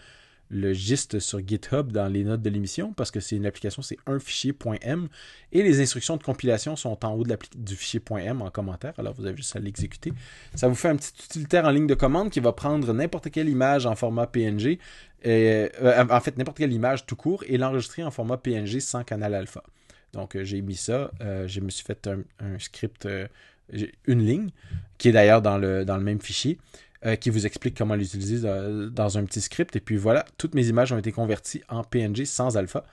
giste 0.73 1.19
sur 1.19 1.45
GitHub 1.45 1.91
dans 1.91 2.07
les 2.07 2.23
notes 2.23 2.43
de 2.43 2.49
l'émission 2.51 2.93
parce 2.93 3.09
que 3.09 3.19
c'est 3.19 3.35
une 3.35 3.47
application, 3.47 3.81
c'est 3.81 3.97
un 4.05 4.19
fichier 4.19 4.55
.m 4.81 5.09
et 5.51 5.63
les 5.63 5.81
instructions 5.81 6.15
de 6.15 6.23
compilation 6.23 6.75
sont 6.75 7.03
en 7.03 7.15
haut 7.15 7.23
de 7.23 7.37
du 7.57 7.75
fichier 7.75 8.01
.m 8.17 8.43
en 8.43 8.51
commentaire. 8.51 8.93
Alors 8.99 9.15
vous 9.15 9.25
avez 9.25 9.35
juste 9.35 9.55
à 9.55 9.59
l'exécuter. 9.59 10.13
Ça 10.53 10.67
vous 10.67 10.75
fait 10.75 10.89
un 10.89 10.95
petit 10.95 11.11
utilitaire 11.25 11.65
en 11.65 11.71
ligne 11.71 11.87
de 11.87 11.95
commande 11.95 12.29
qui 12.29 12.39
va 12.39 12.53
prendre 12.53 12.93
n'importe 12.93 13.31
quelle 13.31 13.49
image 13.49 13.87
en 13.87 13.95
format 13.95 14.27
PNG, 14.27 14.77
euh, 15.25 15.69
en 16.07 16.21
fait 16.21 16.37
n'importe 16.37 16.59
quelle 16.59 16.71
image 16.71 17.07
tout 17.07 17.15
court 17.15 17.43
et 17.47 17.57
l'enregistrer 17.57 18.03
en 18.03 18.11
format 18.11 18.37
PNG 18.37 18.79
sans 18.79 19.03
canal 19.03 19.33
alpha. 19.33 19.63
Donc 20.13 20.35
euh, 20.35 20.43
j'ai 20.43 20.61
mis 20.61 20.75
ça, 20.75 21.11
euh, 21.21 21.47
je 21.47 21.59
me 21.61 21.71
suis 21.71 21.83
fait 21.83 22.07
un, 22.39 22.59
script 22.59 23.07
une 24.05 24.25
ligne, 24.25 24.49
qui 24.97 25.09
est 25.09 25.11
d'ailleurs 25.11 25.41
dans 25.41 25.57
le, 25.57 25.85
dans 25.85 25.97
le 25.97 26.03
même 26.03 26.21
fichier, 26.21 26.57
euh, 27.05 27.15
qui 27.15 27.29
vous 27.29 27.45
explique 27.45 27.77
comment 27.77 27.93
l'utiliser 27.93 28.39
dans, 28.41 29.17
un 29.19 29.23
petit 29.25 29.39
script. 29.39 29.75
Et 29.75 29.79
puis 29.79 29.97
voilà, 29.97 30.25
toutes 30.39 30.55
mes 30.55 30.67
images 30.67 30.91
ont 30.91 30.97
été 30.97 31.11
converties 31.11 31.61
en 31.69 31.83
PNG 31.83 32.25
sans 32.25 32.57
alpha. 32.57 32.85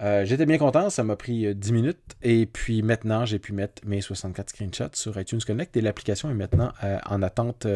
Euh, 0.00 0.24
j'étais 0.24 0.44
bien 0.44 0.58
content, 0.58 0.90
ça 0.90 1.04
m'a 1.04 1.14
pris 1.14 1.54
10 1.54 1.70
euh, 1.70 1.72
minutes. 1.72 1.98
Et 2.22 2.46
puis 2.46 2.82
maintenant, 2.82 3.24
j'ai 3.26 3.38
pu 3.38 3.52
mettre 3.52 3.82
mes 3.86 4.00
64 4.00 4.50
screenshots 4.50 4.94
sur 4.94 5.20
iTunes 5.20 5.38
Connect 5.46 5.76
et 5.76 5.80
l'application 5.80 6.30
est 6.30 6.34
maintenant 6.34 6.72
en 7.06 7.22
attente 7.22 7.68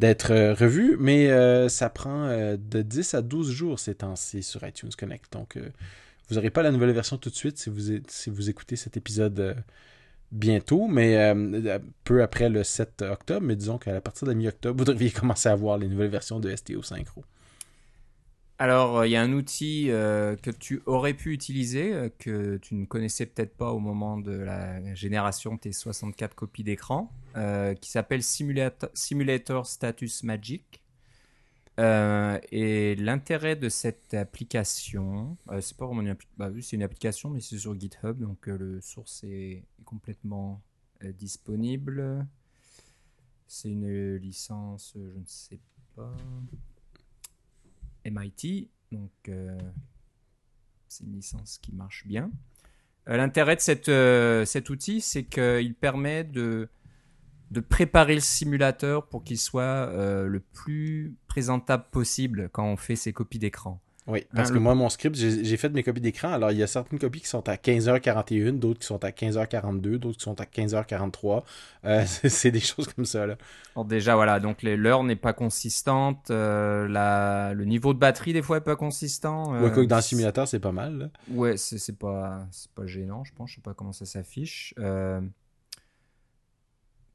d'être 0.00 0.54
revue. 0.54 0.96
Mais 0.98 1.28
ça 1.68 1.88
prend 1.88 2.28
de 2.28 2.82
10 2.82 3.14
à 3.14 3.22
12 3.22 3.48
jours 3.48 3.78
ces 3.78 3.94
temps-ci 3.94 4.42
sur 4.42 4.66
iTunes 4.66 4.90
Connect. 4.98 5.32
Donc 5.32 5.56
Vous 6.28 6.34
n'aurez 6.34 6.50
pas 6.50 6.62
la 6.62 6.72
nouvelle 6.72 6.90
version 6.90 7.16
tout 7.16 7.30
de 7.30 7.36
suite 7.36 7.58
si 7.58 7.70
vous, 7.70 8.00
si 8.08 8.28
vous 8.28 8.50
écoutez 8.50 8.74
cet 8.74 8.96
épisode 8.96 9.56
bientôt, 10.32 10.86
mais 10.86 11.34
peu 12.04 12.22
après 12.22 12.48
le 12.48 12.64
7 12.64 13.02
octobre. 13.02 13.46
Mais 13.46 13.56
disons 13.56 13.78
qu'à 13.78 14.00
partir 14.00 14.26
de 14.26 14.34
mi-octobre, 14.34 14.78
vous 14.78 14.84
devriez 14.84 15.10
commencer 15.10 15.48
à 15.48 15.54
voir 15.54 15.78
les 15.78 15.88
nouvelles 15.88 16.10
versions 16.10 16.40
de 16.40 16.54
STO 16.54 16.82
Synchro. 16.82 17.24
Alors, 18.60 18.98
euh, 18.98 19.06
il 19.06 19.10
y 19.10 19.16
a 19.16 19.22
un 19.22 19.32
outil 19.32 19.86
euh, 19.88 20.36
que 20.36 20.50
tu 20.50 20.82
aurais 20.84 21.14
pu 21.14 21.32
utiliser, 21.32 21.94
euh, 21.94 22.10
que 22.18 22.58
tu 22.58 22.74
ne 22.74 22.84
connaissais 22.84 23.24
peut-être 23.24 23.56
pas 23.56 23.72
au 23.72 23.78
moment 23.78 24.18
de 24.18 24.32
la 24.32 24.94
génération 24.94 25.54
de 25.54 25.60
tes 25.60 25.72
64 25.72 26.34
copies 26.34 26.62
d'écran, 26.62 27.10
qui 27.80 27.90
s'appelle 27.90 28.22
Simulator, 28.22 29.66
Status 29.66 30.24
Magic. 30.24 30.79
Et 31.78 32.94
l'intérêt 32.96 33.56
de 33.56 33.68
cette 33.68 34.14
application, 34.14 35.36
c'est 35.60 35.76
pas 35.76 35.86
vraiment 35.86 36.02
une, 36.02 36.16
bah, 36.36 36.50
une 36.72 36.82
application, 36.82 37.30
mais 37.30 37.40
c'est 37.40 37.58
sur 37.58 37.78
GitHub, 37.78 38.18
donc 38.18 38.46
le 38.46 38.80
source 38.80 39.24
est 39.24 39.64
complètement 39.84 40.60
disponible. 41.18 42.26
C'est 43.46 43.70
une 43.70 44.16
licence, 44.16 44.92
je 44.94 45.18
ne 45.18 45.24
sais 45.24 45.58
pas. 45.96 46.14
MIT. 48.04 48.68
Donc, 48.92 49.10
euh, 49.28 49.58
c'est 50.88 51.04
une 51.04 51.12
licence 51.12 51.58
qui 51.58 51.72
marche 51.72 52.06
bien. 52.06 52.30
Euh, 53.08 53.16
l'intérêt 53.16 53.56
de 53.56 53.90
euh, 53.90 54.44
cet 54.44 54.70
outil, 54.70 55.00
c'est 55.00 55.24
qu'il 55.24 55.74
permet 55.74 56.24
de, 56.24 56.68
de 57.50 57.60
préparer 57.60 58.14
le 58.14 58.20
simulateur 58.20 59.06
pour 59.06 59.24
qu'il 59.24 59.38
soit 59.38 59.86
le 59.92 60.40
plus 60.40 61.14
présentable 61.26 61.84
possible 61.90 62.48
quand 62.52 62.64
on 62.64 62.76
fait 62.76 62.96
ses 62.96 63.12
copies 63.12 63.38
d'écran. 63.38 63.80
Oui, 64.10 64.20
hein, 64.20 64.34
parce 64.34 64.50
que 64.50 64.58
moi, 64.58 64.74
mon 64.74 64.88
script, 64.88 65.16
j'ai 65.16 65.56
fait 65.56 65.68
mes 65.68 65.82
copies 65.82 66.00
d'écran. 66.00 66.32
Alors, 66.32 66.50
il 66.50 66.58
y 66.58 66.62
a 66.62 66.66
certaines 66.66 66.98
copies 66.98 67.20
qui 67.20 67.28
sont 67.28 67.48
à 67.48 67.54
15h41, 67.54 68.58
d'autres 68.58 68.80
qui 68.80 68.86
sont 68.86 69.04
à 69.04 69.10
15h42, 69.10 69.98
d'autres 69.98 70.18
qui 70.18 70.24
sont 70.24 70.40
à 70.40 70.44
15h43. 70.44 71.42
Euh, 71.84 72.04
c'est 72.06 72.50
des 72.50 72.60
choses 72.60 72.88
comme 72.88 73.04
ça. 73.04 73.26
Là. 73.26 73.36
Alors 73.76 73.84
déjà, 73.84 74.14
voilà, 74.16 74.40
donc 74.40 74.62
l'heure 74.62 75.04
n'est 75.04 75.16
pas 75.16 75.32
consistante. 75.32 76.30
Euh, 76.30 76.88
la, 76.88 77.52
le 77.54 77.64
niveau 77.64 77.94
de 77.94 77.98
batterie, 77.98 78.32
des 78.32 78.42
fois, 78.42 78.56
n'est 78.56 78.64
pas 78.64 78.76
consistant. 78.76 79.54
Euh, 79.54 79.68
ouais, 79.68 79.86
dans 79.86 79.96
le 79.96 80.02
simulateur, 80.02 80.48
c'est 80.48 80.60
pas 80.60 80.72
mal. 80.72 80.98
Là. 80.98 81.08
Ouais, 81.30 81.56
c'est 81.56 81.96
pas, 81.96 82.46
pas 82.74 82.86
gênant, 82.86 83.24
je 83.24 83.32
pense. 83.34 83.50
Je 83.50 83.56
sais 83.56 83.60
pas 83.60 83.74
comment 83.74 83.92
ça 83.92 84.06
s'affiche. 84.06 84.74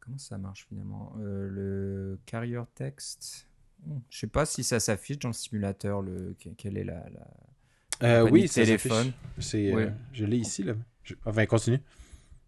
Euh, 0.05 0.11
comment 0.11 0.17
ça 0.17 0.37
marche 0.37 0.65
finalement? 0.67 1.13
Le 1.17 2.19
carrier 2.25 2.61
text? 2.75 3.47
Je 4.09 4.19
sais 4.19 4.27
pas 4.27 4.45
si 4.45 4.63
ça 4.63 4.79
s'affiche 4.79 5.19
dans 5.19 5.29
le 5.29 5.33
simulateur, 5.33 6.01
le, 6.01 6.35
quelle 6.57 6.77
est 6.77 6.83
la. 6.83 7.05
Euh, 8.03 8.27
oui, 8.29 8.49
téléphone? 8.49 9.11
C'est, 9.39 9.73
euh, 9.73 9.89
je 10.11 10.25
l'ai 10.25 10.37
ici, 10.37 10.63
là. 10.63 10.73
Enfin, 11.25 11.45
continue. 11.45 11.79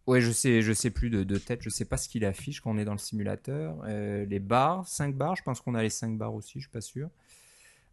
Ouais, 0.07 0.21
je 0.21 0.31
sais, 0.31 0.61
je 0.61 0.73
sais 0.73 0.89
plus 0.89 1.09
de, 1.09 1.23
de, 1.23 1.37
tête, 1.37 1.61
je 1.61 1.69
sais 1.69 1.85
pas 1.85 1.97
ce 1.97 2.07
qu'il 2.07 2.25
affiche 2.25 2.61
quand 2.61 2.71
on 2.71 2.77
est 2.77 2.85
dans 2.85 2.93
le 2.93 2.97
simulateur. 2.97 3.77
Euh, 3.85 4.25
les 4.25 4.39
barres, 4.39 4.87
5 4.87 5.15
barres, 5.15 5.35
je 5.35 5.43
pense 5.43 5.59
qu'on 5.59 5.75
a 5.75 5.83
les 5.83 5.89
5 5.89 6.17
barres 6.17 6.33
aussi, 6.33 6.59
je 6.59 6.65
suis 6.65 6.71
pas 6.71 6.81
sûr. 6.81 7.09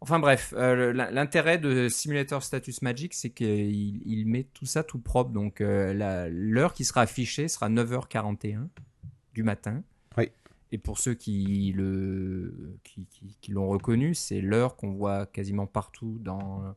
Enfin 0.01 0.19
bref, 0.19 0.53
l'intérêt 0.53 1.57
de 1.57 1.89
Simulator 1.89 2.43
Status 2.43 2.83
Magic, 2.83 3.15
c'est 3.15 3.31
qu'il 3.31 4.03
il 4.07 4.27
met 4.27 4.45
tout 4.53 4.67
ça 4.67 4.85
tout 4.85 4.99
propre. 4.99 5.31
Donc 5.31 5.61
l'heure 5.61 6.75
qui 6.75 6.85
sera 6.85 7.03
affichée 7.03 7.49
sera 7.49 7.71
9h41 7.71 8.69
du 9.35 9.43
matin. 9.43 9.83
Et 10.73 10.79
pour 10.79 10.99
ceux 10.99 11.15
qui 11.15 11.73
le 11.77 12.81
qui, 12.83 13.07
qui, 13.41 13.53
l'ont 13.53 13.69
reconnu, 13.69 14.13
c'est 14.15 14.41
l'heure 14.41 14.75
qu'on 14.75 14.93
voit 14.93 15.25
quasiment 15.25 15.69
partout 15.69 16.19
dans 16.21 16.75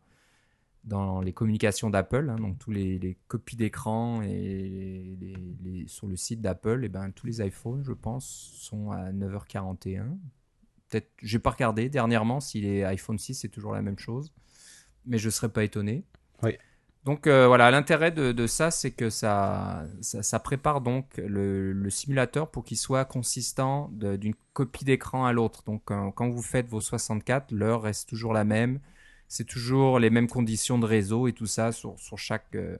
dans 0.84 1.20
les 1.22 1.34
communications 1.34 1.90
d'Apple, 1.90 2.30
hein, 2.30 2.38
donc 2.38 2.60
tous 2.60 2.72
les, 2.72 3.18
copies 3.28 3.56
d'écran 3.56 4.22
et 4.22 5.18
les, 5.20 5.88
sur 5.88 6.08
le 6.08 6.16
site 6.16 6.42
d'Apple, 6.42 6.84
et 6.84 6.86
eh 6.86 6.90
ben 6.90 7.12
tous 7.12 7.28
les 7.28 7.46
iPhones, 7.46 7.84
je 7.84 7.92
pense, 7.92 8.26
sont 8.60 8.92
à 8.92 9.12
9h41. 9.12 10.18
Peut-être, 10.90 11.10
j'ai 11.22 11.40
pas 11.40 11.50
regardé 11.50 11.90
dernièrement 11.90 12.40
si 12.40 12.62
les 12.62 12.84
iPhone 12.84 13.18
6 13.18 13.34
c'est 13.34 13.50
toujours 13.50 13.74
la 13.74 13.82
même 13.82 14.00
chose, 14.00 14.32
mais 15.06 15.18
je 15.18 15.30
serais 15.30 15.50
pas 15.50 15.64
étonné. 15.64 16.06
Oui. 16.44 16.58
Donc 17.08 17.26
euh, 17.26 17.48
voilà, 17.48 17.72
l'intérêt 17.72 18.12
de, 18.12 18.48
ça, 18.48 18.70
c'est 18.70 18.92
que 18.92 19.10
ça, 19.10 19.86
ça, 20.02 20.40
prépare 20.40 20.82
donc 20.82 21.06
le, 21.16 21.90
simulateur 21.90 22.52
pour 22.52 22.66
qu'il 22.66 22.76
soit 22.76 23.06
consistant 23.06 23.90
d'une 23.94 24.34
copie 24.52 24.84
d'écran 24.84 25.26
à 25.26 25.32
l'autre. 25.32 25.64
Donc 25.66 25.84
quand 25.86 26.30
vous 26.30 26.42
faites 26.42 26.68
vos 26.68 26.82
64, 26.82 27.54
l'heure 27.54 27.84
reste 27.84 28.10
toujours 28.10 28.34
la 28.34 28.44
même. 28.44 28.82
C'est 29.30 29.46
toujours 29.46 30.00
les 30.00 30.10
mêmes 30.10 30.28
conditions 30.28 30.80
de 30.80 30.86
réseau 30.86 31.30
et 31.30 31.32
tout 31.32 31.46
ça 31.46 31.72
sur, 31.72 31.96
chaque, 32.18 32.54
euh, 32.56 32.76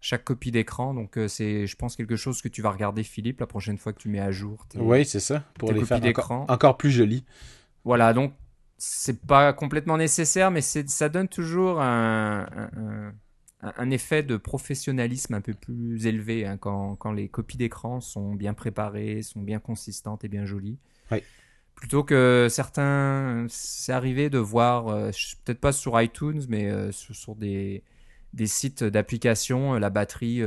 chaque 0.00 0.22
copie 0.22 0.52
d'écran. 0.52 0.94
Donc 0.94 1.18
euh, 1.18 1.26
c'est, 1.26 1.66
je 1.66 1.74
pense, 1.74 1.96
quelque 1.96 2.14
chose 2.14 2.40
que 2.40 2.46
tu 2.48 2.62
vas 2.62 2.70
regarder, 2.70 3.02
Philippe, 3.02 3.40
la 3.40 3.48
prochaine 3.48 3.78
fois 3.78 3.92
que 3.92 3.98
tu 3.98 4.08
mets 4.08 4.20
à 4.20 4.30
jour. 4.30 4.64
oui, 4.76 5.04
c'est 5.04 5.18
ça, 5.18 5.42
pour 5.58 5.72
les 5.72 5.84
faire 5.84 6.00
encore, 6.04 6.46
encore, 6.48 6.76
plus 6.76 6.92
jolies. 6.92 7.24
Voilà, 7.84 8.12
donc 8.12 8.32
c'est 8.78 9.26
pas 9.26 9.52
complètement 9.52 9.96
nécessaire, 9.96 10.52
mais 10.52 10.60
ça 10.60 11.08
donne 11.08 11.26
toujours 11.26 11.80
un 11.80 12.46
un 12.76 13.12
effet 13.90 14.22
de 14.22 14.36
professionnalisme 14.36 15.34
un 15.34 15.40
peu 15.40 15.54
plus 15.54 16.06
élevé 16.06 16.46
hein, 16.46 16.56
quand, 16.56 16.96
quand, 16.96 17.12
les 17.12 17.28
copies 17.28 17.56
d'écran 17.56 18.00
sont 18.00 18.34
bien 18.34 18.54
préparées, 18.54 19.22
sont 19.22 19.40
bien 19.40 19.60
consistantes 19.60 20.24
et 20.24 20.28
bien 20.28 20.44
jolies. 20.44 20.78
Plutôt 21.74 22.04
que 22.04 22.46
certains, 22.48 23.46
c'est 23.48 23.92
arrivé 23.92 24.30
de 24.30 24.38
voir, 24.38 24.86
euh, 24.86 25.10
peut-être 25.44 25.58
pas 25.58 25.72
sur 25.72 26.00
iTunes, 26.00 26.40
mais 26.48 26.70
euh, 26.70 26.92
sur, 26.92 27.34
des, 27.34 27.82
des 28.34 28.46
sites 28.46 28.84
d'applications, 28.84 29.74
euh, 29.74 29.78
la 29.80 29.90
batterie 29.90 30.42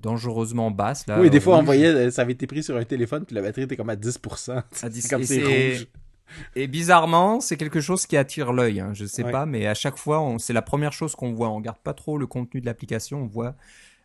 dangereusement 0.00 0.70
basse. 0.70 1.08
Là, 1.08 1.20
oui, 1.20 1.28
des 1.28 1.40
fois, 1.40 1.58
on 1.58 1.64
voyait, 1.64 2.12
ça 2.12 2.22
avait 2.22 2.34
été 2.34 2.46
pris 2.46 2.62
sur 2.62 2.76
un 2.76 2.84
téléphone, 2.84 3.24
puis 3.24 3.34
la 3.34 3.42
batterie 3.42 3.62
était 3.62 3.76
comme 3.76 3.90
à 3.90 3.96
10%. 3.96 4.62
À 4.82 4.88
10 4.88 5.08
comme 5.10 5.24
c'est 5.24 5.42
rouge. 5.42 5.88
Et 6.56 6.66
bizarrement, 6.66 7.40
c'est 7.40 7.56
quelque 7.56 7.80
chose 7.80 8.06
qui 8.06 8.16
attire 8.16 8.52
l'œil. 8.52 8.80
Hein. 8.80 8.90
Je 8.94 9.04
sais 9.04 9.24
pas, 9.24 9.46
mais 9.46 9.66
à 9.66 9.74
chaque 9.74 9.96
fois, 9.96 10.24
c'est 10.38 10.52
la 10.52 10.62
première 10.62 10.92
chose 10.92 11.14
qu'on 11.14 11.32
voit. 11.32 11.48
On 11.48 11.56
regarde 11.56 11.78
pas 11.78 11.94
trop 11.94 12.18
le 12.18 12.26
contenu 12.26 12.60
de 12.60 12.66
l'application. 12.66 13.22
On 13.22 13.26
voit 13.26 13.54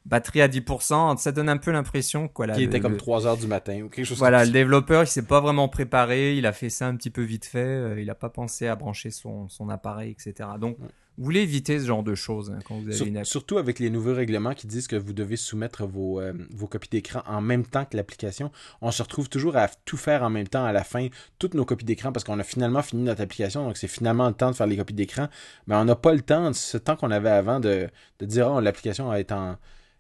batterie 0.06 0.42
à 0.42 0.48
10%. 0.48 1.18
Ça 1.18 1.32
donne 1.32 1.50
un 1.50 1.58
peu 1.58 1.72
l'impression 1.72 2.28
quoi. 2.28 2.48
Qui 2.48 2.64
était 2.64 2.80
comme 2.80 2.98
3 2.98 3.28
heures 3.28 3.38
du 3.38 3.48
matin 3.48 3.82
ou 3.82 3.90
quelque 3.90 4.06
chose. 4.06 4.18
Voilà, 4.18 4.46
le 4.46 4.52
développeur, 4.52 5.04
il 5.04 5.08
s'est 5.08 5.26
pas 5.26 5.42
vraiment 5.42 5.68
préparé. 5.68 6.36
Il 6.36 6.46
a 6.46 6.54
fait 6.54 6.70
ça 6.70 6.88
un 6.88 6.96
petit 6.96 7.10
peu 7.10 7.24
vite 7.24 7.46
fait. 7.46 7.60
Euh, 7.60 8.02
il 8.02 8.10
a 8.10 8.16
pas 8.16 8.30
pensé 8.30 8.68
à 8.68 8.76
brancher 8.76 9.12
son, 9.12 9.50
son 9.50 9.70
appareil, 9.70 10.12
etc. 10.12 10.50
Donc 10.60 10.78
vous 11.18 11.24
voulez 11.24 11.42
éviter 11.42 11.80
ce 11.80 11.86
genre 11.86 12.04
de 12.04 12.14
choses 12.14 12.52
hein, 12.52 12.60
quand 12.66 12.76
vous 12.76 12.90
avez 12.90 13.10
une 13.10 13.24
Surtout 13.24 13.58
avec 13.58 13.80
les 13.80 13.90
nouveaux 13.90 14.14
règlements 14.14 14.54
qui 14.54 14.68
disent 14.68 14.88
que 14.88 14.98
vous 14.98 15.14
devez 15.14 15.38
soumettre 15.38 15.86
vos, 15.86 16.20
euh, 16.20 16.34
vos 16.52 16.68
copies 16.68 16.90
d'écran 16.90 17.22
en 17.26 17.40
même 17.40 17.66
temps 17.66 17.86
que 17.86 17.96
l'application. 17.96 18.52
On 18.82 18.92
se 18.92 19.02
retrouve 19.02 19.30
toujours 19.30 19.56
à 19.56 19.70
tout 19.86 19.98
faire 19.98 20.24
en 20.24 20.30
même 20.30 20.48
temps 20.48 20.66
à 20.66 20.74
la 20.74 20.84
fin, 20.84 21.08
toutes 21.40 21.54
nos 21.54 21.64
copies 21.64 21.86
d'écran, 21.86 22.12
parce 22.12 22.26
qu'on 22.26 22.40
a 22.40 22.44
finalement 22.44 22.82
fini 22.82 23.04
notre 23.04 23.22
application, 23.22 23.66
donc 23.66 23.78
c'est 23.78 23.88
finalement 23.88 24.28
le 24.28 24.34
temps 24.34 24.52
de 24.52 24.56
faire 24.56 24.68
les 24.68 24.76
copies 24.76 24.94
d'écran. 24.94 25.30
Mais 25.68 25.76
on 25.76 25.86
n'a 25.86 25.96
pas 25.96 26.14
le 26.14 26.22
temps, 26.22 26.52
ce 26.52 26.78
temps 26.78 26.98
qu'on 26.98 27.12
avait 27.12 27.30
avant 27.30 27.62
de, 27.62 27.88
de 28.20 28.26
dire 28.26 28.52
oh, 28.52 28.60
l'application 28.60 29.14
est 29.14 29.32
en, 29.32 29.58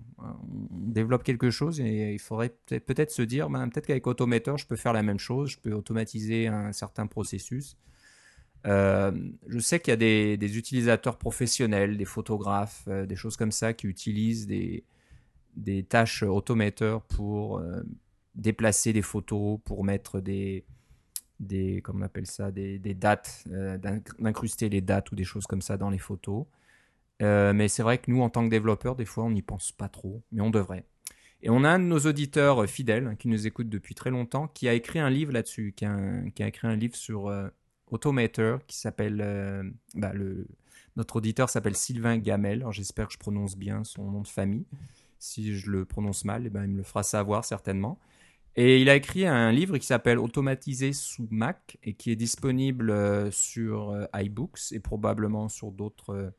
développe 0.72 1.24
quelque 1.24 1.50
chose 1.50 1.80
et 1.80 2.14
il 2.14 2.20
faudrait 2.20 2.54
peut-être 2.68 3.12
se 3.12 3.22
dire, 3.22 3.50
ben, 3.50 3.68
peut-être 3.70 3.88
qu'avec 3.88 4.06
Automator, 4.08 4.58
je 4.58 4.68
peux 4.68 4.76
faire 4.76 4.94
la 4.94 5.04
même 5.04 5.20
chose. 5.20 5.50
Je 5.50 5.60
peux 5.60 5.74
automatiser 5.74 6.48
un 6.48 6.72
certain 6.74 7.08
processus. 7.08 7.78
Euh, 8.68 9.12
je 9.48 9.60
sais 9.60 9.80
qu'il 9.80 9.92
y 9.92 9.94
a 9.94 10.36
des, 10.38 10.58
utilisateurs 10.58 11.18
professionnels, 11.18 11.98
des 11.98 12.06
photographes, 12.06 12.88
des 12.88 13.16
choses 13.16 13.38
comme 13.38 13.52
ça 13.52 13.74
qui 13.74 13.88
utilisent 13.88 14.48
des, 14.48 14.84
tâches 15.90 16.24
Automator 16.24 17.02
pour 17.04 17.62
déplacer 18.36 18.94
des 18.94 19.02
photos, 19.02 19.60
pour 19.64 19.84
mettre 19.84 20.20
des, 20.20 20.66
comment 21.84 22.00
on 22.00 22.06
appelle 22.06 22.28
ça, 22.28 22.52
des, 22.52 22.80
dates, 22.80 23.44
euh, 23.52 23.78
d'incruster 24.20 24.70
les 24.70 24.82
dates 24.82 25.12
ou 25.12 25.16
des 25.16 25.24
choses 25.24 25.46
comme 25.48 25.62
ça 25.62 25.78
dans 25.78 25.90
les 25.90 25.98
photos. 25.98 26.46
Euh, 27.22 27.54
mais 27.54 27.68
c'est 27.68 27.84
vrai 27.84 27.98
que 28.00 28.10
nous, 28.10 28.22
en 28.22 28.30
tant 28.30 28.44
que 28.44 28.50
développeurs, 28.50 28.96
des 28.96 29.06
fois, 29.06 29.26
on 29.26 29.32
n'y 29.32 29.42
pense 29.42 29.72
pas 29.72 29.90
trop, 29.90 30.24
mais 30.32 30.42
on 30.42 30.50
devrait. 30.50 30.86
Et 31.44 31.50
on 31.50 31.64
a 31.64 31.70
un 31.70 31.80
de 31.80 31.86
nos 31.86 32.00
auditeurs 32.00 32.68
fidèles 32.68 33.08
hein, 33.08 33.16
qui 33.16 33.28
nous 33.28 33.48
écoute 33.48 33.70
depuis 33.70 33.96
très 33.96 34.12
longtemps, 34.12 34.48
qui 34.48 34.68
a 34.68 34.74
écrit 34.74 35.00
un 35.00 35.10
livre 35.10 35.32
là-dessus, 35.32 35.74
qui, 35.76 35.86
a 35.86 36.48
écrit 36.48 36.68
un 36.68 36.76
livre 36.76 36.96
sur 36.96 37.28
euh, 37.28 37.48
Automator, 37.92 38.66
qui 38.66 38.78
s'appelle, 38.78 39.74
bah, 39.96 40.14
le, 40.14 40.48
notre 40.96 41.18
auditeur 41.18 41.50
s'appelle 41.50 41.76
Sylvain 41.76 42.18
Gamel. 42.18 42.66
J'espère 42.72 43.08
que 43.08 43.14
je 43.14 43.20
prononce 43.20 43.56
bien 43.56 43.84
son 43.84 44.10
nom 44.12 44.22
de 44.22 44.28
famille. 44.28 44.66
Si 45.20 45.56
je 45.56 45.70
le 45.70 45.86
prononce 45.86 46.26
mal, 46.26 46.46
eh 46.46 46.50
ben, 46.50 46.64
il 46.64 46.72
me 46.72 46.78
le 46.78 46.84
fera 46.84 47.04
savoir 47.04 47.46
certainement. 47.46 48.00
Et 48.58 48.82
il 48.82 48.90
a 48.90 48.96
écrit 48.96 49.26
un 49.26 49.52
livre 49.52 49.78
qui 49.78 49.86
s'appelle 49.86 50.20
Automatisé 50.20 50.92
sous 50.92 51.28
Mac 51.32 51.78
et 51.84 51.94
qui 51.94 52.12
est 52.12 52.18
disponible 52.18 52.90
euh, 52.90 53.32
sur 53.32 53.92
euh, 53.92 54.06
iBooks 54.14 54.74
et 54.74 54.80
probablement 54.80 55.48
sur 55.48 55.72
d'autres 55.72 56.14
euh, 56.14 56.30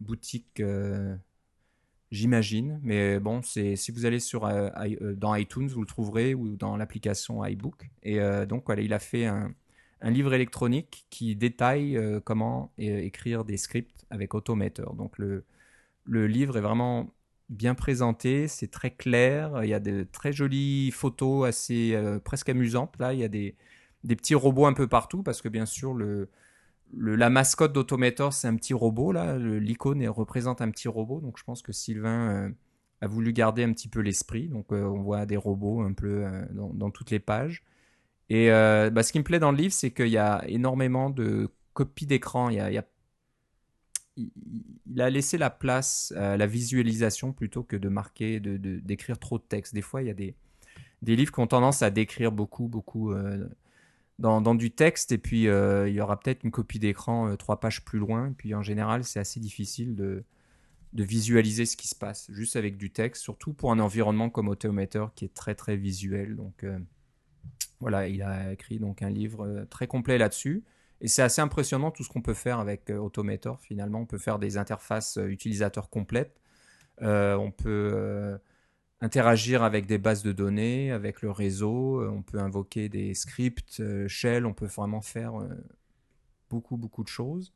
boutiques, 0.00 0.60
j'imagine. 2.10 2.80
Mais 2.82 3.20
bon, 3.20 3.42
c'est 3.42 3.76
si 3.76 3.92
vous 3.92 4.04
allez 4.04 4.18
sur 4.18 4.50
dans 5.16 5.34
iTunes, 5.36 5.68
vous 5.68 5.80
le 5.80 5.86
trouverez 5.86 6.34
ou 6.34 6.56
dans 6.56 6.76
l'application 6.76 7.44
iBook. 7.44 7.88
Et 8.02 8.18
donc 8.48 8.64
voilà, 8.66 8.82
il 8.82 8.92
a 8.92 8.98
fait 8.98 9.26
un, 9.26 9.54
un 10.02 10.10
livre 10.10 10.34
électronique 10.34 11.06
qui 11.10 11.34
détaille 11.36 11.98
comment 12.24 12.72
écrire 12.76 13.44
des 13.44 13.56
scripts 13.56 14.02
avec 14.12 14.34
Automator. 14.34 14.94
Donc 14.94 15.18
le, 15.18 15.44
livre 16.06 16.56
est 16.56 16.60
vraiment 16.60 17.12
bien 17.48 17.74
présenté, 17.74 18.46
c'est 18.48 18.70
très 18.70 18.90
clair, 18.90 19.64
il 19.64 19.68
y 19.68 19.74
a 19.74 19.80
de 19.80 20.06
très 20.10 20.32
jolies 20.32 20.90
photos 20.90 21.46
assez 21.46 21.94
euh, 21.94 22.18
presque 22.18 22.48
amusantes. 22.48 22.98
Là, 22.98 23.12
il 23.12 23.20
y 23.20 23.24
a 23.24 23.28
des, 23.28 23.56
petits 24.06 24.34
robots 24.34 24.66
un 24.66 24.72
peu 24.72 24.86
partout 24.86 25.22
parce 25.22 25.42
que 25.42 25.48
bien 25.48 25.66
sûr 25.66 25.96
la 26.94 27.30
mascotte 27.30 27.72
d'Automator 27.72 28.32
c'est 28.32 28.48
un 28.48 28.56
petit 28.56 28.74
robot 28.74 29.12
l'icône 29.38 30.06
représente 30.08 30.60
un 30.60 30.70
petit 30.70 30.88
robot, 30.88 31.20
donc 31.20 31.38
je 31.38 31.44
pense 31.44 31.62
que 31.62 31.72
Sylvain 31.72 32.30
euh, 32.30 32.50
a 33.00 33.06
voulu 33.06 33.32
garder 33.32 33.64
un 33.64 33.72
petit 33.72 33.88
peu 33.88 34.00
l'esprit. 34.00 34.48
Donc 34.48 34.72
euh, 34.72 34.82
on 34.82 35.02
voit 35.02 35.24
des 35.24 35.36
robots 35.36 35.82
un 35.82 35.92
peu 35.92 36.24
dans, 36.52 36.90
toutes 36.90 37.10
les 37.10 37.20
pages. 37.20 37.62
Et 38.28 38.48
bah, 38.48 39.02
ce 39.02 39.12
qui 39.12 39.18
me 39.18 39.24
plaît 39.24 39.38
dans 39.38 39.50
le 39.50 39.58
livre, 39.58 39.74
c'est 39.74 39.90
qu'il 39.90 40.08
y 40.08 40.18
a 40.18 40.42
énormément 40.48 41.10
de 41.10 41.50
copies 41.74 42.06
d'écran. 42.06 42.48
Il, 42.48 42.60
a, 45.00 45.10
laissé 45.10 45.38
la 45.38 45.50
place 45.50 46.12
à 46.16 46.36
la 46.36 46.46
visualisation 46.46 47.32
plutôt 47.32 47.62
que 47.62 47.76
de 47.76 47.88
marquer, 47.88 48.40
de, 48.40 48.56
d'écrire 48.56 49.18
trop 49.18 49.38
de 49.38 49.44
texte. 49.44 49.74
Des 49.74 49.82
fois, 49.82 50.02
il 50.02 50.08
y 50.08 50.10
a 50.10 50.14
des, 50.14 50.34
des 51.02 51.16
livres 51.16 51.32
qui 51.32 51.40
ont 51.40 51.46
tendance 51.46 51.82
à 51.82 51.90
décrire 51.90 52.32
beaucoup, 52.32 52.68
beaucoup 52.68 53.12
euh, 53.12 53.46
dans, 54.18 54.40
dans, 54.40 54.54
du 54.54 54.70
texte, 54.70 55.12
et 55.12 55.18
puis 55.18 55.48
euh, 55.48 55.88
il 55.88 55.94
y 55.94 56.00
aura 56.00 56.18
peut-être 56.18 56.44
une 56.44 56.50
copie 56.50 56.78
d'écran 56.78 57.28
euh, 57.28 57.36
trois 57.36 57.60
pages 57.60 57.84
plus 57.84 57.98
loin. 57.98 58.28
Et 58.28 58.32
puis 58.32 58.54
en 58.54 58.62
général, 58.62 59.04
c'est 59.04 59.20
assez 59.20 59.40
difficile 59.40 59.96
de, 59.96 60.24
de 60.92 61.04
visualiser 61.04 61.66
ce 61.66 61.76
qui 61.76 61.88
se 61.88 61.94
passe, 61.94 62.30
juste 62.32 62.56
avec 62.56 62.76
du 62.76 62.90
texte, 62.90 63.22
surtout 63.22 63.52
pour 63.52 63.72
un 63.72 63.80
environnement 63.80 64.30
comme 64.30 64.48
Automator 64.48 65.12
qui 65.14 65.24
est 65.24 65.34
très 65.34 65.54
très 65.54 65.76
visuel. 65.76 66.36
Donc 66.36 66.64
voilà, 67.82 68.08
il 68.08 68.22
a 68.22 68.52
écrit 68.52 68.78
donc 68.78 69.02
un 69.02 69.10
livre 69.10 69.66
très 69.68 69.86
complet 69.86 70.16
là-dessus. 70.16 70.64
Et 71.02 71.08
c'est 71.08 71.22
assez 71.22 71.42
impressionnant 71.42 71.90
tout 71.90 72.04
ce 72.04 72.08
qu'on 72.08 72.22
peut 72.22 72.32
faire 72.32 72.60
avec 72.60 72.88
euh, 72.88 72.96
Automator. 72.96 73.60
Finalement, 73.60 74.00
on 74.00 74.06
peut 74.06 74.18
faire 74.18 74.38
des 74.38 74.56
interfaces 74.56 75.18
euh, 75.18 75.26
utilisateurs 75.26 75.90
complètes. 75.90 76.40
Euh, 77.02 77.34
on 77.34 77.50
peut 77.50 78.38
interagir 79.00 79.64
avec 79.64 79.86
des 79.86 79.98
bases 79.98 80.22
de 80.22 80.30
données, 80.30 80.92
avec 80.92 81.20
le 81.20 81.32
réseau. 81.32 82.08
On 82.08 82.22
peut 82.22 82.38
invoquer 82.38 82.88
des 82.88 83.14
scripts, 83.14 83.82
shell. 84.06 84.46
On 84.46 84.54
peut 84.54 84.66
vraiment 84.66 85.00
faire 85.00 85.32
beaucoup, 86.48 86.76
beaucoup 86.76 87.02
de 87.02 87.08
choses. 87.08 87.52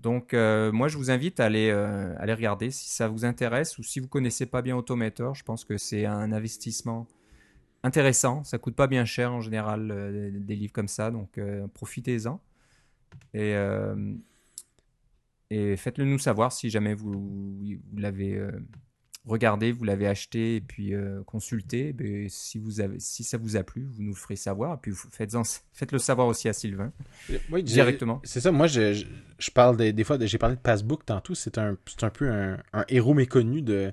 Donc, 0.00 0.32
moi, 0.32 0.88
je 0.88 0.96
vous 0.96 1.12
invite 1.12 1.38
à 1.38 1.44
aller, 1.44 1.70
aller 1.70 2.34
regarder 2.34 2.72
si 2.72 2.88
ça 2.88 3.06
vous 3.06 3.24
intéresse 3.24 3.78
ou 3.78 3.84
si 3.84 4.00
vous 4.00 4.08
connaissez 4.08 4.46
pas 4.46 4.62
bien 4.62 4.76
Automator. 4.76 5.36
Je 5.36 5.44
pense 5.44 5.64
que 5.64 5.76
c'est 5.76 6.06
un 6.06 6.32
investissement 6.32 7.06
intéressant. 7.82 8.44
Ça 8.44 8.58
coûte 8.58 8.74
pas 8.74 8.86
bien 8.86 9.04
cher 9.04 9.32
en 9.32 9.40
général 9.40 9.88
des 10.44 10.56
livres 10.56 10.72
comme 10.72 10.88
ça, 10.88 11.10
donc 11.10 11.40
profitez-en. 11.74 12.40
Et, 13.34 13.54
euh, 13.54 14.14
et 15.50 15.76
faites-le 15.76 16.04
nous 16.04 16.18
savoir 16.18 16.52
si 16.52 16.70
jamais 16.70 16.94
vous, 16.94 17.12
vous 17.12 17.98
l'avez 17.98 18.36
euh, 18.36 18.50
regardé, 19.24 19.72
vous 19.72 19.84
l'avez 19.84 20.06
acheté 20.06 20.56
et 20.56 20.60
puis 20.60 20.94
euh, 20.94 21.22
consulté. 21.24 21.92
Ben, 21.92 22.28
si, 22.28 22.58
vous 22.58 22.80
avez, 22.80 22.98
si 22.98 23.24
ça 23.24 23.38
vous 23.38 23.56
a 23.56 23.62
plu, 23.62 23.84
vous 23.84 24.02
nous 24.02 24.10
le 24.10 24.16
ferez 24.16 24.36
savoir. 24.36 24.74
Et 24.74 24.78
puis 24.80 24.92
faites-le 25.10 25.42
faites 25.72 25.98
savoir 25.98 26.26
aussi 26.26 26.48
à 26.48 26.52
Sylvain 26.52 26.92
oui, 27.50 27.62
directement. 27.62 28.20
C'est 28.24 28.40
ça, 28.40 28.52
moi 28.52 28.66
je, 28.66 29.04
je, 29.38 29.50
parle 29.50 29.76
des, 29.76 29.92
des 29.92 30.04
fois, 30.04 30.18
j'ai 30.20 30.38
parlé 30.38 30.56
de 30.56 30.60
Passbook 30.60 31.04
tantôt. 31.04 31.34
C'est 31.34 31.58
un, 31.58 31.76
un 32.02 32.10
peu 32.10 32.30
un, 32.30 32.62
un 32.72 32.84
héros 32.88 33.14
méconnu 33.14 33.62
de, 33.62 33.92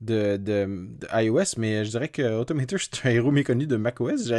de, 0.00 0.36
de, 0.36 0.88
iOS, 1.12 1.58
mais 1.58 1.84
je 1.84 1.90
dirais 1.90 2.08
que 2.08 2.38
Automator, 2.38 2.78
c'est 2.92 3.06
un 3.06 3.10
héros 3.10 3.30
méconnu 3.30 3.66
de 3.66 3.76
macOS. 3.76 4.32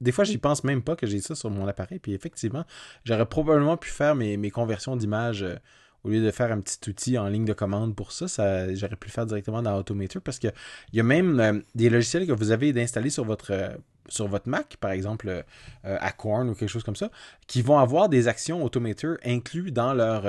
Des 0.00 0.12
fois, 0.12 0.24
j'y 0.24 0.38
pense 0.38 0.62
même 0.62 0.82
pas 0.82 0.94
que 0.94 1.06
j'ai 1.06 1.20
ça 1.20 1.34
sur 1.34 1.50
mon 1.50 1.66
appareil. 1.66 1.98
Puis 1.98 2.12
effectivement, 2.12 2.64
j'aurais 3.04 3.26
probablement 3.26 3.76
pu 3.76 3.88
faire 3.88 4.14
mes, 4.14 4.36
mes 4.36 4.50
conversions 4.50 4.94
d'images 4.94 5.42
euh, 5.42 5.56
au 6.04 6.10
lieu 6.10 6.22
de 6.22 6.30
faire 6.30 6.52
un 6.52 6.60
petit 6.60 6.90
outil 6.90 7.16
en 7.16 7.28
ligne 7.28 7.46
de 7.46 7.54
commande 7.54 7.96
pour 7.96 8.12
ça. 8.12 8.28
ça 8.28 8.72
j'aurais 8.74 8.96
pu 8.96 9.08
le 9.08 9.12
faire 9.12 9.26
directement 9.26 9.62
dans 9.62 9.76
Automator 9.76 10.20
parce 10.22 10.38
qu'il 10.38 10.52
y 10.92 11.00
a 11.00 11.02
même 11.02 11.40
euh, 11.40 11.58
des 11.74 11.88
logiciels 11.88 12.26
que 12.26 12.32
vous 12.32 12.50
avez 12.50 12.74
d'installer 12.74 13.08
sur 13.08 13.24
votre, 13.24 13.52
euh, 13.52 13.70
sur 14.08 14.28
votre 14.28 14.48
Mac, 14.48 14.76
par 14.76 14.90
exemple 14.90 15.44
Acorn 15.82 16.50
ou 16.50 16.54
quelque 16.54 16.68
chose 16.68 16.84
comme 16.84 16.94
ça, 16.94 17.10
qui 17.46 17.62
vont 17.62 17.78
avoir 17.78 18.08
des 18.08 18.28
actions 18.28 18.62
Automator 18.62 19.16
inclus 19.24 19.72
dans 19.72 19.94
leur 19.94 20.26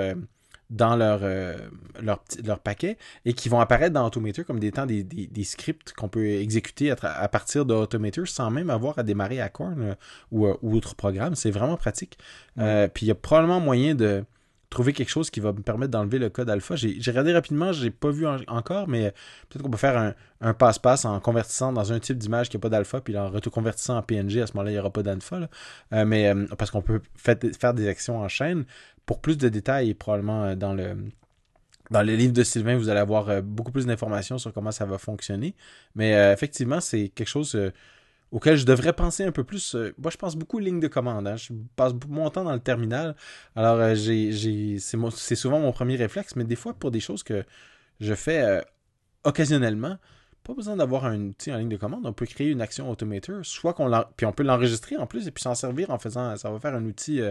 dans 0.69 0.95
leur, 0.95 1.19
euh, 1.23 1.57
leur, 2.01 2.23
leur, 2.43 2.59
paquet 2.59 2.97
et 3.25 3.33
qui 3.33 3.47
vont 3.47 3.59
apparaître 3.59 3.93
dans 3.93 4.05
Automator 4.05 4.45
comme 4.45 4.59
des 4.59 4.71
temps 4.71 4.85
des, 4.85 5.03
des, 5.03 5.43
scripts 5.43 5.93
qu'on 5.93 6.09
peut 6.09 6.27
exécuter 6.27 6.91
à, 6.91 7.27
partir 7.29 7.65
d'Automator 7.65 8.27
sans 8.27 8.51
même 8.51 8.69
avoir 8.69 8.99
à 8.99 9.03
démarrer 9.03 9.39
Acorn 9.39 9.81
euh, 9.81 9.95
ou, 10.31 10.45
euh, 10.45 10.57
ou 10.61 10.75
autre 10.75 10.95
programme. 10.95 11.35
C'est 11.35 11.51
vraiment 11.51 11.77
pratique. 11.77 12.17
puis 12.55 13.05
il 13.05 13.07
y 13.07 13.11
a 13.11 13.15
probablement 13.15 13.59
moyen 13.59 13.95
de 13.95 14.23
trouver 14.69 14.93
quelque 14.93 15.09
chose 15.09 15.29
qui 15.29 15.39
va 15.39 15.53
me 15.53 15.61
permettre 15.61 15.91
d'enlever 15.91 16.19
le 16.19 16.29
code 16.29 16.49
alpha. 16.49 16.75
J'ai 16.75 16.99
regardé 17.07 17.33
rapidement, 17.33 17.71
j'ai 17.71 17.89
pas 17.89 18.09
vu 18.09 18.25
encore, 18.47 18.87
mais 18.87 19.13
peut-être 19.49 19.63
qu'on 19.63 19.69
peut 19.69 19.77
faire 19.77 20.13
un 20.41 20.53
passe-passe 20.53 21.05
en 21.05 21.19
convertissant 21.19 21.71
dans 21.71 21.93
un 21.93 21.99
type 21.99 22.17
d'image 22.17 22.49
qui 22.49 22.57
n'a 22.57 22.61
pas 22.61 22.69
d'alpha, 22.69 22.99
puis 22.99 23.17
en 23.17 23.29
reconvertissant 23.29 23.97
en 23.97 24.01
PNG, 24.01 24.41
à 24.41 24.47
ce 24.47 24.53
moment-là, 24.53 24.71
il 24.71 24.73
n'y 24.73 24.79
aura 24.79 24.91
pas 24.91 25.03
d'alpha. 25.03 25.49
mais 25.91 26.33
parce 26.57 26.71
qu'on 26.71 26.81
peut 26.81 27.01
faire 27.15 27.73
des 27.73 27.87
actions 27.87 28.19
en 28.19 28.27
chaîne. 28.27 28.65
Pour 29.07 29.21
plus 29.21 29.37
de 29.37 29.47
détails, 29.47 29.93
probablement 29.93 30.43
euh, 30.43 30.55
dans 30.55 30.73
le 30.73 30.97
dans 31.89 32.01
les 32.01 32.17
livres 32.17 32.33
de 32.33 32.43
Sylvain, 32.43 32.75
vous 32.75 32.89
allez 32.89 32.99
avoir 32.99 33.29
euh, 33.29 33.41
beaucoup 33.41 33.71
plus 33.71 33.85
d'informations 33.85 34.37
sur 34.37 34.51
comment 34.51 34.71
ça 34.71 34.85
va 34.85 34.97
fonctionner. 34.97 35.55
Mais 35.95 36.13
euh, 36.15 36.33
effectivement, 36.33 36.81
c'est 36.81 37.07
quelque 37.07 37.29
chose 37.29 37.57
auquel 38.31 38.57
je 38.57 38.65
devrais 38.65 38.93
penser 38.93 39.23
un 39.23 39.31
peu 39.31 39.43
plus. 39.43 39.75
moi, 39.97 40.11
je 40.11 40.17
pense 40.17 40.35
beaucoup 40.35 40.57
aux 40.57 40.61
lignes 40.61 40.79
de 40.79 40.87
commande. 40.87 41.27
Hein. 41.27 41.37
Je 41.37 41.53
passe 41.75 41.93
mon 42.07 42.29
temps 42.29 42.43
dans 42.43 42.53
le 42.53 42.59
terminal. 42.59 43.15
Alors, 43.55 43.95
j'ai, 43.95 44.79
c'est, 44.79 45.35
souvent 45.35 45.59
mon 45.59 45.71
premier 45.71 45.95
réflexe, 45.95 46.35
mais 46.35 46.43
des 46.43 46.55
fois, 46.55 46.73
pour 46.73 46.91
des 46.91 46.99
choses 46.99 47.23
que 47.23 47.43
je 47.99 48.13
fais 48.13 48.61
occasionnellement, 49.23 49.97
pas 50.43 50.53
besoin 50.53 50.75
d'avoir 50.75 51.05
un 51.05 51.19
outil 51.21 51.51
en 51.51 51.57
ligne 51.57 51.69
de 51.69 51.77
commande. 51.77 52.05
On 52.05 52.13
peut 52.13 52.25
créer 52.25 52.49
une 52.49 52.61
action 52.61 52.89
automator, 52.89 53.45
soit 53.45 53.73
qu'on 53.73 53.89
puis 54.15 54.25
on 54.25 54.31
peut 54.31 54.43
l'enregistrer 54.43 54.97
en 54.97 55.07
plus 55.07 55.27
et 55.27 55.31
puis 55.31 55.41
s'en 55.41 55.55
servir 55.55 55.89
en 55.89 55.99
faisant. 55.99 56.35
Ça 56.37 56.49
va 56.49 56.59
faire 56.59 56.75
un 56.75 56.85
outil 56.85 57.21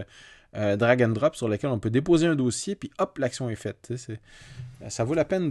euh, 0.55 0.75
drag 0.77 1.03
and 1.03 1.09
drop 1.09 1.35
sur 1.35 1.47
lequel 1.47 1.69
on 1.69 1.79
peut 1.79 1.89
déposer 1.89 2.25
un 2.25 2.35
dossier, 2.35 2.75
puis 2.75 2.91
hop, 2.99 3.17
l'action 3.17 3.49
est 3.49 3.55
faite. 3.55 3.93
ça 4.87 5.03
vaut 5.03 5.13
la 5.13 5.25
peine 5.25 5.49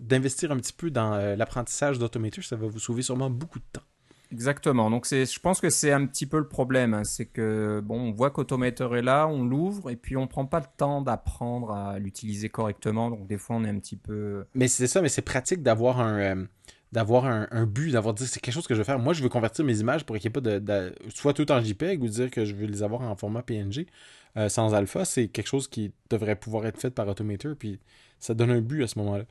d'investir 0.00 0.52
un 0.52 0.56
petit 0.56 0.72
peu 0.72 0.90
dans 0.90 1.14
euh, 1.14 1.36
l'apprentissage 1.36 1.98
d'Automator, 1.98 2.44
ça 2.44 2.56
va 2.56 2.66
vous 2.66 2.80
sauver 2.80 3.02
sûrement 3.02 3.30
beaucoup 3.30 3.58
de 3.58 3.64
temps. 3.72 3.82
Exactement. 4.30 4.90
Donc 4.90 5.06
c'est, 5.06 5.24
je 5.24 5.40
pense 5.40 5.60
que 5.60 5.70
c'est 5.70 5.90
un 5.90 6.04
petit 6.06 6.26
peu 6.26 6.38
le 6.38 6.48
problème, 6.48 6.92
hein. 6.92 7.04
c'est 7.04 7.26
que 7.26 7.80
bon, 7.82 8.08
on 8.08 8.12
voit 8.12 8.30
qu'Automator 8.30 8.96
est 8.96 9.02
là, 9.02 9.26
on 9.26 9.42
l'ouvre 9.42 9.90
et 9.90 9.96
puis 9.96 10.18
on 10.18 10.26
prend 10.26 10.44
pas 10.44 10.60
le 10.60 10.66
temps 10.76 11.00
d'apprendre 11.00 11.72
à 11.72 11.98
l'utiliser 11.98 12.50
correctement. 12.50 13.08
Donc 13.10 13.26
des 13.26 13.38
fois 13.38 13.56
on 13.56 13.64
est 13.64 13.70
un 13.70 13.78
petit 13.78 13.96
peu. 13.96 14.44
Mais 14.54 14.68
c'est 14.68 14.86
ça, 14.86 15.00
mais 15.00 15.08
c'est 15.08 15.22
pratique 15.22 15.62
d'avoir 15.62 16.00
un 16.00 16.18
euh, 16.18 16.44
d'avoir 16.92 17.26
un, 17.26 17.66
but, 17.66 17.92
d'avoir 17.92 18.14
dit 18.14 18.26
c'est 18.26 18.40
quelque 18.40 18.54
chose 18.54 18.66
que 18.66 18.74
je 18.74 18.78
veux 18.78 18.84
faire. 18.84 18.98
Moi, 18.98 19.12
je 19.12 19.22
veux 19.22 19.28
convertir 19.28 19.64
mes 19.64 19.78
images 19.80 20.04
pour 20.06 20.16
qu'il 20.16 20.30
n'y 20.30 20.38
ait 20.38 20.40
pas 20.40 20.60
de, 20.60 20.94
soit 21.14 21.34
tout 21.34 21.50
en 21.52 21.60
JPEG 21.60 22.02
ou 22.02 22.08
dire 22.08 22.30
que 22.30 22.44
je 22.46 22.54
veux 22.54 22.66
les 22.66 22.82
avoir 22.82 23.02
en 23.02 23.14
format 23.14 23.42
PNG 23.42 23.86
euh, 24.36 24.48
sans 24.48 24.74
alpha. 24.74 25.04
C'est 25.04 25.28
quelque 25.28 25.46
chose 25.46 25.68
qui 25.68 25.92
devrait 26.08 26.36
pouvoir 26.36 26.66
être 26.66 26.80
fait 26.80 26.90
par 26.90 27.06
Automator, 27.06 27.54
puis 27.58 27.78
ça 28.18 28.32
donne 28.32 28.50
un 28.50 28.60
but 28.60 28.82
à 28.82 28.86
ce 28.86 28.98
moment-là. 29.00 29.24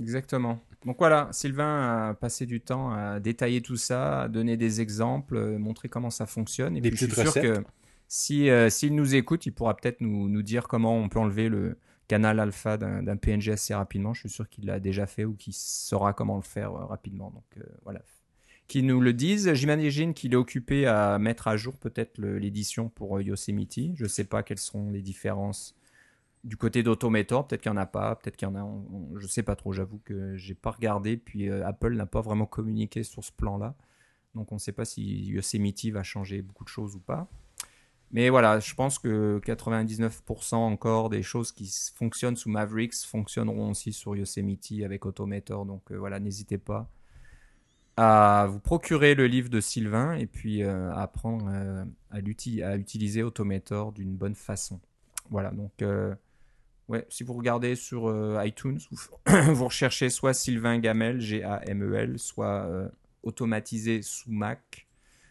Exactement. 0.00 0.60
Donc 0.84 0.96
voilà, 0.98 1.28
Sylvain 1.32 2.10
a 2.10 2.14
passé 2.14 2.46
du 2.46 2.60
temps 2.60 2.92
à 2.92 3.18
détailler 3.18 3.60
tout 3.60 3.76
ça, 3.76 4.22
à 4.22 4.28
donner 4.28 4.56
des 4.56 4.80
exemples, 4.80 5.36
euh, 5.36 5.58
montrer 5.58 5.88
comment 5.88 6.10
ça 6.10 6.26
fonctionne. 6.26 6.76
Et 6.76 6.80
des 6.80 6.90
puis 6.90 6.98
je 6.98 7.06
suis 7.06 7.14
sûr 7.14 7.34
que 7.34 7.64
si 8.06 8.48
euh, 8.48 8.70
s'il 8.70 8.94
nous 8.94 9.14
écoute, 9.14 9.44
il 9.46 9.52
pourra 9.52 9.76
peut-être 9.76 10.00
nous, 10.00 10.28
nous, 10.28 10.42
dire 10.42 10.68
comment 10.68 10.96
on 10.96 11.08
peut 11.08 11.18
enlever 11.18 11.48
le 11.48 11.78
canal 12.06 12.40
alpha 12.40 12.78
d'un 12.78 13.16
PNG 13.16 13.48
assez 13.50 13.74
rapidement. 13.74 14.14
Je 14.14 14.20
suis 14.20 14.28
sûr 14.30 14.48
qu'il 14.48 14.66
l'a 14.66 14.78
déjà 14.78 15.06
fait 15.06 15.24
ou 15.24 15.34
qu'il 15.34 15.52
saura 15.52 16.12
comment 16.12 16.36
le 16.36 16.42
faire 16.42 16.72
euh, 16.72 16.84
rapidement. 16.86 17.30
Donc 17.32 17.64
voilà. 17.82 18.00
Qu'il 18.68 18.86
nous 18.86 19.00
le 19.00 19.12
dise. 19.12 19.52
J'imagine 19.54 20.14
qu'il 20.14 20.34
est 20.34 20.36
occupé 20.36 20.86
à 20.86 21.18
mettre 21.18 21.48
à 21.48 21.56
jour 21.56 21.76
peut-être 21.76 22.18
l'édition 22.20 22.88
pour 22.88 23.20
Yosemite. 23.20 23.94
Je 23.94 24.02
ne 24.04 24.08
sais 24.08 24.24
pas 24.24 24.42
quelles 24.42 24.58
seront 24.58 24.90
les 24.90 25.00
différences 25.00 25.77
du 26.44 26.56
côté 26.56 26.82
d'Automator, 26.82 27.46
peut-être 27.46 27.62
qu'il 27.62 27.72
n'y 27.72 27.78
en 27.78 27.80
a 27.80 27.86
pas, 27.86 28.16
peut-être 28.16 28.36
qu'il 28.36 28.48
y 28.48 28.50
en 28.50 28.54
a, 28.54 28.66
je 29.16 29.24
ne 29.24 29.28
sais 29.28 29.42
pas 29.42 29.56
trop, 29.56 29.72
j'avoue 29.72 30.00
que 30.04 30.36
j'ai 30.36 30.54
pas 30.54 30.70
regardé, 30.70 31.16
puis 31.16 31.48
euh, 31.48 31.66
Apple 31.66 31.94
n'a 31.94 32.06
pas 32.06 32.20
vraiment 32.20 32.46
communiqué 32.46 33.02
sur 33.02 33.24
ce 33.24 33.32
plan-là, 33.32 33.74
donc 34.34 34.52
on 34.52 34.56
ne 34.56 34.60
sait 34.60 34.72
pas 34.72 34.84
si 34.84 35.24
Yosemite 35.26 35.86
va 35.86 36.02
changer 36.02 36.42
beaucoup 36.42 36.64
de 36.64 36.68
choses 36.68 36.94
ou 36.94 37.00
pas. 37.00 37.28
Mais 38.10 38.30
voilà, 38.30 38.58
je 38.58 38.72
pense 38.74 38.98
que 38.98 39.38
99% 39.44 40.54
encore 40.54 41.10
des 41.10 41.22
choses 41.22 41.52
qui 41.52 41.70
fonctionnent 41.94 42.36
sous 42.36 42.48
Mavericks 42.48 43.04
fonctionneront 43.04 43.70
aussi 43.70 43.92
sur 43.92 44.16
Yosemite 44.16 44.72
avec 44.82 45.04
Automator, 45.04 45.66
donc 45.66 45.90
euh, 45.90 45.96
voilà, 45.96 46.20
n'hésitez 46.20 46.58
pas 46.58 46.88
à 48.00 48.46
vous 48.48 48.60
procurer 48.60 49.16
le 49.16 49.26
livre 49.26 49.50
de 49.50 49.60
Sylvain 49.60 50.14
et 50.14 50.26
puis 50.26 50.62
euh, 50.62 50.92
apprendre 50.94 51.48
à, 51.48 52.16
à 52.16 52.76
utiliser 52.76 53.24
Automator 53.24 53.92
d'une 53.92 54.14
bonne 54.14 54.36
façon. 54.36 54.80
Voilà, 55.30 55.50
donc 55.50 55.82
Ouais, 56.88 57.06
si 57.10 57.22
vous 57.22 57.34
regardez 57.34 57.76
sur 57.76 58.08
euh, 58.08 58.40
iTunes, 58.44 58.78
vous, 58.90 59.64
recherchez 59.64 60.08
soit 60.08 60.32
Sylvain 60.32 60.78
Gamel, 60.78 61.20
G-A-M-E-L, 61.20 62.18
soit 62.18 62.64
euh, 62.64 62.88
Automatisé 63.22 64.00
sous 64.00 64.32
Mac. 64.32 64.86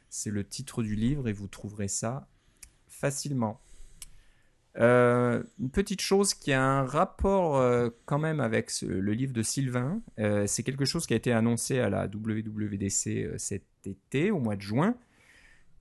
C'est 0.10 0.30
le 0.30 0.43
titre 0.43 0.84
du 0.84 0.95
livre 0.95 1.28
et 1.28 1.34
vous 1.34 1.47
trouverez 1.47 1.88
ça 1.88 2.28
facilement. 2.88 3.60
Euh, 4.78 5.41
une 5.60 5.72
petite 5.72 6.01
chose 6.01 6.36
qui 6.36 6.53
a 6.53 6.64
un 6.64 6.86
rapport 6.86 7.91
quand 8.05 8.20
même 8.20 8.39
avec 8.39 8.72
le 8.82 9.12
livre 9.14 9.34
de 9.34 9.41
Sylvain, 9.41 10.01
c'est 10.45 10.64
quelque 10.64 10.86
chose 10.86 11.08
qui 11.08 11.14
a 11.14 11.18
été 11.18 11.32
annoncé 11.32 11.80
à 11.80 11.89
la 11.89 12.05
WWDC 12.05 13.34
cet 13.38 13.66
été, 13.86 14.30
au 14.30 14.39
mois 14.39 14.55
de 14.55 14.62
juin. 14.62 14.95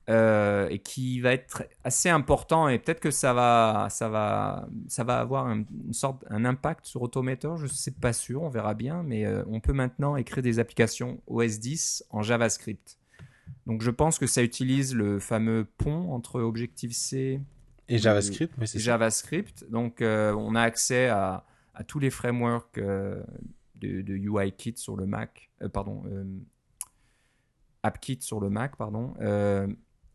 Euh, 0.09 0.69
et 0.69 0.79
qui 0.79 1.21
va 1.21 1.33
être 1.33 1.65
assez 1.83 2.09
important 2.09 2.69
et 2.69 2.79
peut-être 2.79 3.01
que 3.01 3.11
ça 3.11 3.35
va, 3.35 3.89
ça 3.91 4.09
va, 4.09 4.69
ça 4.87 5.03
va 5.03 5.19
avoir 5.19 5.51
une 5.51 5.67
sorte, 5.91 6.25
un 6.31 6.45
impact 6.45 6.87
sur 6.87 7.03
Automator. 7.03 7.57
Je 7.57 7.65
ne 7.65 7.69
sais 7.69 7.91
pas 7.91 8.13
sûr, 8.13 8.45
on 8.45 8.49
verra 8.49 8.75
bien, 8.75 9.03
mais 9.03 9.27
euh, 9.27 9.43
on 9.49 9.59
peut 9.59 9.73
maintenant 9.73 10.15
écrire 10.15 10.45
des 10.45 10.61
applications 10.61 11.21
OS 11.27 11.59
10 11.59 12.05
en 12.11 12.23
JavaScript. 12.23 13.01
Donc 13.67 13.83
je 13.83 13.91
pense 13.91 14.21
que 14.21 14.29
ça 14.29 14.45
utilise 14.45 14.95
le 14.95 15.19
fameux 15.19 15.67
pont 15.77 16.13
entre 16.13 16.41
Objective-C 16.41 17.41
et 17.89 17.99
JavaScript. 17.99 18.55
Et 18.63 18.79
JavaScript. 18.79 19.69
Donc 19.69 20.03
euh, 20.03 20.33
on 20.35 20.55
a 20.55 20.63
accès 20.63 21.09
à, 21.09 21.45
à 21.75 21.83
tous 21.83 21.99
les 21.99 22.11
frameworks 22.11 22.79
de, 22.79 23.25
de, 23.75 24.15
UIKit 24.15 24.75
sur 24.77 24.95
le 24.95 25.07
Mac, 25.07 25.51
pardon, 25.73 26.05
AppKit 27.83 28.19
sur 28.21 28.39
le 28.39 28.51
Mac, 28.51 28.77
pardon. 28.77 29.13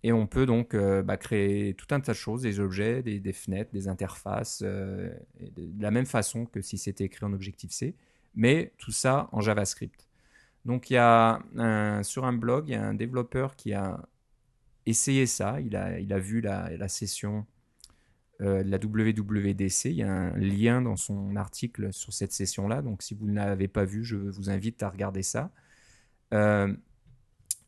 Et 0.04 0.12
on 0.12 0.26
peut 0.26 0.46
donc 0.46 0.74
euh, 0.74 1.04
bah, 1.04 1.18
créer 1.18 1.76
tout 1.76 1.88
un 1.92 2.00
tas 2.00 2.14
de 2.14 2.18
choses, 2.18 2.42
des 2.42 2.60
objets, 2.60 3.04
des, 3.04 3.34
fenêtres, 3.34 3.72
des 3.72 3.88
interfaces, 3.88 4.62
euh, 4.66 5.14
de, 5.40 5.70
la 5.80 5.92
même 5.92 6.08
façon 6.08 6.46
que 6.46 6.62
si 6.62 6.78
c'était 6.78 7.04
écrit 7.04 7.26
en 7.26 7.34
Objective-C, 7.34 7.96
mais 8.36 8.74
tout 8.78 8.92
ça 8.92 9.30
en 9.32 9.42
JavaScript. 9.42 10.08
Donc 10.66 10.90
il 10.90 10.94
y 10.94 10.98
a 10.98 11.40
sur 12.04 12.26
un 12.26 12.34
blog, 12.34 12.66
il 12.68 12.72
y 12.72 12.76
a 12.76 12.84
un 12.84 12.94
développeur 12.94 13.56
qui 13.56 13.74
a 13.74 14.00
essayé 14.86 15.26
ça, 15.26 15.60
il 15.62 15.76
a, 15.76 16.00
il 16.00 16.12
a 16.14 16.20
vu 16.20 16.42
la, 16.42 16.76
la 16.78 16.88
session 16.88 17.46
euh, 18.42 18.64
de 18.64 18.72
la 18.72 18.78
WWDC, 18.78 19.86
il 19.86 19.92
y 19.98 20.04
a 20.04 20.12
un 20.12 20.38
lien 20.38 20.82
dans 20.82 20.96
son 20.96 21.36
article 21.36 21.94
sur 21.94 22.12
cette 22.12 22.32
session-là, 22.32 22.82
donc 22.82 23.04
si 23.04 23.14
vous 23.14 23.28
ne 23.28 23.36
l'avez 23.36 23.68
pas 23.68 23.86
vu, 23.86 24.04
je 24.04 24.16
vous 24.16 24.50
invite 24.50 24.82
à 24.82 24.90
regarder 24.90 25.22
ça. 25.22 25.52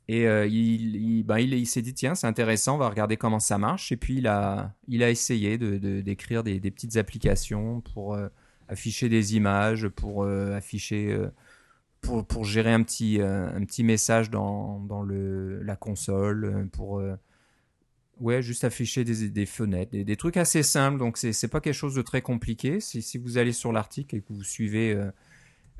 Et 0.09 0.27
euh, 0.27 0.45
il, 0.45 1.23
ben, 1.23 1.37
il, 1.37 1.65
s'est 1.65 1.81
dit, 1.81 1.93
tiens, 1.93 2.13
c'est 2.13 2.27
intéressant, 2.27 2.75
on 2.75 2.77
va 2.77 2.89
regarder 2.89 3.15
comment 3.15 3.39
ça 3.39 3.57
marche. 3.57 3.91
Et 3.91 3.97
puis, 3.97 4.17
il 4.17 4.27
a, 4.27 4.73
il 4.87 5.01
a 5.01 5.09
essayé 5.09 5.57
d'écrire 5.57 6.43
de, 6.43 6.51
des, 6.51 6.59
des, 6.59 6.71
petites 6.71 6.97
applications 6.97 7.81
pour 7.81 8.13
euh, 8.13 8.27
afficher 8.67 9.07
des 9.07 9.35
images, 9.35 9.87
pour 9.87 10.23
euh, 10.23 10.55
afficher, 10.55 11.17
pour, 12.01 12.27
pour, 12.27 12.43
gérer 12.43 12.73
un 12.73 12.83
petit, 12.83 13.21
un 13.21 13.63
petit 13.63 13.83
message 13.83 14.29
dans, 14.29 14.79
dans 14.81 15.03
le, 15.03 15.63
la 15.63 15.77
console, 15.77 16.67
pour 16.73 17.01
ouais, 18.19 18.41
juste 18.41 18.65
afficher 18.65 19.05
des, 19.05 19.45
fenêtres, 19.45 19.91
des, 19.91 20.03
des, 20.03 20.17
trucs 20.17 20.35
assez 20.35 20.63
simples. 20.63 20.99
Donc, 20.99 21.17
c'est 21.17 21.47
pas 21.47 21.61
quelque 21.61 21.73
chose 21.73 21.95
de 21.95 22.01
très 22.01 22.21
compliqué. 22.21 22.81
Si, 22.81 23.01
si 23.01 23.17
vous 23.17 23.37
allez 23.37 23.53
sur 23.53 23.71
l'article 23.71 24.17
et 24.17 24.21
que 24.21 24.33
vous 24.33 24.43
suivez 24.43 25.01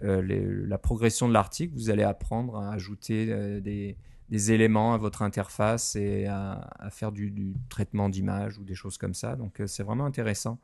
la 0.02 0.78
progression 0.78 1.28
de 1.28 1.34
l'article, 1.34 1.74
vous 1.74 1.90
allez 1.90 2.04
apprendre 2.04 2.56
à 2.56 2.72
ajouter 2.72 3.26
des 3.60 3.98
des 4.34 4.52
éléments 4.52 4.96
à 4.96 4.98
votre 4.98 5.22
interface 5.22 5.96
et 5.96 6.26
à, 6.26 6.90
faire 6.90 7.12
du, 7.12 7.54
traitement 7.70 8.10
d'image 8.10 8.58
ou 8.58 8.64
des 8.64 8.74
choses 8.74 8.98
comme 8.98 9.14
ça. 9.14 9.36
Donc 9.36 9.62
euh, 9.62 9.68
c'est 9.68 9.84
vraiment 9.84 10.06
intéressant. 10.06 10.58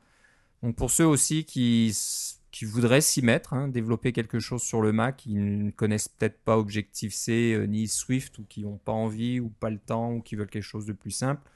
Donc 0.64 0.76
pour 0.76 0.90
ceux 0.90 1.06
aussi 1.06 1.46
qui, 1.46 1.96
qui 2.50 2.66
voudraient 2.66 3.00
s'y 3.00 3.22
mettre, 3.22 3.54
hein, 3.54 3.68
développer 3.68 4.12
quelque 4.12 4.40
chose 4.40 4.64
sur 4.64 4.82
le 4.82 4.92
Mac, 4.92 5.18
qui 5.18 5.36
ne 5.36 5.70
connaissent 5.70 6.08
peut-être 6.08 6.40
pas 6.40 6.58
Objective-C 6.58 7.54
euh, 7.54 7.66
ni 7.68 7.88
Swift 7.88 8.40
ou 8.40 8.44
qui 8.50 8.64
n'ont 8.64 8.80
pas 8.80 8.92
envie 8.92 9.40
ou 9.40 9.50
pas 9.50 9.70
le 9.70 9.78
temps 9.78 10.14
ou 10.14 10.22
qui 10.22 10.36
veulent 10.36 10.50
quelque 10.50 10.64
chose 10.64 10.88
de 10.88 10.94
plus 10.94 11.12
simple, 11.12 11.48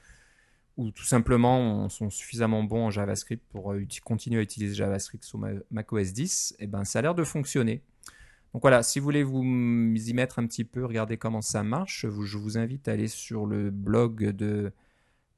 ou 0.76 0.92
tout 0.92 1.02
simplement 1.02 1.88
sont 1.88 2.10
suffisamment 2.10 2.62
bons 2.62 2.86
en 2.86 2.90
JavaScript 2.90 3.42
pour 3.50 3.72
euh, 3.72 3.84
continuer 4.04 4.38
à 4.38 4.42
utiliser 4.44 4.72
JavaScript 4.72 5.24
sur 5.24 5.40
Mac 5.72 5.92
OS 5.92 6.12
10, 6.12 6.54
et 6.60 6.68
ben 6.68 6.84
ça 6.84 7.00
a 7.00 7.02
l'air 7.02 7.16
de 7.16 7.24
fonctionner. 7.24 7.82
Donc 8.54 8.62
voilà, 8.62 8.82
si 8.84 9.00
vous 9.00 9.04
voulez 9.04 9.24
vous 9.24 9.42
y 9.42 10.12
mettre 10.14 10.38
un 10.38 10.46
petit 10.46 10.64
peu, 10.64 10.86
regarder 10.86 11.18
comment 11.18 11.42
ça 11.42 11.64
marche, 11.64 12.06
je 12.08 12.38
vous 12.38 12.56
invite 12.56 12.86
à 12.86 12.92
aller 12.92 13.08
sur 13.08 13.46
le 13.46 13.72
blog 13.72 14.30
de 14.30 14.72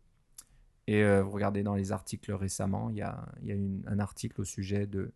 Et 0.86 1.02
euh, 1.02 1.24
vous 1.24 1.32
regardez 1.32 1.64
dans 1.64 1.74
les 1.74 1.90
articles 1.90 2.32
récemment, 2.32 2.90
il 2.90 2.98
y 2.98 3.02
a, 3.02 3.26
un 3.88 3.98
article 3.98 4.42
au 4.42 4.44
sujet 4.44 4.86
de 4.86 5.10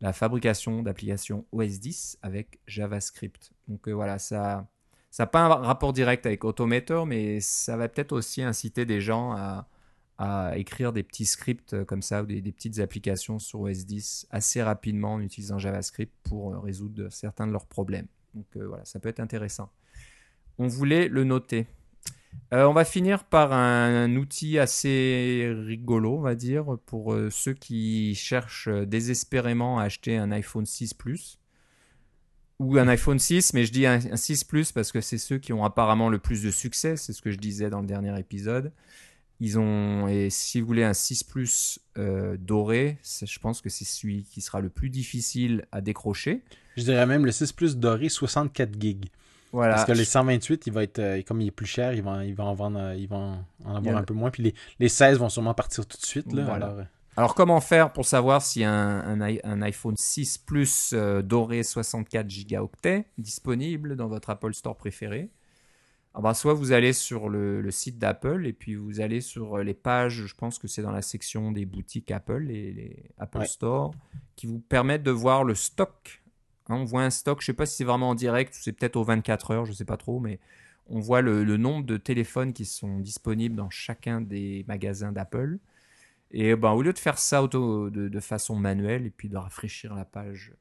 la 0.00 0.12
fabrication 0.12 0.82
d'applications 0.82 1.46
OS 1.52 1.78
10 1.78 2.18
avec 2.22 2.58
JavaScript. 2.66 3.52
Donc 3.68 3.86
euh, 3.86 3.92
voilà, 3.92 4.18
ça 4.18 4.66
n'a 5.16 5.26
pas 5.28 5.44
un 5.44 5.54
rapport 5.54 5.92
direct 5.92 6.26
avec 6.26 6.44
Automator, 6.44 7.06
mais 7.06 7.38
ça 7.38 7.76
va 7.76 7.88
peut-être 7.88 8.10
aussi 8.10 8.42
inciter 8.42 8.86
des 8.86 9.00
gens 9.00 9.36
à, 9.36 9.68
à 10.18 10.56
écrire 10.56 10.92
des 10.92 11.02
petits 11.02 11.24
scripts 11.24 11.74
euh, 11.74 11.84
comme 11.84 12.02
ça 12.02 12.22
ou 12.22 12.26
des, 12.26 12.40
petites 12.52 12.78
applications 12.78 13.38
sur 13.38 13.60
OS 13.60 13.86
10 13.86 14.26
assez 14.30 14.62
rapidement 14.62 15.14
en 15.14 15.20
utilisant 15.20 15.58
JavaScript 15.58 16.12
pour 16.22 16.52
euh, 16.52 16.58
résoudre 16.60 17.08
certains 17.10 17.46
de 17.46 17.52
leurs 17.52 17.66
problèmes. 17.66 18.06
Donc 18.34 18.46
euh, 18.56 18.66
voilà, 18.66 18.84
ça 18.84 19.00
peut 19.00 19.08
être 19.08 19.20
intéressant. 19.20 19.70
On 20.58 20.68
voulait 20.68 21.08
le 21.08 21.24
noter. 21.24 21.66
on 22.52 22.72
va 22.72 22.84
finir 22.84 23.24
par 23.24 23.52
un, 23.52 24.14
outil 24.16 24.58
assez 24.58 25.50
rigolo, 25.66 26.18
on 26.18 26.20
va 26.20 26.34
dire, 26.34 26.76
pour 26.84 27.16
ceux 27.30 27.54
qui 27.54 28.14
cherchent 28.14 28.68
désespérément 28.68 29.78
à 29.78 29.84
acheter 29.84 30.18
un 30.18 30.30
iPhone 30.30 30.66
6 30.66 30.92
Plus 30.94 31.38
ou 32.58 32.78
un 32.78 32.86
iPhone 32.86 33.18
6, 33.18 33.54
mais 33.54 33.64
je 33.64 33.72
dis 33.72 33.86
un, 33.86 33.98
un 34.12 34.16
6 34.16 34.44
Plus 34.44 34.72
parce 34.72 34.92
que 34.92 35.00
c'est 35.00 35.18
ceux 35.18 35.38
qui 35.38 35.54
ont 35.54 35.64
apparemment 35.64 36.10
le 36.10 36.18
plus 36.18 36.42
de 36.42 36.50
succès, 36.50 36.96
c'est 36.96 37.14
ce 37.14 37.22
que 37.22 37.30
je 37.30 37.38
disais 37.38 37.70
dans 37.70 37.80
le 37.80 37.86
dernier 37.86 38.16
épisode. 38.20 38.72
Ils 39.44 39.58
ont, 39.58 40.06
et 40.06 40.30
si 40.30 40.60
vous 40.60 40.68
voulez 40.68 40.84
un 40.84 40.92
6 40.92 41.24
Plus 41.24 41.80
euh, 41.98 42.36
doré, 42.38 42.98
je 43.02 43.38
pense 43.40 43.60
que 43.60 43.68
c'est 43.70 43.84
celui 43.84 44.22
qui 44.22 44.40
sera 44.40 44.60
le 44.60 44.68
plus 44.68 44.88
difficile 44.88 45.66
à 45.72 45.80
décrocher. 45.80 46.44
Je 46.76 46.84
dirais 46.84 47.06
même 47.06 47.26
le 47.26 47.32
6 47.32 47.50
Plus 47.50 47.76
doré 47.76 48.08
64 48.08 48.80
gigs. 48.80 49.06
Voilà. 49.50 49.74
Parce 49.74 49.84
que 49.84 49.90
les 49.90 50.04
128, 50.04 50.68
il 50.68 50.72
va 50.72 50.84
être, 50.84 51.00
euh, 51.00 51.22
comme 51.26 51.40
il 51.40 51.48
est 51.48 51.50
plus 51.50 51.66
cher, 51.66 51.92
va, 52.04 52.22
en 52.44 52.54
vendre, 52.54 52.78
euh, 52.78 53.06
en 53.64 53.74
avoir 53.74 53.96
un 53.96 54.04
peu 54.04 54.14
moins. 54.14 54.30
Puis 54.30 54.44
les, 54.44 54.54
les 54.78 54.88
16 54.88 55.18
vont 55.18 55.28
sûrement 55.28 55.54
partir 55.54 55.86
tout 55.86 55.98
de 55.98 56.06
suite. 56.06 56.32
Là, 56.32 56.86
Alors, 57.16 57.34
comment 57.34 57.60
faire 57.60 57.92
pour 57.92 58.06
savoir 58.06 58.42
si 58.42 58.62
un, 58.62 59.20
un, 59.20 59.62
iPhone 59.62 59.96
6 59.96 60.38
Plus 60.38 60.94
doré 61.24 61.64
64 61.64 62.30
gigaoctets 62.30 63.06
disponible 63.18 63.96
dans 63.96 64.06
votre 64.06 64.30
Apple 64.30 64.54
Store 64.54 64.76
préféré? 64.76 65.30
Ah 66.14 66.20
bah, 66.20 66.34
soit 66.34 66.52
vous 66.52 66.72
allez 66.72 66.92
sur 66.92 67.30
le, 67.30 67.70
site 67.70 67.98
d'Apple 67.98 68.46
et 68.46 68.52
puis 68.52 68.74
vous 68.74 69.00
allez 69.00 69.22
sur 69.22 69.58
les 69.58 69.74
pages, 69.74 70.26
je 70.26 70.34
pense 70.34 70.58
que 70.58 70.68
c'est 70.68 70.82
dans 70.82 70.92
la 70.92 71.00
section 71.00 71.52
des 71.52 71.64
boutiques 71.64 72.10
Apple, 72.10 72.40
les, 72.40 72.72
les 72.72 73.04
Apple 73.18 73.46
Store, 73.46 73.92
qui 74.36 74.46
vous 74.46 74.58
permettent 74.58 75.02
de 75.02 75.10
voir 75.10 75.42
le 75.42 75.54
stock. 75.54 76.22
Hein, 76.68 76.76
on 76.76 76.84
voit 76.84 77.02
un 77.02 77.10
stock, 77.10 77.40
je 77.40 77.44
ne 77.44 77.46
sais 77.46 77.56
pas 77.56 77.64
si 77.64 77.76
c'est 77.76 77.84
vraiment 77.84 78.10
en 78.10 78.14
direct, 78.14 78.54
c'est 78.54 78.72
peut-être 78.72 78.96
aux 78.96 79.04
24 79.04 79.50
heures, 79.52 79.64
je 79.64 79.70
ne 79.70 79.76
sais 79.76 79.86
pas 79.86 79.96
trop, 79.96 80.20
mais 80.20 80.38
on 80.86 81.00
voit 81.00 81.22
le, 81.22 81.44
nombre 81.56 81.86
de 81.86 81.96
téléphones 81.96 82.52
qui 82.52 82.66
sont 82.66 82.98
disponibles 82.98 83.56
dans 83.56 83.70
chacun 83.70 84.20
des 84.20 84.64
magasins 84.68 85.12
d'Apple. 85.12 85.58
Et 86.30 86.54
ben, 86.56 86.72
au 86.72 86.82
lieu 86.82 86.92
de 86.92 86.98
faire 86.98 87.18
ça 87.18 87.42
auto, 87.42 87.88
de, 87.88 88.08
de, 88.08 88.20
façon 88.20 88.56
manuelle 88.56 89.06
et 89.06 89.10
puis 89.10 89.28
de 89.28 89.36
rafraîchir 89.36 89.94
la 89.94 90.04
page 90.04 90.52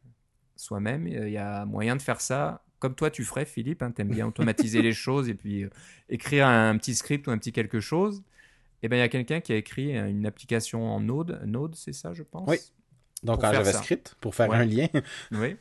soi-même, 0.56 1.08
il 1.08 1.30
y 1.30 1.38
a 1.38 1.66
moyen 1.66 1.96
de 1.96 2.02
faire 2.02 2.22
ça 2.22 2.64
comme 2.82 2.96
toi 2.96 3.10
tu 3.12 3.24
ferais, 3.24 3.46
Philippe. 3.46 3.82
Hein, 3.84 3.94
tu 3.96 4.02
aimes 4.02 4.10
bien 4.10 4.28
automatiser 4.28 4.82
les 4.82 4.92
choses 4.92 5.30
et 5.30 5.36
puis 5.36 5.64
euh, 5.64 5.70
écrire 6.10 6.48
un 6.48 6.76
petit 6.78 6.96
script 6.96 7.28
ou 7.28 7.32
un 7.32 7.38
petit 7.38 7.54
quelque 7.54 7.80
chose. 7.80 8.24
Et 8.84 8.88
eh 8.88 8.90
bien, 8.90 8.98
il 8.98 9.02
y 9.02 9.04
a 9.04 9.10
quelqu'un 9.10 9.40
qui 9.42 9.54
a 9.54 9.56
écrit 9.56 9.96
une 9.96 10.26
application 10.26 10.90
en 10.90 11.00
Node. 11.00 11.40
Node, 11.46 11.76
c'est 11.76 11.94
ça, 11.94 12.14
je 12.14 12.24
pense? 12.24 12.50
Oui. 12.50 12.58
Donc 13.22 13.44
en 13.44 13.54
JavaScript, 13.54 14.16
pour 14.20 14.34
faire 14.34 14.52
un 14.52 14.66
lien. 14.66 14.88
oui. 15.32 15.56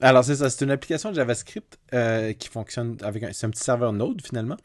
Alors, 0.00 0.24
c'est 0.24 0.34
ça. 0.34 0.50
C'est 0.50 0.64
une 0.64 0.72
application 0.72 1.10
de 1.10 1.14
JavaScript 1.14 1.78
euh, 1.94 2.32
qui 2.32 2.48
fonctionne 2.48 2.96
avec 3.02 3.22
un, 3.22 3.28
un 3.28 3.50
petit 3.50 3.62
serveur 3.62 3.92
Node, 3.92 4.20
finalement. 4.22 4.56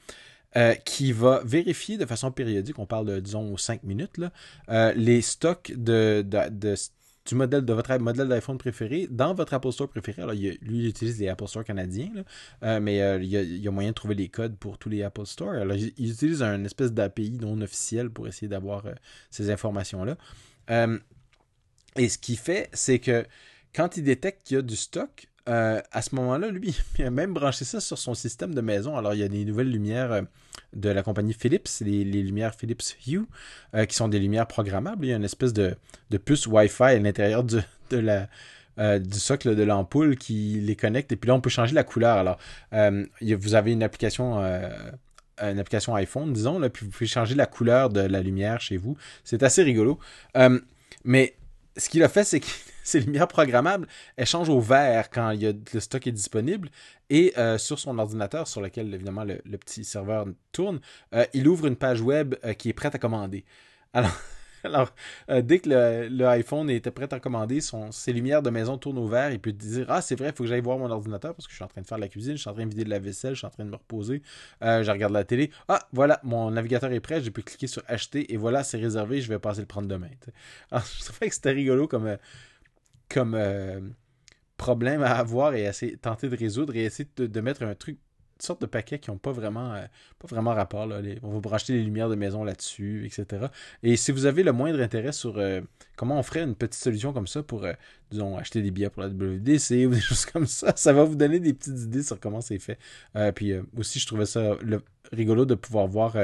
Euh, 0.58 0.74
qui 0.74 1.14
va 1.14 1.42
vérifier 1.46 1.98
de 1.98 2.06
façon 2.06 2.30
périodique, 2.30 2.78
on 2.78 2.86
parle 2.86 3.06
de, 3.06 3.20
disons, 3.22 3.56
5 3.56 3.84
minutes, 3.84 4.18
là, 4.18 4.92
les 4.96 5.22
stocks 5.22 5.72
de, 5.74 6.26
de, 6.28 6.50
de, 6.50 6.76
du 7.26 7.36
modèle 7.36 7.64
de 7.64 7.74
votre 7.74 7.96
modèle 7.98 8.28
d'iPhone 8.28 8.58
préféré 8.58 9.08
dans 9.10 9.34
votre 9.34 9.54
Apple 9.54 9.72
Store 9.72 9.88
préféré. 9.88 10.22
Alors, 10.22 10.34
lui, 10.34 10.58
il 10.62 10.88
utilise 10.88 11.20
les 11.20 11.28
Apple 11.28 11.48
Store 11.48 11.64
canadiens, 11.64 12.12
euh, 12.64 12.80
mais 12.80 13.02
euh, 13.02 13.22
il, 13.22 13.30
y 13.30 13.68
a, 13.68 13.72
moyen 13.72 13.90
de 13.90 13.96
trouver 13.96 14.16
les 14.16 14.30
codes 14.30 14.58
pour 14.58 14.78
tous 14.78 14.90
les 14.90 15.04
Apple 15.04 15.26
Store. 15.26 15.54
Alors, 15.54 15.76
il, 15.76 16.12
utilise 16.12 16.42
un 16.42 16.64
espèce 16.64 16.92
d'API 16.92 17.38
non 17.40 17.62
officiel 17.62 18.10
pour 18.10 18.28
essayer 18.28 18.48
d'avoir 18.48 18.86
euh, 18.86 18.94
ces 19.30 19.52
informations-là. 19.52 20.18
et 21.98 22.10
ce 22.10 22.18
qu'il 22.18 22.38
fait, 22.38 22.70
c'est 22.74 23.00
que 23.00 23.26
quand 23.74 23.98
il 23.98 24.04
détecte 24.04 24.44
qu'il 24.44 24.56
y 24.56 24.60
a 24.60 24.64
du 24.64 24.76
stock, 24.76 25.28
à 25.46 26.02
ce 26.02 26.16
moment-là, 26.16 26.50
lui, 26.50 26.76
il 26.98 27.06
a 27.06 27.12
même 27.12 27.34
branché 27.34 27.66
ça 27.66 27.80
sur 27.80 27.98
son 27.98 28.14
système 28.14 28.56
de 28.56 28.62
maison. 28.62 28.98
Alors, 28.98 29.14
il 29.14 29.20
y 29.20 29.24
a 29.24 29.28
des 29.28 29.46
nouvelles 29.46 29.70
lumières 29.70 30.24
de 30.74 30.90
la 30.90 31.04
compagnie 31.04 31.34
Philips, 31.34 31.68
les, 31.82 32.04
lumières 32.04 32.56
Philips 32.56 32.96
Hue, 33.08 33.22
euh, 33.76 33.86
qui 33.86 33.96
sont 33.96 34.08
des 34.08 34.20
lumières 34.20 34.48
programmables. 34.48 35.06
Il 35.06 35.10
y 35.10 35.14
a 35.14 35.18
une 35.18 35.24
espèce 35.24 35.54
de, 35.54 35.76
de 36.10 36.18
puce 36.18 36.48
Wi-Fi 36.48 36.84
à 36.84 37.00
l'intérieur 37.00 37.44
de 37.44 37.64
la, 37.92 38.28
euh, 38.80 39.00
du 39.00 39.20
socle 39.20 39.56
de 39.56 39.64
l'ampoule 39.64 40.18
qui 40.18 40.60
les 40.62 40.76
connecte. 40.76 41.12
Et 41.12 41.16
puis 41.16 41.28
là, 41.28 41.36
on 41.36 41.42
peut 41.42 41.50
changer 41.50 41.74
la 41.74 41.84
couleur. 41.84 42.18
Alors, 42.18 42.38
euh, 42.74 43.06
vous 43.22 43.56
avez 43.56 43.74
une 43.74 43.84
application, 43.84 44.40
une 45.42 45.60
application 45.60 45.96
iPhone, 45.96 46.34
disons, 46.34 46.60
là, 46.60 46.70
puis 46.70 46.86
vous 46.86 46.92
pouvez 46.92 47.08
changer 47.08 47.36
la 47.36 47.46
couleur 47.46 47.90
de 47.90 48.02
la 48.02 48.22
lumière 48.22 48.62
chez 48.62 48.78
vous. 48.78 48.98
C'est 49.24 49.44
assez 49.44 49.64
rigolo. 49.64 50.00
mais 51.04 51.36
ce 51.78 51.90
qu'il 51.90 52.04
a 52.04 52.10
fait, 52.10 52.24
c'est 52.24 52.40
que 52.42 52.48
ces 52.84 53.00
lumières 53.00 53.28
programmables, 53.28 53.88
elles 54.16 54.26
changent 54.26 54.50
au 54.50 54.60
vert 54.60 55.10
quand 55.10 55.32
il 55.32 55.42
y 55.42 55.48
a, 55.48 55.54
le 55.74 55.80
stock 55.80 56.06
est 56.08 56.12
disponible. 56.12 56.70
Et 57.10 57.34
euh, 57.38 57.58
sur 57.58 57.78
son 57.78 58.00
ordinateur, 58.00 58.48
sur 58.48 58.62
lequel 58.62 58.94
évidemment 58.94 59.26
le, 59.26 59.58
petit 59.58 59.84
serveur 59.84 60.28
tourne, 60.52 60.80
euh, 61.14 61.26
il 61.34 61.48
ouvre 61.48 61.68
une 61.68 61.76
page 61.76 62.02
web 62.02 62.36
euh, 62.46 62.54
qui 62.54 62.70
est 62.70 62.74
prête 62.74 62.96
à 62.96 63.00
commander. 63.00 63.44
Alors, 63.94 64.18
Alors, 64.64 64.94
dès 65.42 65.58
que 65.58 65.70
le, 65.70 66.26
iPhone 66.28 66.70
était 66.70 66.92
prêt 66.92 67.12
à 67.12 67.20
commander, 67.20 67.62
ses 67.62 68.14
lumières 68.14 68.44
de 68.44 68.52
maison 68.52 68.78
tournent 68.78 69.00
au 69.00 69.08
vert. 69.08 69.32
Il 69.32 69.40
peut 69.40 69.52
dire 69.52 69.88
Ah, 69.90 70.02
c'est 70.02 70.16
vrai, 70.16 70.30
il 70.30 70.36
faut 70.36 70.44
que 70.44 70.50
j'aille 70.50 70.62
voir 70.62 70.78
mon 70.78 70.92
ordinateur 70.92 71.34
parce 71.34 71.48
que 71.48 71.52
je 71.52 71.56
suis 71.56 71.64
en 71.64 71.68
train 71.68 71.82
de 71.82 71.88
faire 71.88 71.98
la 71.98 72.08
cuisine, 72.08 72.34
je 72.34 72.42
suis 72.42 72.50
en 72.50 72.54
train 72.54 72.66
de 72.66 72.70
vider 72.70 72.84
de 72.84 72.92
la 72.92 73.00
vaisselle, 73.00 73.34
je 73.34 73.40
suis 73.40 73.48
en 73.48 73.50
train 73.50 73.66
de 73.66 73.72
me 73.72 73.76
reposer. 73.76 74.22
Je 74.62 74.92
regarde 74.92 75.14
la 75.14 75.24
télé. 75.24 75.50
Ah, 75.68 75.80
voilà, 75.94 76.20
mon 76.22 76.52
navigateur 76.52 76.92
est 76.92 77.00
prêt. 77.00 77.22
J'ai 77.22 77.32
pu 77.32 77.42
cliquer 77.42 77.66
sur 77.66 77.82
acheter 77.88 78.32
et 78.32 78.38
voilà, 78.38 78.64
c'est 78.64 78.78
réservé. 78.78 79.20
Je 79.20 79.30
vais 79.30 79.40
passer 79.40 79.62
le 79.62 79.66
prendre 79.66 79.88
demain. 79.88 80.10
Alors, 80.70 80.86
je 81.00 81.06
trouvais 81.06 81.30
que 81.30 81.34
c'était 81.34 81.54
rigolo 81.54 81.88
comme, 81.88 82.16
euh, 83.18 83.80
comme 83.80 83.94
problème 84.58 85.02
à 85.04 85.14
avoir 85.16 85.56
et 85.56 85.64
essayer, 85.64 85.98
tenter 85.98 86.30
de 86.30 86.36
résoudre 86.36 86.76
et 86.76 86.86
essayer 86.86 87.10
de 87.18 87.42
mettre 87.42 87.64
un 87.64 87.76
truc 87.76 87.98
sortes 88.42 88.62
de 88.62 88.66
paquets 88.66 89.00
qui 89.00 89.10
n'ont 89.10 89.18
pas 89.18 89.32
vraiment, 89.32 89.74
euh, 89.74 89.86
pas 90.20 90.28
vraiment 90.28 90.54
rapport. 90.54 90.86
Là. 90.86 91.02
on 91.24 91.32
va 91.32 91.40
vous 91.40 91.50
racheter 91.50 91.74
les 91.74 91.84
lumières 91.84 92.10
de 92.10 92.16
maison 92.16 92.44
là-dessus, 92.44 93.06
etc. 93.06 93.48
Et 93.84 93.96
si 93.96 94.12
vous 94.12 94.26
avez 94.26 94.44
le 94.44 94.52
moindre 94.52 94.82
intérêt 94.82 95.12
sur 95.12 95.38
euh, 95.38 95.62
comment 95.96 96.20
on 96.20 96.24
ferait 96.24 96.44
une 96.44 96.56
petite 96.56 96.82
solution 96.82 97.14
comme 97.14 97.28
ça 97.28 97.44
pour, 97.44 97.64
euh, 97.64 97.74
disons, 98.10 98.38
acheter 98.38 98.62
des 98.62 98.72
billets 98.72 98.90
pour 98.90 99.04
la 99.04 99.10
WDC 99.10 99.86
ou 99.88 99.90
des 99.90 100.02
choses 100.02 100.26
comme 100.26 100.48
ça, 100.48 100.74
ça 100.76 100.94
va 100.94 101.04
vous 101.04 101.16
donner 101.16 101.40
des 101.40 101.54
petites 101.54 101.80
idées 101.80 102.04
sur 102.04 102.20
comment 102.20 102.42
c'est 102.42 102.60
fait. 102.60 102.78
puis 103.36 103.54
aussi, 103.78 104.00
je 104.00 104.08
trouvais 104.08 104.26
ça 104.26 104.58
rigolo 105.12 105.46
de 105.46 105.56
pouvoir 105.56 105.88
voir 105.88 106.16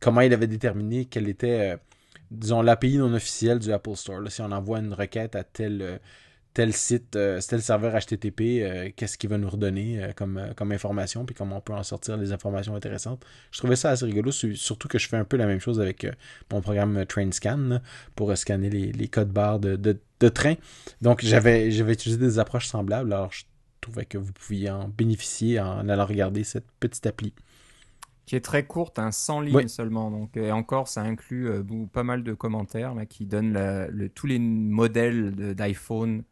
comment 0.00 0.20
il 0.20 0.32
avait 0.32 0.46
déterminé 0.46 1.04
quelle 1.04 1.28
était, 1.28 1.76
disons, 2.32 2.62
l'API 2.62 2.98
non 2.98 3.12
officielle 3.14 3.58
du 3.58 3.72
Apple 3.72 3.96
Store. 3.96 4.20
si 4.30 4.40
on 4.40 4.50
envoie 4.52 4.78
une 4.78 4.94
requête 4.94 5.36
à 5.36 5.44
tel 5.44 6.00
tel 6.54 6.72
site, 6.74 7.16
euh, 7.16 7.40
tel 7.40 7.62
serveur 7.62 7.94
HTTP, 7.94 8.40
euh, 8.40 8.90
qu'est-ce 8.94 9.16
qu'il 9.16 9.30
va 9.30 9.38
nous 9.38 9.48
redonner 9.48 10.02
euh, 10.02 10.12
comme, 10.12 10.52
comme 10.56 10.72
information, 10.72 11.24
puis 11.24 11.34
comment 11.34 11.58
on 11.58 11.60
peut 11.60 11.72
en 11.72 11.82
sortir 11.82 12.18
des 12.18 12.32
informations 12.32 12.74
intéressantes. 12.76 13.24
Je 13.50 13.58
trouvais 13.58 13.76
ça 13.76 13.90
assez 13.90 14.04
rigolo, 14.04 14.30
surtout 14.32 14.88
que 14.88 14.98
je 14.98 15.08
fais 15.08 15.16
un 15.16 15.24
peu 15.24 15.36
la 15.36 15.46
même 15.46 15.60
chose 15.60 15.80
avec 15.80 16.06
mon 16.50 16.60
programme 16.60 17.06
TrainScan 17.06 17.80
pour 18.14 18.36
scanner 18.36 18.68
les, 18.70 19.08
codes 19.08 19.30
barres 19.30 19.60
de, 19.60 19.98
train. 20.28 20.54
Donc 21.00 21.22
j'avais 21.22 21.68
utilisé 21.68 22.18
des 22.18 22.38
approches 22.38 22.66
semblables, 22.66 23.12
alors 23.12 23.32
je 23.32 23.44
trouvais 23.80 24.04
que 24.04 24.18
vous 24.18 24.32
pouviez 24.32 24.70
en 24.70 24.88
bénéficier 24.88 25.58
en 25.58 25.88
allant 25.88 26.06
regarder 26.06 26.44
cette 26.44 26.66
petite 26.78 27.06
appli 27.06 27.32
qui 28.26 28.36
est 28.36 28.40
très 28.40 28.64
courte, 28.64 28.98
hein, 28.98 29.10
100 29.10 29.40
lignes 29.40 29.68
seulement. 29.68 30.10
Donc, 30.10 30.36
et 30.36 30.52
encore, 30.52 30.88
ça 30.88 31.02
inclut 31.02 31.50
pas 31.92 32.04
mal 32.04 32.22
de 32.22 32.34
commentaires 32.34 32.94
qui 33.08 33.26
donnent 33.26 33.52
le, 33.52 34.08
tous 34.08 34.26
les 34.26 34.38
modèles 34.38 35.54
d'iPhone 35.54 36.24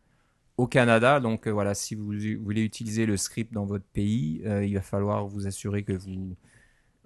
au 0.61 0.67
Canada. 0.67 1.21
Donc 1.21 1.47
euh, 1.47 1.51
voilà, 1.51 1.75
si 1.75 1.95
vous, 1.95 2.13
voulez 2.43 2.63
utiliser 2.63 3.07
le 3.07 3.17
script 3.17 3.53
dans 3.53 3.65
votre 3.65 3.85
pays, 3.87 4.43
euh, 4.45 4.65
il 4.65 4.75
va 4.75 4.83
falloir 4.83 5.27
vous 5.27 5.47
assurer 5.47 5.83
que 5.83 5.93
vous 5.93 6.37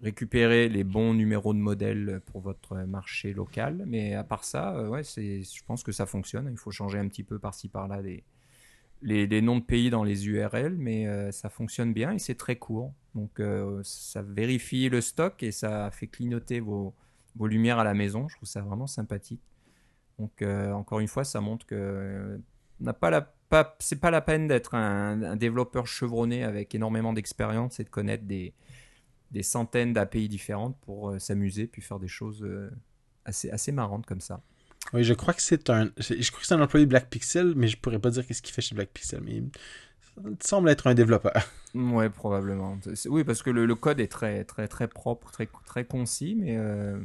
récupérez 0.02 0.68
les 0.68 0.84
bons 0.84 1.14
numéros 1.14 1.54
de 1.54 1.58
modèle 1.58 2.20
pour 2.26 2.40
votre 2.40 2.76
marché 2.76 3.32
local. 3.32 3.84
Mais 3.86 4.14
à 4.14 4.24
part 4.24 4.44
ça, 4.44 4.74
euh, 4.76 4.88
ouais, 4.88 5.04
c'est, 5.04 5.42
je 5.42 5.64
pense 5.64 5.82
que 5.82 5.92
ça 5.92 6.06
fonctionne. 6.06 6.48
Il 6.50 6.58
faut 6.58 6.72
changer 6.72 6.98
un 6.98 7.08
petit 7.08 7.24
peu 7.24 7.38
par-ci 7.38 7.68
par-là 7.68 8.02
les, 9.02 9.42
noms 9.42 9.58
de 9.58 9.64
pays 9.64 9.90
dans 9.90 10.04
les 10.04 10.28
URL, 10.28 10.76
mais 10.78 11.30
ça 11.32 11.50
fonctionne 11.50 11.92
bien 11.92 12.12
et 12.12 12.18
c'est 12.18 12.36
très 12.36 12.56
court. 12.56 12.92
Donc 13.14 13.40
ça 13.82 14.22
vérifie 14.22 14.88
le 14.88 15.00
stock 15.00 15.42
et 15.42 15.52
ça 15.52 15.90
fait 15.90 16.06
clignoter 16.06 16.60
vos, 16.60 16.94
vos 17.36 17.46
lumières 17.46 17.78
à 17.78 17.84
la 17.84 17.94
maison. 17.94 18.28
Je 18.28 18.36
trouve 18.36 18.48
ça 18.48 18.62
vraiment 18.62 18.86
sympathique. 18.86 19.42
Donc 20.18 20.42
encore 20.42 21.00
une 21.00 21.08
fois, 21.08 21.24
ça 21.24 21.40
montre 21.40 21.66
que 21.66 22.40
n'a 22.80 22.92
pas 22.92 23.10
la 23.10 23.34
pas, 23.48 23.76
c'est 23.78 24.00
pas 24.00 24.10
la 24.10 24.20
peine 24.20 24.48
d'être 24.48 24.74
un, 24.74 25.36
développeur 25.36 25.86
chevronné 25.86 26.44
avec 26.44 26.74
énormément 26.74 27.12
d'expérience 27.12 27.78
et 27.80 27.84
de 27.84 27.90
connaître 27.90 28.24
des, 28.24 28.54
des 29.30 29.42
centaines 29.42 29.92
d'API 29.92 30.28
différentes 30.28 30.76
pour 30.80 31.10
euh, 31.10 31.18
s'amuser 31.18 31.66
puis 31.66 31.82
faire 31.82 31.98
des 31.98 32.08
choses 32.08 32.42
euh, 32.42 32.70
assez, 33.24 33.50
assez 33.50 33.72
marrantes 33.72 34.06
comme 34.06 34.20
ça. 34.20 34.42
Oui, 34.94 35.02
je 35.02 35.12
crois 35.12 35.34
que 35.34 35.42
c'est 35.42 35.68
un, 35.70 35.90
je 35.98 36.30
crois 36.30 36.40
que 36.40 36.46
c'est 36.46 36.54
un 36.54 36.62
employé 36.62 36.86
de 36.86 36.90
Black 36.90 37.10
Pixel, 37.10 37.54
mais 37.56 37.66
je 37.66 37.76
pourrais 37.76 37.98
pas 37.98 38.10
dire 38.10 38.24
qu'est-ce 38.24 38.40
qu'il 38.40 38.54
fait 38.54 38.62
chez 38.62 38.76
Black 38.76 38.90
Pixel, 38.90 39.20
mais 39.24 39.32
il 39.38 39.50
semble 40.40 40.68
être 40.70 40.86
un 40.86 40.94
développeur. 40.94 41.34
Ouais, 41.74 42.08
probablement. 42.08 42.78
Oui, 43.06 43.24
parce 43.24 43.42
que 43.42 43.50
le, 43.50 43.66
le, 43.66 43.74
code 43.74 43.98
est 43.98 44.06
très, 44.06 44.44
très, 44.44 44.68
très 44.68 44.86
propre, 44.86 45.32
très, 45.32 45.48
très 45.66 45.84
concis, 45.84 46.36
mais 46.38 46.56
euh, 46.56 47.00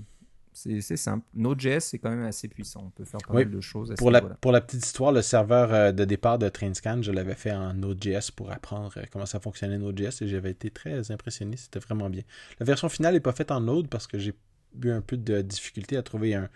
c'est 0.53 0.79
simple. 0.95 1.25
Node.js, 1.33 1.79
c'est 1.79 1.97
quand 1.97 2.11
même 2.11 2.23
assez 2.23 2.47
puissant. 2.47 2.83
On 2.85 2.89
peut 2.91 3.03
faire 3.03 3.19
pas 3.27 3.33
mal 3.33 3.49
de 3.49 3.61
choses. 3.61 3.95
pour, 3.97 4.11
la, 4.11 4.21
pour 4.21 4.51
la 4.51 4.61
petite 4.61 4.85
histoire, 4.85 5.11
le 5.11 5.23
serveur 5.23 5.73
euh, 5.73 5.91
de 5.91 6.05
départ 6.05 6.37
de 6.37 6.47
TrainScan, 6.49 7.01
je 7.01 7.11
l'avais 7.11 7.33
fait 7.33 7.51
en 7.51 7.73
Node.js 7.73 8.29
pour 8.35 8.51
apprendre 8.51 8.93
euh, 8.97 9.05
comment 9.11 9.25
ça 9.25 9.39
fonctionnait 9.39 9.79
Node.js 9.79 10.21
et 10.21 10.27
j'avais 10.27 10.51
été 10.51 10.69
très 10.69 11.09
impressionné. 11.09 11.57
C'était 11.57 11.79
vraiment 11.79 12.11
bien. 12.11 12.21
La 12.59 12.65
version 12.67 12.89
finale 12.89 13.15
n'est 13.15 13.19
pas 13.21 13.33
faite 13.33 13.49
en 13.49 13.61
Node 13.61 13.87
parce 13.87 14.05
que 14.05 14.19
j'ai 14.19 14.35
eu 14.83 14.91
un 14.91 15.01
peu 15.01 15.17
de 15.17 15.41
difficulté 15.41 15.97
à 15.97 16.03
trouver 16.03 16.35
un, 16.35 16.47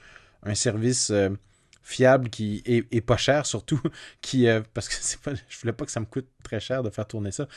service 0.56 1.10
euh, 1.10 1.30
fiable 1.82 2.30
qui 2.30 2.64
est, 2.66 3.02
pas 3.02 3.18
cher 3.18 3.46
surtout 3.46 3.82
qui 4.22 4.48
parce 4.74 4.88
que 4.88 4.96
c'est 5.00 5.20
pas 5.20 5.34
je 5.36 5.60
voulais 5.60 5.74
pas 5.74 5.86
que 5.86 5.92
ça 5.92 6.00
me 6.00 6.06
coûte 6.06 6.28
très 6.44 6.60
cher 6.60 6.84
de 6.84 6.90
faire 6.90 7.08
tourner 7.08 7.32
ça 7.32 7.48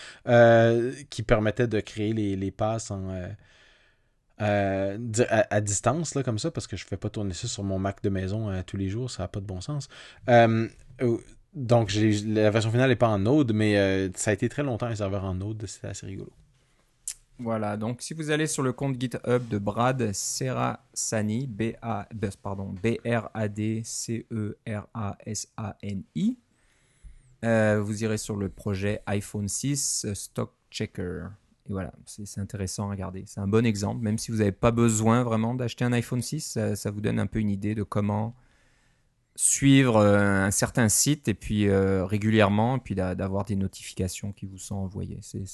qui 1.11 1.23
permettait 1.23 1.69
de 1.69 1.81
créer 1.81 2.13
les, 2.13 2.37
les 2.37 2.51
passes 2.51 2.91
en 2.91 3.11
euh, 4.43 4.99
à, 5.29 5.61
distance, 5.61 6.15
là, 6.15 6.23
comme 6.23 6.39
ça, 6.39 6.51
parce 6.51 6.67
que 6.67 6.77
je 6.77 6.85
fais 6.85 6.97
pas 6.97 7.09
tourner 7.09 7.33
ça 7.33 7.49
sur 7.49 7.65
mon 7.65 7.79
Mac 7.79 8.03
de 8.03 8.11
maison 8.11 8.51
euh, 8.51 8.63
tous 8.67 8.77
les 8.77 8.89
jours, 8.89 9.11
ça 9.11 9.23
n'a 9.23 9.29
pas 9.29 9.41
de 9.41 9.47
bon 9.47 9.61
sens. 9.61 9.89
Euh, 10.29 10.69
donc, 11.55 11.93
la 11.95 12.51
version 12.51 12.71
finale 12.71 12.91
n'est 12.91 12.97
pas 12.97 13.09
en 13.09 13.19
Node, 13.19 13.53
mais 13.55 14.11
ça 14.15 14.31
a 14.31 14.35
été 14.35 14.49
très 14.49 14.63
longtemps 14.63 14.87
un 14.87 14.95
serveur 14.95 15.25
en 15.25 15.35
Node, 15.35 15.65
c'était 15.67 15.89
assez 15.89 16.07
rigolo. 16.07 16.31
Voilà, 17.39 17.77
donc 17.77 18.01
si 18.01 18.15
vous 18.15 18.31
allez 18.31 18.47
sur 18.47 18.63
le 18.63 18.73
compte 18.73 18.99
GitHub 18.99 19.47
de 19.49 19.59
Brad 19.59 20.11
Serasani, 20.13 21.47
B 21.47 21.75
A 21.83 22.09
B- 22.15 22.31
pardon, 22.43 22.75
B 22.83 22.97
R 23.07 23.29
A 23.35 23.49
D 23.49 23.83
C 23.85 24.27
E 24.33 24.57
R 24.67 24.87
A 24.95 25.19
S 25.27 25.49
A 25.59 25.77
N 25.83 26.03
I, 26.15 26.39
euh, 27.45 27.79
vous 27.83 28.03
irez 28.03 28.17
sur 28.17 28.37
le 28.37 28.49
projet 28.49 29.03
iPhone 29.07 29.49
6 29.49 30.07
euh, 30.07 30.15
Stock 30.15 30.51
Checker. 30.71 31.27
Et 31.69 31.73
voilà, 31.73 31.93
c'est 32.07 32.41
intéressant 32.41 32.87
à 32.89 32.91
regarder. 32.93 33.25
C'est 33.27 33.41
un 33.41 33.49
bon 33.49 33.67
exemple, 33.67 34.01
même 34.03 34.17
si 34.17 34.31
vous 34.31 34.39
n'avez 34.39 34.53
pas 34.53 34.71
besoin 34.71 35.23
vraiment 35.23 35.55
d'acheter 35.55 35.85
un 35.85 35.93
iPhone 35.93 36.23
6, 36.23 36.41
ça, 36.41 36.75
ça 36.77 36.91
vous 36.91 37.03
donne 37.03 37.19
un 37.19 37.27
peu 37.27 37.41
une 37.41 37.51
idée 37.51 37.75
de 37.75 37.83
comment 37.83 38.35
suivre 39.37 39.97
euh, 39.97 40.47
un 40.47 40.51
certain 40.51 40.89
site 40.89 41.29
et 41.29 41.35
puis 41.35 41.69
euh, 41.69 42.05
régulièrement, 42.07 42.77
et 42.77 42.81
puis 42.81 42.95
d'a- 42.95 43.15
d'avoir 43.15 43.45
des 43.45 43.55
notifications 43.57 44.33
qui 44.33 44.47
vous 44.47 44.59
sont 44.59 44.77
envoyées. 44.77 45.19
C'est 45.23 45.45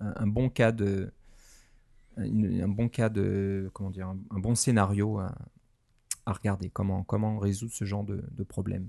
un, 0.00 0.12
un 0.16 0.26
bon 0.26 0.48
cas 0.50 0.72
de 0.72 1.10
un 2.16 2.68
bon 2.68 2.88
cas 2.88 3.08
de 3.08 3.70
comment 3.72 3.90
dire 3.90 4.06
un, 4.06 4.18
un 4.30 4.38
bon 4.38 4.54
scénario 4.54 5.18
à, 5.18 5.34
à 6.26 6.32
regarder 6.32 6.70
comment 6.70 7.02
comment 7.02 7.38
résoudre 7.38 7.72
ce 7.72 7.84
genre 7.84 8.04
de, 8.04 8.22
de 8.30 8.42
problème. 8.44 8.88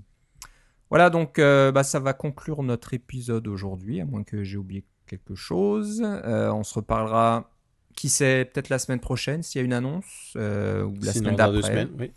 Voilà 0.90 1.10
donc 1.10 1.38
euh, 1.40 1.72
bah, 1.72 1.82
ça 1.82 1.98
va 1.98 2.12
conclure 2.12 2.62
notre 2.62 2.94
épisode 2.94 3.48
aujourd'hui 3.48 4.00
à 4.00 4.04
moins 4.04 4.22
que 4.22 4.44
j'ai 4.44 4.56
oublié 4.58 4.84
quelque 5.06 5.34
chose. 5.34 6.02
Euh, 6.04 6.52
on 6.52 6.62
se 6.62 6.74
reparlera 6.74 7.50
qui 7.96 8.08
sait 8.10 8.44
peut-être 8.44 8.68
la 8.68 8.78
semaine 8.78 9.00
prochaine 9.00 9.42
s'il 9.42 9.60
y 9.60 9.62
a 9.62 9.64
une 9.64 9.72
annonce 9.72 10.34
euh, 10.36 10.84
ou 10.84 10.94
la 11.02 11.12
Sinon, 11.12 11.36
semaine 11.36 11.36
d'après. 11.36 11.88
oui. 11.98 12.12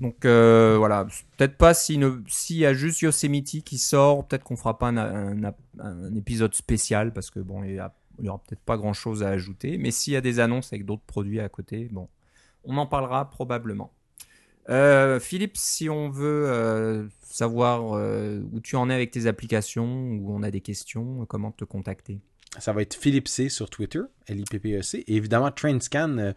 Donc 0.00 0.24
euh, 0.24 0.76
voilà, 0.78 1.06
peut-être 1.36 1.56
pas 1.56 1.74
si 1.74 2.00
s'il 2.28 2.56
y 2.56 2.66
a 2.66 2.74
juste 2.74 3.00
Yosemite 3.00 3.64
qui 3.64 3.78
sort, 3.78 4.26
peut-être 4.26 4.44
qu'on 4.44 4.56
fera 4.56 4.78
pas 4.78 4.88
un, 4.88 5.54
épisode 6.14 6.54
spécial 6.54 7.12
parce 7.12 7.30
que 7.30 7.40
bon, 7.40 7.64
il 7.64 7.74
y, 7.74 8.28
aura 8.28 8.38
peut-être 8.38 8.62
pas 8.62 8.76
grand-chose 8.76 9.22
à 9.22 9.28
ajouter. 9.28 9.78
Mais 9.78 9.90
s'il 9.90 10.12
y 10.12 10.16
a 10.16 10.20
des 10.20 10.40
annonces 10.40 10.72
avec 10.72 10.84
d'autres 10.84 11.02
produits 11.06 11.40
à 11.40 11.48
côté, 11.48 11.88
bon, 11.90 12.08
on 12.64 12.76
en 12.76 12.86
parlera 12.86 13.30
probablement. 13.30 13.92
Euh, 14.68 15.18
Philippe, 15.18 15.56
si 15.56 15.88
on 15.88 16.10
veut 16.10 16.46
euh, 16.46 17.08
savoir 17.22 17.92
où 18.52 18.60
tu 18.60 18.76
en 18.76 18.90
es 18.90 18.94
avec 18.94 19.10
tes 19.10 19.26
applications, 19.26 20.10
où 20.12 20.32
on 20.32 20.42
a 20.42 20.50
des 20.50 20.60
questions, 20.60 21.24
comment 21.26 21.52
te 21.52 21.64
contacter? 21.64 22.20
Ça 22.58 22.72
va 22.72 22.82
être 22.82 22.94
Philippe 22.94 23.28
C 23.28 23.48
sur 23.48 23.68
Twitter, 23.68 24.00
L-I-P-P-E-C. 24.26 25.04
Et 25.06 25.16
évidemment, 25.16 25.50
euh, 25.50 26.32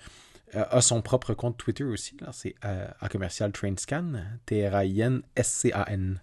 a 0.54 0.82
son 0.82 1.02
propre 1.02 1.34
compte 1.34 1.58
Twitter 1.58 1.84
aussi. 1.84 2.18
C'est 2.32 2.56
euh, 2.66 2.88
à 3.00 3.10
commercial 3.10 3.52
Trainscan, 3.52 4.14
T-R-A-I-N-S-C-A-N. 4.46 6.22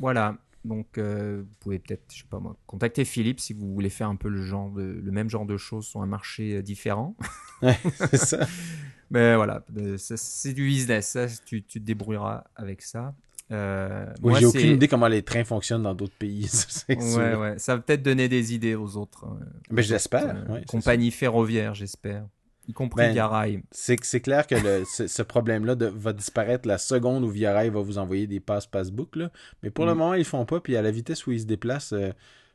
Voilà. 0.00 0.36
Donc, 0.64 0.98
euh, 0.98 1.42
vous 1.46 1.54
pouvez 1.60 1.78
peut-être, 1.78 2.02
je 2.12 2.18
sais 2.22 2.24
pas 2.28 2.40
moi, 2.40 2.56
contacter 2.66 3.04
Philippe 3.04 3.38
si 3.38 3.52
vous 3.52 3.72
voulez 3.72 3.90
faire 3.90 4.08
un 4.08 4.16
peu 4.16 4.28
le 4.28 4.42
genre 4.42 4.70
de, 4.70 4.82
le 4.82 5.12
même 5.12 5.30
genre 5.30 5.46
de 5.46 5.56
choses 5.56 5.86
sur 5.86 6.02
un 6.02 6.06
marché 6.06 6.56
euh, 6.56 6.62
différent. 6.62 7.14
Ouais, 7.62 7.78
c'est 8.10 8.16
ça. 8.18 8.46
Mais 9.10 9.34
voilà, 9.36 9.64
c'est 9.96 10.52
du 10.52 10.66
business. 10.66 11.06
Ça, 11.08 11.26
tu, 11.46 11.62
tu 11.62 11.80
te 11.80 11.84
débrouilleras 11.86 12.44
avec 12.54 12.82
ça. 12.82 13.14
Euh, 13.50 14.04
Oui, 14.22 14.30
moi, 14.32 14.40
j'ai 14.40 14.44
aucune 14.46 14.72
idée 14.74 14.88
comment 14.88 15.06
les 15.08 15.22
trains 15.22 15.44
fonctionnent 15.44 15.84
dans 15.84 15.94
d'autres 15.94 16.16
pays. 16.18 16.42
ça, 16.48 16.66
c'est 16.68 17.00
sûr. 17.00 17.18
Ouais, 17.18 17.34
ouais. 17.36 17.58
Ça 17.58 17.76
va 17.76 17.82
peut-être 17.82 18.02
donner 18.02 18.28
des 18.28 18.52
idées 18.52 18.74
aux 18.74 18.96
autres. 18.98 19.24
euh, 19.24 19.44
Mais 19.70 19.82
je 19.82 19.92
l'espère. 19.94 20.34
euh, 20.36 20.46
ouais, 20.52 20.58
c'est 20.60 20.66
compagnies 20.66 21.10
ferroviaires, 21.12 21.72
j'espère. 21.74 22.26
Y 22.68 22.72
compris 22.72 23.02
Ben, 23.02 23.14
Garay. 23.14 23.62
C'est 23.70 23.96
c'est 24.04 24.20
clair 24.20 24.46
que 24.46 24.54
le- 24.56 24.84
ce, 24.84 25.06
ce 25.06 25.22
problème-là 25.22 25.74
de- 25.74 25.86
va 25.86 26.12
disparaître 26.12 26.66
la 26.66 26.78
seconde 26.78 27.24
où 27.24 27.28
Rail 27.28 27.70
va 27.70 27.80
vous 27.80 27.98
envoyer 27.98 28.26
des 28.26 28.40
passes 28.40 28.66
passbook. 28.66 29.16
Là. 29.16 29.30
Mais 29.62 29.70
pour 29.70 29.86
le 29.86 29.94
Mm. 29.94 29.98
moment, 29.98 30.14
ils 30.14 30.24
font 30.24 30.44
pas. 30.44 30.60
Puis 30.60 30.76
à 30.76 30.82
la 30.82 30.90
vitesse 30.90 31.26
où 31.26 31.32
ils 31.32 31.40
se 31.40 31.46
déplacent 31.46 31.92
euh, 31.92 32.10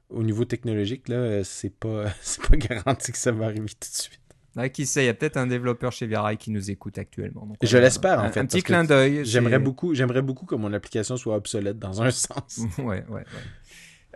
au 0.09 0.23
niveau 0.23 0.43
technologique, 0.45 1.07
là, 1.07 1.15
euh, 1.15 1.41
c'est 1.45 1.73
pas, 1.73 2.05
c'est 2.21 2.41
pas 2.47 2.57
garanti 2.57 3.11
que 3.11 3.17
ça 3.17 3.31
va 3.31 3.45
arriver 3.45 3.67
tout 3.69 3.89
de 3.89 3.95
suite. 3.95 4.17
Ah, 4.57 4.67
qui 4.67 4.85
sait, 4.85 5.03
il 5.03 5.05
y 5.05 5.09
a 5.09 5.13
peut-être 5.13 5.37
un 5.37 5.47
développeur 5.47 5.93
chez 5.93 6.09
Garay 6.09 6.35
qui 6.35 6.51
nous 6.51 6.69
écoute 6.71 6.97
actuellement. 6.97 7.45
Donc, 7.45 7.55
Je 7.63 7.77
l'espère, 7.77 8.19
en 8.19 8.23
un- 8.23 8.31
fait, 8.31 8.41
Un 8.41 8.45
petit 8.45 8.61
clin 8.61 8.83
d'œil. 8.83 9.21
J'aimerais 9.23 9.53
c'est- 9.53 9.59
beaucoup, 9.59 9.93
j'aimerais 9.93 10.21
beaucoup 10.21 10.45
que 10.45 10.55
mon 10.55 10.73
application 10.73 11.15
soit 11.15 11.37
obsolète 11.37 11.79
dans 11.79 12.01
un 12.01 12.11
sens. 12.11 12.59
ouais, 12.79 12.83
ouais, 12.83 13.05
ouais. 13.09 13.23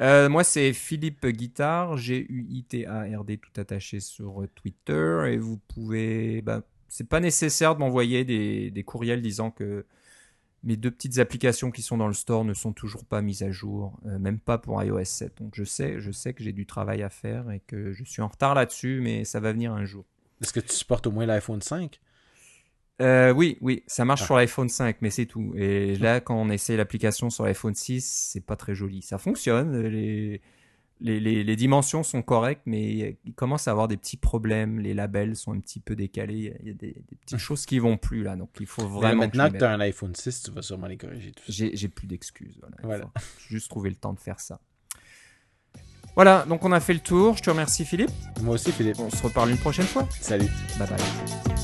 Euh, 0.01 0.29
moi, 0.29 0.43
c'est 0.43 0.73
Philippe 0.73 1.25
Guitard, 1.27 1.97
G-U-I-T-A-R-D, 1.97 3.37
tout 3.37 3.61
attaché 3.61 3.99
sur 3.99 4.45
Twitter. 4.55 5.23
Et 5.29 5.37
vous 5.37 5.57
pouvez. 5.57 6.41
Bah, 6.41 6.61
c'est 6.87 7.07
pas 7.07 7.19
nécessaire 7.19 7.75
de 7.75 7.79
m'envoyer 7.79 8.25
des, 8.25 8.71
des 8.71 8.83
courriels 8.83 9.21
disant 9.21 9.51
que 9.51 9.85
mes 10.65 10.75
deux 10.75 10.91
petites 10.91 11.19
applications 11.19 11.71
qui 11.71 11.83
sont 11.83 11.97
dans 11.97 12.07
le 12.07 12.13
store 12.13 12.43
ne 12.43 12.53
sont 12.53 12.73
toujours 12.73 13.05
pas 13.05 13.21
mises 13.21 13.43
à 13.43 13.51
jour, 13.51 13.97
euh, 14.07 14.17
même 14.17 14.39
pas 14.39 14.57
pour 14.57 14.81
iOS 14.83 15.05
7. 15.05 15.37
Donc 15.37 15.53
je 15.55 15.63
sais, 15.63 15.99
je 15.99 16.11
sais 16.11 16.33
que 16.33 16.43
j'ai 16.43 16.53
du 16.53 16.65
travail 16.65 17.03
à 17.03 17.09
faire 17.09 17.51
et 17.51 17.61
que 17.67 17.93
je 17.93 18.03
suis 18.03 18.21
en 18.21 18.27
retard 18.27 18.55
là-dessus, 18.55 18.99
mais 19.01 19.23
ça 19.25 19.39
va 19.39 19.53
venir 19.53 19.71
un 19.71 19.85
jour. 19.85 20.05
Est-ce 20.41 20.51
que 20.51 20.59
tu 20.59 20.73
supportes 20.73 21.05
au 21.07 21.11
moins 21.11 21.27
l'iPhone 21.27 21.61
5 21.61 22.01
Euh, 23.01 23.31
oui, 23.33 23.57
oui, 23.61 23.83
ça 23.87 24.05
marche 24.05 24.21
Ah. 24.23 24.25
sur 24.25 24.35
l'iPhone 24.37 24.69
5, 24.69 24.97
mais 25.01 25.09
c'est 25.09 25.25
tout. 25.25 25.53
Et 25.55 25.97
là, 25.97 26.21
quand 26.21 26.35
on 26.35 26.49
essaie 26.49 26.77
l'application 26.77 27.29
sur 27.29 27.43
l'iPhone 27.45 27.75
6, 27.75 28.05
c'est 28.31 28.39
pas 28.45 28.55
très 28.55 28.73
joli. 28.73 29.01
Ça 29.01 29.17
fonctionne, 29.17 29.81
les, 29.81 30.41
les, 31.01 31.19
les, 31.19 31.43
les 31.43 31.55
dimensions 31.57 32.03
sont 32.03 32.21
correctes, 32.21 32.61
mais 32.65 33.17
il 33.25 33.33
commence 33.33 33.67
à 33.67 33.71
avoir 33.71 33.89
des 33.89 33.97
petits 33.97 34.15
problèmes. 34.15 34.79
Les 34.79 34.93
labels 34.93 35.35
sont 35.35 35.51
un 35.53 35.59
petit 35.59 35.81
peu 35.81 35.93
décalés. 35.95 36.55
Il 36.61 36.67
y 36.67 36.71
a 36.71 36.73
des, 36.73 36.93
des 36.93 37.15
petites 37.19 37.37
choses 37.37 37.65
qui 37.65 37.79
vont 37.79 37.97
plus 37.97 38.23
là, 38.23 38.37
donc 38.37 38.49
il 38.61 38.65
faut 38.65 38.83
Mais 38.83 38.87
vraiment. 38.99 39.23
Maintenant 39.23 39.47
je 39.47 39.51
que 39.53 39.57
tu 39.57 39.63
as 39.65 39.71
un 39.71 39.79
iPhone 39.81 40.15
6, 40.15 40.43
tu 40.43 40.51
vas 40.51 40.61
sûrement 40.61 40.87
les 40.87 40.95
corriger 40.97 41.33
j'ai 41.49 41.75
j'ai 41.75 41.89
plus 41.89 42.07
d'excuses. 42.07 42.57
Voilà. 42.61 42.75
Il 42.79 42.85
Voilà. 42.85 43.11
juste 43.49 43.69
trouver 43.69 43.89
le 43.89 43.97
temps 43.97 44.13
de 44.13 44.19
faire 44.21 44.39
ça. 44.39 44.61
Voilà, 46.15 46.45
donc 46.47 46.63
on 46.63 46.71
a 46.71 46.79
fait 46.79 46.93
le 46.93 47.01
tour. 47.01 47.35
Je 47.35 47.43
te 47.43 47.49
remercie 47.49 47.83
Philippe. 47.83 48.11
Moi 48.41 48.55
aussi, 48.55 48.71
Philippe. 48.71 48.99
On 48.99 49.09
se 49.09 49.21
reparle 49.21 49.49
une 49.51 49.57
prochaine 49.57 49.85
fois. 49.85 50.07
Salut. 50.21 50.47
Bye 50.79 50.87
bye. 50.87 51.54